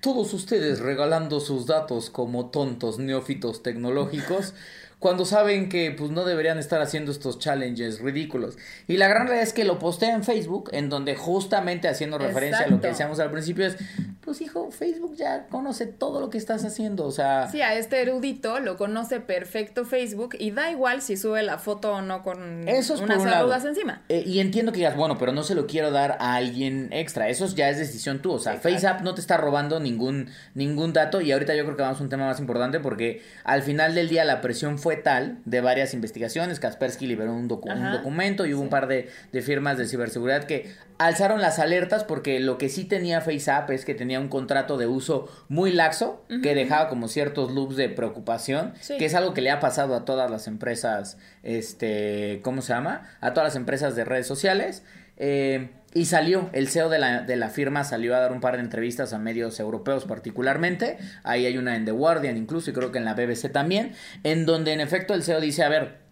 todos 0.01 0.33
ustedes 0.35 0.81
regalando 0.81 1.41
sus 1.41 1.67
datos 1.67 2.11
como 2.11 2.51
tontos 2.51 2.99
neófitos 2.99 3.63
tecnológicos 3.63 4.55
cuando 5.01 5.25
saben 5.25 5.71
que 5.71 5.93
pues 5.93 6.11
no 6.11 6.27
deberían 6.27 6.59
estar 6.59 6.83
haciendo 6.83 7.11
estos 7.11 7.39
challenges 7.39 8.01
ridículos. 8.01 8.59
Y 8.87 8.99
la 8.99 9.09
gran 9.09 9.27
realidad 9.27 9.49
es 9.49 9.55
que 9.55 9.65
lo 9.65 9.79
postea 9.79 10.15
en 10.15 10.25
Facebook, 10.25 10.69
en 10.73 10.91
donde 10.91 11.17
justamente 11.17 11.89
haciendo 11.89 12.19
referencia 12.19 12.67
a 12.67 12.69
lo 12.69 12.83
que 12.83 12.89
decíamos 12.89 13.19
al 13.19 13.31
principio 13.31 13.67
es, 13.67 13.79
pues 14.21 14.43
hijo, 14.43 14.71
Facebook 14.71 15.17
ya 15.17 15.47
conoce 15.47 15.87
todo 15.87 16.21
lo 16.21 16.29
que 16.29 16.37
estás 16.37 16.67
haciendo, 16.67 17.07
o 17.07 17.11
sea... 17.11 17.49
Sí, 17.51 17.63
a 17.63 17.75
este 17.75 18.03
erudito 18.03 18.61
lo 18.61 18.77
conoce 18.77 19.21
perfecto 19.21 19.87
Facebook 19.87 20.37
y 20.39 20.51
da 20.51 20.71
igual 20.71 21.01
si 21.01 21.17
sube 21.17 21.43
la 21.43 21.57
foto 21.57 21.95
o 21.95 22.03
no 22.03 22.23
con 22.23 22.69
Eso 22.69 22.95
unas 23.03 23.25
arrugas 23.25 23.65
encima. 23.65 24.03
Eh, 24.11 24.23
y 24.27 24.41
entiendo 24.41 24.71
que 24.71 24.79
digas, 24.79 24.97
bueno, 24.97 25.17
pero 25.17 25.33
no 25.33 25.43
se 25.45 25.55
lo 25.55 25.67
quiero 25.67 25.91
dar 25.91 26.19
a 26.21 26.35
alguien 26.35 26.91
extra, 26.93 27.31
eso 27.31 27.47
ya 27.47 27.71
es 27.71 27.79
decisión 27.79 28.21
tú, 28.21 28.33
o 28.33 28.39
sea, 28.39 28.59
FaceApp 28.59 29.01
no 29.01 29.15
te 29.15 29.23
está 29.23 29.39
robando 29.39 29.81
ningún, 29.81 30.29
ningún 30.55 30.93
dato 30.93 31.23
y 31.23 31.33
ahorita 31.33 31.55
yo 31.55 31.65
creo 31.65 31.77
que 31.77 31.83
vamos 31.83 32.01
a 32.01 32.03
un 32.03 32.11
tema 32.11 32.27
más 32.27 32.39
importante 32.39 32.81
porque 32.81 33.23
al 33.45 33.63
final 33.63 33.95
del 33.95 34.11
día 34.11 34.27
la 34.27 34.43
presión 34.43 34.79
fue 34.79 34.90
tal 34.97 35.39
de 35.45 35.61
varias 35.61 35.95
investigaciones. 35.95 36.61
Kaspersky 36.61 37.07
liberó 37.07 37.35
un, 37.35 37.49
documento 37.49 38.47
y 38.47 38.55
hubo 38.55 38.63
un 38.63 38.69
par 38.69 38.87
de, 38.87 39.09
firmas 39.43 39.79
de 39.79 39.87
ciberseguridad 39.87 40.45
que 40.45 40.73
alzaron 40.99 41.41
las 41.41 41.59
alertas 41.59 42.05
porque 42.05 42.41
lo 42.41 42.59
que 42.59 42.69
sí 42.69 42.85
tenía 42.85 43.21
FaceApp 43.21 43.71
es 43.71 43.85
que 43.85 43.95
tenía 43.95 44.21
un 44.21 44.29
contrato 44.29 44.77
de 44.77 44.87
uso 44.87 45.29
muy 45.49 45.73
laxo 45.73 46.25
que 46.43 46.55
dejaba 46.55 46.89
como 46.89 47.09
ciertos 47.09 47.53
loops 47.53 47.77
de 47.77 47.89
preocupación, 47.89 48.75
que 48.99 49.05
es 49.05 49.15
algo 49.15 49.35
que 49.35 49.41
le 49.41 49.51
ha 49.51 49.61
pasado 49.61 49.95
a 49.95 50.05
todas 50.05 50.31
las 50.31 50.47
empresas, 50.47 51.19
este, 51.43 52.41
¿cómo 52.43 52.63
se 52.63 52.73
llama? 52.73 53.09
A 53.21 53.33
todas 53.33 53.49
las 53.49 53.57
empresas 53.57 53.97
de 53.97 54.05
redes 54.05 54.27
sociales. 54.27 54.83
Eh, 55.17 55.69
y 55.93 56.05
salió, 56.05 56.51
el 56.53 56.69
CEO 56.69 56.89
de 56.89 56.99
la, 56.99 57.23
de 57.23 57.37
la, 57.37 57.49
firma 57.49 57.83
salió 57.83 58.15
a 58.15 58.21
dar 58.21 58.33
un 58.33 58.41
par 58.41 58.57
de 58.57 58.63
entrevistas 58.63 59.13
a 59.13 59.19
medios 59.19 59.59
europeos 59.59 60.05
particularmente. 60.05 60.99
Ahí 61.25 61.47
hay 61.47 61.59
una 61.59 61.75
en 61.75 61.85
The 61.85 61.91
Guardian 61.91 62.37
incluso 62.37 62.71
y 62.71 62.73
creo 62.73 62.93
que 62.93 62.99
en 62.99 63.05
la 63.05 63.15
BBC 63.15 63.51
también. 63.51 63.93
En 64.23 64.47
donde 64.47 64.73
en 64.73 64.81
efecto 64.81 65.15
el 65.15 65.25
CEO 65.25 65.41
dice, 65.41 65.65
a 65.65 65.69
ver, 65.69 66.10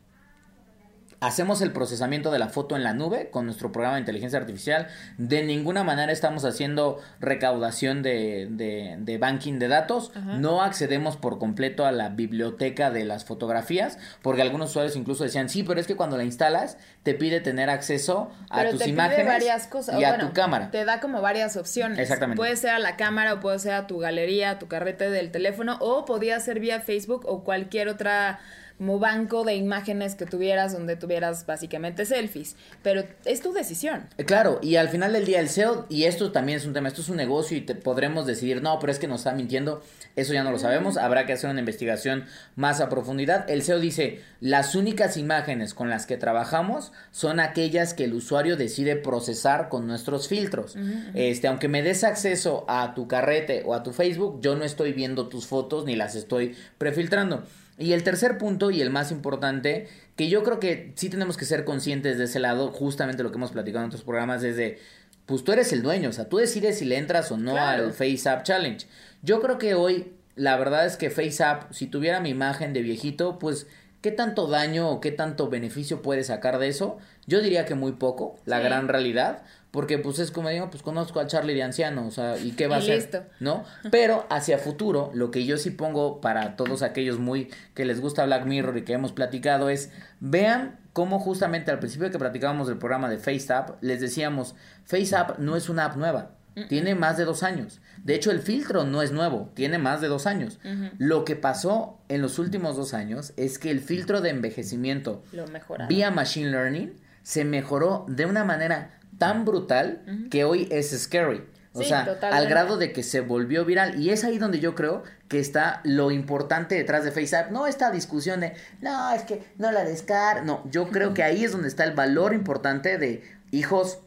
hacemos 1.21 1.61
el 1.63 1.73
procesamiento 1.73 2.31
de 2.31 2.39
la 2.39 2.49
foto 2.49 2.77
en 2.77 2.85
la 2.85 2.95
nube 2.95 3.31
con 3.31 3.45
nuestro 3.47 3.73
programa 3.73 3.97
de 3.97 4.01
inteligencia 4.01 4.39
artificial. 4.39 4.89
De 5.17 5.43
ninguna 5.43 5.85
manera 5.85 6.13
estamos 6.13 6.45
haciendo 6.45 7.01
recaudación 7.21 8.03
de, 8.03 8.47
de, 8.51 9.19
banking 9.19 9.59
de 9.59 9.69
datos. 9.69 10.13
No 10.39 10.63
accedemos 10.63 11.17
por 11.17 11.39
completo 11.39 11.87
a 11.87 11.93
la 11.93 12.11
biblioteca 12.11 12.91
de 12.91 13.05
las 13.05 13.25
fotografías, 13.25 13.99
porque 14.23 14.43
algunos 14.43 14.71
usuarios 14.71 14.97
incluso 14.97 15.25
decían, 15.25 15.49
sí, 15.49 15.63
pero 15.63 15.81
es 15.81 15.87
que 15.87 15.97
cuando 15.97 16.17
la 16.17 16.25
instalas 16.25 16.79
te 17.03 17.15
pide 17.15 17.41
tener 17.41 17.71
acceso 17.71 18.31
a 18.51 18.69
tus 18.69 18.87
imágenes 18.87 19.27
varias 19.27 19.67
cosas. 19.67 20.01
y 20.01 20.05
a 20.05 20.19
tu 20.19 20.33
cámara. 20.33 20.71
Te 20.71 20.85
da 20.85 21.01
como 21.01 21.21
varias 21.21 21.57
opciones. 21.57 21.99
Exactamente. 21.99 22.37
Puede 22.37 22.57
ser 22.57 22.71
a 22.71 22.79
la 22.79 22.97
cámara 22.97 23.35
o 23.35 23.41
puede 23.41 23.59
ser 23.59 23.73
a 23.73 23.87
tu 23.87 23.99
galería, 23.99 24.51
a 24.51 24.59
tu 24.59 24.69
carrete 24.69 25.11
del 25.11 25.31
teléfono 25.31 25.79
o 25.81 26.05
podía 26.05 26.39
ser 26.41 26.61
vía 26.61 26.81
Facebook 26.81 27.25
o 27.27 27.43
cualquier 27.43 27.89
otra 27.89 28.41
como 28.79 28.99
banco 28.99 29.45
de 29.45 29.57
imágenes 29.57 30.15
que 30.15 30.25
tuvieras 30.25 30.73
donde 30.73 30.97
tuvieras 30.97 31.45
básicamente 31.47 32.07
selfies. 32.07 32.57
Pero 32.83 33.05
es 33.25 33.43
tu 33.43 33.53
decisión. 33.53 34.09
Eh, 34.17 34.25
Claro, 34.25 34.61
y 34.63 34.77
al 34.77 34.89
final 34.89 35.15
del 35.15 35.25
día 35.25 35.41
el 35.41 35.49
SEO, 35.49 35.87
y 35.89 36.05
esto 36.05 36.33
también 36.33 36.59
es 36.59 36.67
un 36.67 36.73
tema, 36.73 36.89
esto 36.89 37.01
es 37.01 37.09
un 37.09 37.17
negocio 37.17 37.57
y 37.57 37.63
te 37.63 37.75
podremos 37.75 38.27
decidir, 38.27 38.63
no, 38.63 38.79
pero 38.79 38.93
es 38.93 38.99
que 38.99 39.09
nos 39.09 39.21
está 39.21 39.33
mintiendo, 39.33 39.83
eso 40.17 40.33
ya 40.33 40.45
no 40.45 40.53
lo 40.53 40.59
sabemos, 40.59 40.97
habrá 40.97 41.27
que 41.27 41.33
hacer 41.33 41.51
una 41.51 41.61
investigación 41.61 42.27
más 42.57 42.81
a 42.81 42.89
profundidad. 42.89 43.51
El 43.51 43.63
SEO 43.63 43.81
dice, 43.81 44.21
las 44.41 44.75
únicas 44.75 45.17
imágenes 45.17 45.75
con 45.75 45.91
las 45.91 46.07
que 46.07 46.17
trabajamos 46.17 46.93
son 47.11 47.41
aquellas 47.41 47.95
que 47.95 48.05
el 48.05 48.15
usuario 48.15 48.57
decide 48.57 48.97
procesar 48.97 49.69
con 49.69 49.87
nuestros 49.87 50.29
filtros. 50.29 50.77
Este, 51.15 51.49
aunque 51.49 51.69
me 51.69 51.83
des 51.83 52.05
acceso 52.05 52.65
a 52.69 52.95
tu 52.95 53.09
carrete 53.09 53.63
o 53.65 53.75
a 53.75 53.83
tu 53.83 53.93
Facebook, 53.93 54.41
yo 54.41 54.55
no 54.55 54.65
estoy 54.65 54.93
viendo 54.93 55.29
tus 55.29 55.47
fotos 55.47 55.85
ni 55.85 55.97
las 55.97 56.15
estoy 56.15 56.55
prefiltrando. 56.79 57.45
Y 57.79 57.93
el 57.93 58.03
tercer 58.03 58.39
punto 58.39 58.71
y 58.73 58.81
el 58.83 58.91
más 58.91 59.13
importante, 59.13 59.87
que 60.17 60.29
yo 60.29 60.43
creo 60.43 60.59
que 60.59 60.93
sí 60.97 61.09
tenemos 61.09 61.37
que 61.37 61.45
ser 61.45 61.65
conscientes 61.65 62.19
de 62.19 62.25
ese 62.25 62.41
lado, 62.41 62.73
justamente 62.73 63.23
lo 63.23 63.31
que 63.31 63.37
hemos 63.37 63.53
platicado 63.53 63.85
en 63.85 63.89
otros 63.89 64.03
programas, 64.03 64.43
es 64.43 64.57
de, 64.57 64.79
pues 65.27 65.45
tú 65.45 65.53
eres 65.53 65.73
el 65.73 65.83
dueño, 65.83 66.09
o 66.09 66.13
sea, 66.13 66.29
tú 66.29 66.39
decides 66.39 66.79
si 66.79 66.85
le 66.85 66.97
entras 66.99 67.31
o 67.31 67.37
no 67.37 67.53
Claro. 67.53 67.85
al 67.85 67.93
FaceApp 67.93 68.43
Challenge. 68.43 68.87
Yo 69.23 69.41
creo 69.41 69.59
que 69.59 69.75
hoy, 69.75 70.13
la 70.35 70.57
verdad 70.57 70.87
es 70.87 70.97
que 70.97 71.11
FaceApp, 71.11 71.73
si 71.73 71.87
tuviera 71.87 72.19
mi 72.21 72.31
imagen 72.31 72.73
de 72.73 72.83
viejito, 72.83 73.39
pues, 73.39 73.67
¿qué 74.03 74.11
tanto 74.11 74.49
daño 74.49 74.89
o 74.91 75.01
qué 75.01 75.13
tanto 75.13 75.49
beneficio 75.49 76.03
puede 76.03 76.25
sacar 76.25 76.59
de 76.59 76.69
eso? 76.69 76.99
Yo 77.27 77.41
diría 77.41 77.65
que 77.65 77.75
muy 77.77 77.93
poco, 77.93 78.39
la 78.45 78.59
Sí. 78.59 78.65
gran 78.65 78.89
realidad. 78.89 79.43
Porque 79.71 79.99
pues 79.99 80.19
es 80.19 80.31
como 80.31 80.49
digo, 80.49 80.71
pues 80.71 80.83
conozco 80.83 81.21
al 81.21 81.27
Charlie 81.27 81.55
de 81.55 81.63
anciano, 81.63 82.07
o 82.07 82.11
sea, 82.11 82.39
¿y 82.39 82.53
qué 82.53 82.69
va 82.69 82.79
Y 82.79 82.91
a 82.91 82.95
listo. 82.95 83.23
¿No? 83.39 83.65
Pero 83.91 84.27
hacia 84.31 84.59
futuro, 84.59 85.11
lo 85.15 85.31
que 85.31 85.45
yo 85.45 85.59
sí 85.59 85.71
pongo 85.71 86.21
para 86.21 86.57
todos 86.57 86.83
aquellos 86.83 87.19
muy 87.19 87.51
que 87.75 87.85
les 87.85 88.01
gusta 88.01 88.25
Black 88.25 88.47
Mirror 88.47 88.79
y 88.79 88.83
que 88.83 88.95
hemos 88.95 89.13
platicado 89.13 89.69
es, 89.69 89.91
vean 90.21 90.79
cómo 90.95 91.21
justamente 91.21 91.71
al 91.71 91.79
principio 91.79 92.11
que 92.11 92.19
platicábamos 92.19 92.67
del 92.67 92.79
programa 92.79 93.11
de 93.11 93.19
FaceApp, 93.19 93.83
les 93.83 94.01
decíamos, 94.01 94.55
FaceApp 94.85 95.39
no 95.39 95.55
es 95.55 95.69
una 95.69 95.85
app 95.85 95.97
nueva, 95.97 96.33
tiene 96.69 96.95
más 96.95 97.17
de 97.17 97.25
dos 97.25 97.43
años. 97.43 97.81
De 98.03 98.15
hecho, 98.15 98.31
el 98.31 98.41
filtro 98.41 98.85
no 98.85 99.03
es 99.03 99.13
nuevo, 99.13 99.51
tiene 99.55 99.79
más 99.79 100.01
de 100.01 100.09
dos 100.09 100.27
años. 100.27 100.59
Lo 100.99 101.25
que 101.25 101.37
pasó 101.37 102.01
en 102.09 102.23
los 102.23 102.39
últimos 102.39 102.77
dos 102.77 102.95
años 102.95 103.33
es 103.37 103.59
que 103.59 103.71
el 103.71 103.81
filtro 103.81 104.21
de 104.21 104.31
envejecimiento 104.31 105.23
Lo 105.33 105.45
vía 105.89 106.11
Machine 106.11 106.51
Learning 106.51 106.97
se 107.23 107.45
mejoró 107.45 108.07
de 108.09 108.27
una 108.27 108.43
manera 108.43 108.98
tan 109.19 109.45
brutal 109.45 110.29
que 110.31 110.45
hoy 110.45 110.69
es 110.71 110.91
scary. 110.99 111.45
O 111.75 111.83
Sí, 111.83 111.89
sea, 111.91 112.05
totalmente. 112.07 112.37
al 112.45 112.49
grado 112.49 112.77
de 112.79 112.93
que 112.93 113.03
se 113.03 113.21
volvió 113.21 113.65
viral. 113.65 114.01
Y 114.01 114.11
es 114.11 114.25
ahí 114.25 114.39
donde 114.39 114.59
yo 114.59 114.75
creo 114.75 115.03
que 115.29 115.39
está 115.39 115.81
lo 115.85 116.11
importante 116.11 116.75
detrás 116.75 117.05
de 117.05 117.13
FaceApp. 117.13 117.51
No 117.51 117.67
esta 117.67 117.91
discusión 117.91 118.41
de, 118.41 118.55
no, 118.81 119.13
es 119.13 119.23
que 119.23 119.45
no 119.59 119.71
la 119.71 119.85
descar. 119.85 120.45
No, 120.45 120.63
yo 120.71 120.89
creo 120.89 121.13
que 121.15 121.23
ahí 121.23 121.45
es 121.45 121.53
donde 121.53 121.69
está 121.69 121.85
el 121.85 121.93
valor 121.93 122.33
importante 122.35 122.97
de, 122.99 123.23
hijos, 123.51 123.99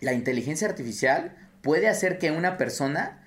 la 0.00 0.12
inteligencia 0.12 0.68
artificial 0.68 1.34
puede 1.62 1.88
hacer 1.88 2.18
que 2.18 2.30
una 2.30 2.56
persona 2.58 3.18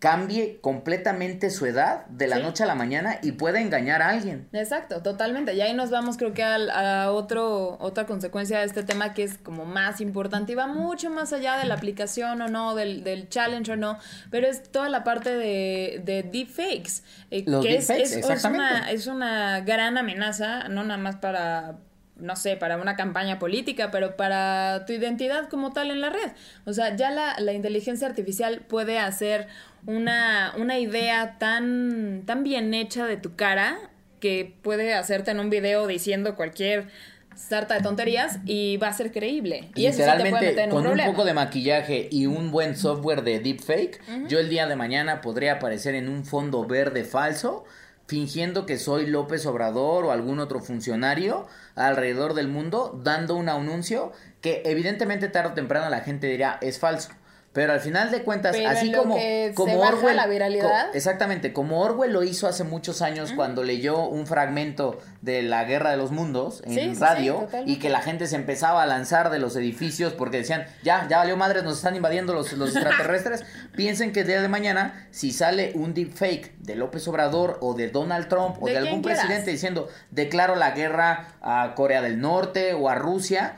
cambie 0.00 0.58
completamente 0.62 1.50
su 1.50 1.66
edad 1.66 2.06
de 2.06 2.26
la 2.26 2.36
Sí. 2.36 2.42
noche 2.42 2.64
a 2.64 2.66
la 2.66 2.74
mañana 2.74 3.18
y 3.22 3.32
pueda 3.32 3.60
engañar 3.60 4.00
a 4.00 4.08
alguien. 4.08 4.48
Exacto, 4.52 5.02
totalmente. 5.02 5.52
Y 5.54 5.60
ahí 5.60 5.74
nos 5.74 5.90
vamos, 5.90 6.16
creo 6.16 6.32
que 6.32 6.42
al- 6.42 6.70
a 6.70 7.12
otro, 7.12 7.76
otra 7.80 8.06
consecuencia 8.06 8.60
de 8.60 8.64
este 8.64 8.82
tema 8.82 9.12
que 9.12 9.24
es 9.24 9.36
como 9.36 9.66
más 9.66 10.00
importante 10.00 10.52
y 10.52 10.54
va 10.54 10.66
mucho 10.66 11.10
más 11.10 11.34
allá 11.34 11.58
de 11.58 11.66
la 11.66 11.74
aplicación 11.74 12.40
o 12.40 12.48
no, 12.48 12.74
del, 12.74 13.04
del 13.04 13.28
challenge 13.28 13.72
o 13.72 13.76
no, 13.76 13.98
pero 14.30 14.46
es 14.48 14.72
toda 14.72 14.88
la 14.88 15.04
parte 15.04 15.34
de, 15.36 16.00
de 16.02 16.22
deepfakes. 16.22 17.02
eh, 17.30 17.44
Los 17.46 17.62
que 17.64 17.76
es- 17.76 17.86
deepfakes, 17.86 18.02
es, 18.10 18.12
es, 18.12 18.16
exactamente. 18.30 18.64
una, 18.64 18.90
es 18.90 19.06
una 19.06 19.60
gran 19.60 19.98
amenaza, 19.98 20.68
no 20.68 20.82
nada 20.82 20.98
más 20.98 21.16
para 21.16 21.76
no 22.16 22.36
sé, 22.36 22.54
para 22.58 22.76
una 22.76 22.96
campaña 22.96 23.38
política, 23.38 23.90
pero 23.90 24.14
para 24.14 24.84
tu 24.84 24.92
identidad 24.92 25.48
como 25.48 25.72
tal 25.72 25.90
en 25.90 26.02
la 26.02 26.10
red. 26.10 26.32
O 26.66 26.74
sea, 26.74 26.94
ya 26.94 27.10
la, 27.10 27.40
la 27.40 27.54
inteligencia 27.54 28.06
artificial 28.06 28.60
puede 28.68 28.98
hacer 28.98 29.46
una, 29.86 30.54
una 30.58 30.78
idea 30.78 31.38
tan, 31.38 32.22
tan 32.26 32.42
bien 32.42 32.74
hecha 32.74 33.06
de 33.06 33.16
tu 33.16 33.36
cara 33.36 33.78
que 34.20 34.54
puede 34.62 34.94
hacerte 34.94 35.30
en 35.30 35.40
un 35.40 35.50
video 35.50 35.86
diciendo 35.86 36.36
cualquier 36.36 36.88
sarta 37.34 37.74
de 37.74 37.80
tonterías 37.80 38.38
y 38.44 38.76
va 38.76 38.88
a 38.88 38.92
ser 38.92 39.12
creíble. 39.12 39.70
Y 39.74 39.86
eso 39.86 40.02
sí 40.04 40.10
te 40.10 40.30
puede 40.30 40.46
meter 40.46 40.58
en 40.58 40.72
un 40.72 40.84
con 40.84 41.00
un 41.00 41.06
poco 41.06 41.24
de 41.24 41.32
maquillaje 41.32 42.08
y 42.10 42.26
un 42.26 42.50
buen 42.50 42.76
software 42.76 43.22
de 43.22 43.40
deepfake, 43.40 44.00
yo 44.28 44.38
el 44.38 44.48
día 44.48 44.66
de 44.66 44.76
mañana 44.76 45.20
podría 45.20 45.54
aparecer 45.54 45.94
en 45.94 46.08
un 46.08 46.24
fondo 46.24 46.66
verde 46.66 47.04
falso, 47.04 47.64
fingiendo 48.06 48.66
que 48.66 48.76
soy 48.76 49.06
López 49.06 49.46
Obrador 49.46 50.04
o 50.04 50.10
algún 50.10 50.40
otro 50.40 50.60
funcionario 50.60 51.46
alrededor 51.76 52.34
del 52.34 52.48
mundo, 52.48 53.00
dando 53.02 53.36
un 53.36 53.48
anuncio 53.48 54.12
que 54.40 54.62
evidentemente 54.66 55.28
tarde 55.28 55.50
o 55.50 55.54
temprano 55.54 55.88
la 55.88 56.00
gente 56.00 56.26
dirá 56.26 56.58
es 56.60 56.78
falso. 56.78 57.10
Pero 57.52 57.72
al 57.72 57.80
final 57.80 58.12
de 58.12 58.22
cuentas, 58.22 58.54
Pero 58.54 58.68
así 58.70 58.92
como, 58.92 59.16
como 59.54 59.80
Orwell, 59.80 60.14
la 60.14 60.28
viralidad. 60.28 60.86
co- 60.90 60.94
exactamente, 60.96 61.52
como 61.52 61.80
Orwell 61.80 62.12
lo 62.12 62.22
hizo 62.22 62.46
hace 62.46 62.62
muchos 62.62 63.02
años 63.02 63.32
cuando 63.34 63.64
leyó 63.64 64.06
un 64.06 64.28
fragmento 64.28 65.00
de 65.20 65.42
la 65.42 65.64
Guerra 65.64 65.90
de 65.90 65.96
los 65.96 66.12
Mundos 66.12 66.62
en 66.64 66.74
Sí, 66.74 66.80
sí, 66.80 66.94
sí, 66.94 67.00
radio 67.00 67.48
y 67.66 67.80
que 67.80 67.90
la 67.90 68.02
gente 68.02 68.28
se 68.28 68.36
empezaba 68.36 68.84
a 68.84 68.86
lanzar 68.86 69.30
de 69.30 69.40
los 69.40 69.56
edificios 69.56 70.12
porque 70.12 70.36
decían, 70.38 70.64
ya, 70.84 71.08
ya 71.08 71.18
valió 71.18 71.36
madres, 71.36 71.64
nos 71.64 71.78
están 71.78 71.96
invadiendo 71.96 72.34
los, 72.34 72.52
los 72.52 72.70
extraterrestres. 72.76 73.44
Piensen 73.76 74.12
que 74.12 74.20
el 74.20 74.28
día 74.28 74.40
de 74.42 74.46
mañana, 74.48 75.08
si 75.10 75.32
sale 75.32 75.72
un 75.74 75.92
deepfake 75.92 76.56
de 76.58 76.76
López 76.76 77.08
Obrador 77.08 77.58
o 77.62 77.74
de 77.74 77.88
Donald 77.88 78.28
Trump 78.28 78.62
o 78.62 78.66
De 78.66 78.78
algún 78.78 79.02
quieras. 79.02 79.24
presidente 79.24 79.50
diciendo, 79.50 79.88
declaro 80.12 80.54
la 80.54 80.70
guerra 80.70 81.34
a 81.42 81.72
Corea 81.74 82.00
del 82.00 82.20
Norte 82.20 82.74
o 82.74 82.88
a 82.88 82.94
Rusia, 82.94 83.56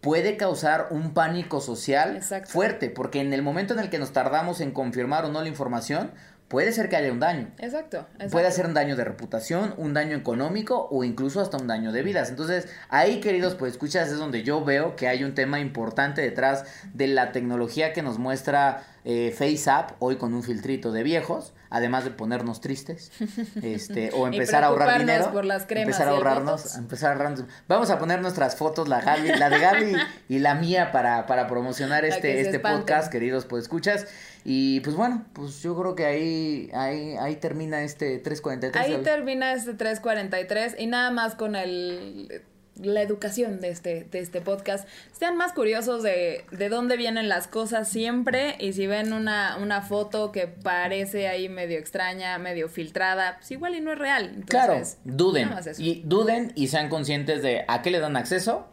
puede 0.00 0.36
causar 0.36 0.88
un 0.90 1.12
pánico 1.14 1.60
social 1.60 2.16
Exacto. 2.16 2.50
fuerte, 2.50 2.90
porque 2.90 3.20
en 3.20 3.32
el 3.32 3.42
momento 3.42 3.74
en 3.74 3.80
el 3.80 3.90
que 3.90 3.98
nos 3.98 4.12
tardamos 4.12 4.60
en 4.60 4.72
confirmar 4.72 5.24
o 5.24 5.30
no 5.30 5.42
la 5.42 5.48
información, 5.48 6.12
puede 6.50 6.72
ser 6.72 6.88
que 6.88 6.96
haya 6.96 7.12
un 7.12 7.20
daño. 7.20 7.48
Exacto, 7.58 7.98
exacto. 8.14 8.32
Puede 8.32 8.48
hacer 8.48 8.66
un 8.66 8.74
daño 8.74 8.96
de 8.96 9.04
reputación, 9.04 9.72
un 9.76 9.94
daño 9.94 10.16
económico 10.16 10.88
o 10.90 11.04
incluso 11.04 11.40
hasta 11.40 11.56
un 11.56 11.68
daño 11.68 11.92
de 11.92 12.02
vidas. 12.02 12.28
Entonces, 12.28 12.66
ahí, 12.88 13.20
queridos, 13.20 13.54
pues 13.54 13.72
escuchas, 13.72 14.10
es 14.10 14.18
donde 14.18 14.42
yo 14.42 14.64
veo 14.64 14.96
que 14.96 15.06
hay 15.06 15.22
un 15.22 15.36
tema 15.36 15.60
importante 15.60 16.20
detrás 16.20 16.64
de 16.92 17.06
la 17.06 17.30
tecnología 17.30 17.92
que 17.92 18.02
nos 18.02 18.18
muestra 18.18 18.82
eh, 19.04 19.32
FaceApp, 19.36 19.92
hoy 20.00 20.16
con 20.16 20.34
un 20.34 20.42
filtrito 20.42 20.90
de 20.90 21.04
viejos, 21.04 21.54
además 21.70 22.02
de 22.04 22.10
ponernos 22.10 22.60
tristes, 22.60 23.12
este, 23.62 24.10
o 24.12 24.26
empezar 24.26 24.64
a 24.64 24.66
ahorrar 24.66 24.98
dinero. 24.98 25.32
por 25.32 25.44
las 25.44 25.66
cremas 25.66 25.86
empezar 25.86 26.08
a 26.08 26.10
ahorrarnos, 26.10 26.76
empezar 26.76 27.10
a 27.10 27.12
ahorrarnos. 27.12 27.44
Vamos 27.68 27.90
a 27.90 27.98
poner 28.00 28.20
nuestras 28.20 28.56
fotos, 28.56 28.88
la 28.88 29.00
Gaby, 29.00 29.28
la 29.38 29.48
de 29.50 29.58
Gaby 29.60 29.96
y 30.28 30.40
la 30.40 30.56
mía 30.56 30.90
para, 30.90 31.26
para 31.26 31.46
promocionar 31.46 32.04
este, 32.04 32.40
este 32.40 32.58
podcast, 32.58 33.10
queridos, 33.10 33.46
pues 33.46 33.62
escuchas. 33.62 34.06
Y 34.44 34.80
pues 34.80 34.96
bueno, 34.96 35.26
pues 35.32 35.62
yo 35.62 35.76
creo 35.78 35.94
que 35.94 36.06
ahí, 36.06 36.70
ahí, 36.72 37.16
ahí 37.18 37.36
termina 37.36 37.82
este 37.82 38.18
343. 38.18 38.82
Ahí 38.82 39.02
termina 39.02 39.52
este 39.52 39.74
343 39.74 40.76
y 40.78 40.86
nada 40.86 41.10
más 41.10 41.34
con 41.34 41.56
el 41.56 42.42
la 42.82 43.02
educación 43.02 43.60
de 43.60 43.68
este, 43.68 44.04
de 44.10 44.18
este 44.20 44.40
podcast. 44.40 44.88
Sean 45.12 45.36
más 45.36 45.52
curiosos 45.52 46.02
de, 46.02 46.44
de 46.50 46.68
dónde 46.68 46.96
vienen 46.96 47.28
las 47.28 47.46
cosas 47.46 47.88
siempre 47.88 48.56
y 48.58 48.72
si 48.72 48.86
ven 48.86 49.12
una, 49.12 49.56
una 49.60 49.82
foto 49.82 50.32
que 50.32 50.46
parece 50.46 51.28
ahí 51.28 51.48
medio 51.48 51.78
extraña, 51.78 52.38
medio 52.38 52.68
filtrada, 52.68 53.36
pues 53.38 53.50
igual 53.50 53.74
y 53.74 53.80
no 53.80 53.92
es 53.92 53.98
real. 53.98 54.32
Entonces, 54.34 54.48
Claro, 54.48 54.82
duden. 55.04 55.50
Y 55.78 56.02
duden 56.04 56.52
y 56.54 56.68
sean 56.68 56.88
conscientes 56.88 57.42
de 57.42 57.64
a 57.68 57.82
qué 57.82 57.90
le 57.90 58.00
dan 58.00 58.16
acceso, 58.16 58.66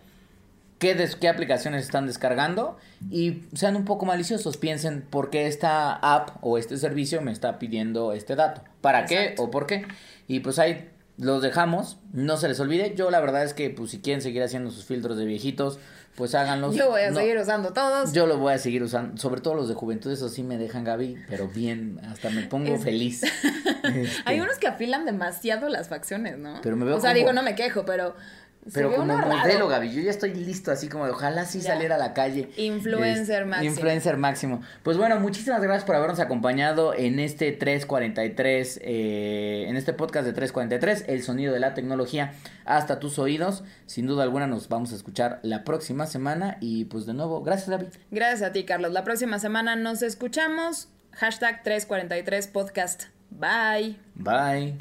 qué, 0.80 0.96
des- 0.96 1.16
qué 1.16 1.28
aplicaciones 1.30 1.84
están 1.86 2.06
descargando 2.08 2.78
y 3.10 3.44
sean 3.54 3.76
un 3.76 3.86
poco 3.86 4.06
maliciosos. 4.06 4.58
Piensen 4.58 5.02
por 5.02 5.30
qué 5.30 5.48
esta 5.48 5.94
app 5.94 6.38
o 6.42 6.58
este 6.58 6.78
servicio 6.78 7.22
me 7.22 7.32
está 7.32 7.60
pidiendo 7.60 8.14
este 8.14 8.36
dato. 8.36 8.62
¿Para 8.82 9.06
qué 9.06 9.22
Exacto. 9.22 9.44
o 9.44 9.52
por 9.52 9.66
qué? 9.68 9.86
Y 10.28 10.40
pues 10.42 10.60
ahí 10.60 10.90
los 11.18 11.42
dejamos. 11.42 11.98
No 12.14 12.38
se 12.38 12.48
les 12.48 12.60
olvide. 12.60 12.94
Yo 12.96 13.10
la 13.10 13.20
verdad 13.20 13.44
es 13.44 13.54
que 13.54 13.70
pues 13.70 13.92
si 13.92 14.00
quieren 14.02 14.22
seguir 14.22 14.44
haciendo 14.44 14.70
sus 14.72 14.86
filtros 14.86 15.18
de 15.18 15.26
viejitos, 15.26 15.80
pues 16.16 16.34
háganlos. 16.36 16.76
Yo 16.76 16.90
voy 16.90 17.02
a 17.02 17.12
No- 17.12 17.20
seguir 17.20 17.38
usando 17.38 17.74
todos. 17.74 18.12
Yo 18.14 18.26
los 18.26 18.40
voy 18.40 18.54
a 18.54 18.58
seguir 18.58 18.82
usando, 18.84 19.18
sobre 19.22 19.40
todo 19.42 19.54
los 19.54 19.68
de 19.70 19.76
juventud, 19.76 20.12
eso 20.12 20.30
sí 20.30 20.42
me 20.42 20.58
dejan 20.58 20.84
Gaby, 20.84 21.16
pero 21.30 21.48
bien, 21.48 22.00
hasta 22.10 22.30
me 22.32 22.42
pongo 22.44 22.74
Es- 22.76 22.84
feliz. 22.84 23.22
Este, 23.84 24.10
Hay 24.26 24.40
unos 24.42 24.58
que 24.58 24.68
afilan 24.68 25.06
demasiado 25.06 25.70
las 25.70 25.88
facciones, 25.88 26.38
¿no? 26.38 26.60
Pero 26.62 26.76
me 26.76 26.86
veo 26.86 26.98
O 26.98 27.00
sea, 27.00 27.12
como- 27.12 27.20
digo, 27.20 27.34
no 27.34 27.42
me 27.44 27.56
quejo, 27.56 27.86
pero. 27.86 28.16
Pero 28.74 28.96
como 28.96 29.18
modelo, 29.18 29.68
Gaby, 29.68 29.92
yo 29.94 30.02
ya 30.02 30.12
estoy 30.12 30.34
listo, 30.34 30.72
así 30.72 30.88
como 30.90 31.06
de 31.06 31.12
ojalá 31.12 31.46
sí 31.46 31.60
Ya. 31.62 31.74
saliera 31.74 31.96
a 31.96 31.98
la 31.98 32.14
calle. 32.14 32.50
Influencer 32.58 33.42
Es- 33.44 33.48
máximo. 33.48 33.70
Influencer 33.72 34.18
máximo. 34.18 34.62
Pues 34.84 34.98
bueno, 34.98 35.20
muchísimas 35.20 35.62
gracias 35.62 35.84
por 35.86 35.96
habernos 35.96 36.20
acompañado 36.20 36.94
en 36.94 37.20
este 37.20 37.52
343, 37.52 38.80
eh, 38.84 39.66
en 39.68 39.76
este 39.78 39.94
podcast 39.94 40.26
de 40.26 40.34
343, 40.34 41.06
el 41.08 41.24
sonido 41.24 41.54
de 41.54 41.60
la 41.60 41.74
tecnología 41.74 42.34
hasta 42.66 43.00
tus 43.00 43.20
oídos. 43.20 43.64
Sin 43.86 44.08
duda 44.08 44.24
alguna 44.24 44.48
nos 44.48 44.68
vamos 44.70 44.92
a 44.92 44.96
escuchar 44.96 45.40
la 45.44 45.64
próxima 45.64 46.06
semana 46.08 46.58
y 46.60 46.86
pues 46.86 47.06
de 47.06 47.14
nuevo, 47.14 47.42
gracias 47.44 47.70
Gaby. 47.70 47.88
Gracias 48.12 48.42
a 48.50 48.52
ti, 48.52 48.64
Carlos. 48.66 48.92
La 48.92 49.04
próxima 49.04 49.40
semana 49.40 49.76
nos 49.76 50.02
escuchamos. 50.02 50.90
Hashtag 51.14 51.64
343 51.64 52.48
podcast. 52.48 53.04
Bye. 53.32 53.98
Bye. 54.16 54.78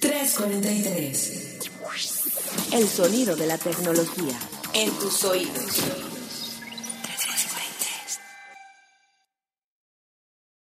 3, 0.00 0.34
343. 0.34 1.71
El 2.72 2.88
sonido 2.88 3.36
de 3.36 3.46
la 3.46 3.58
tecnología. 3.58 4.38
En 4.74 4.90
tus 4.98 5.24
oídos. 5.24 6.11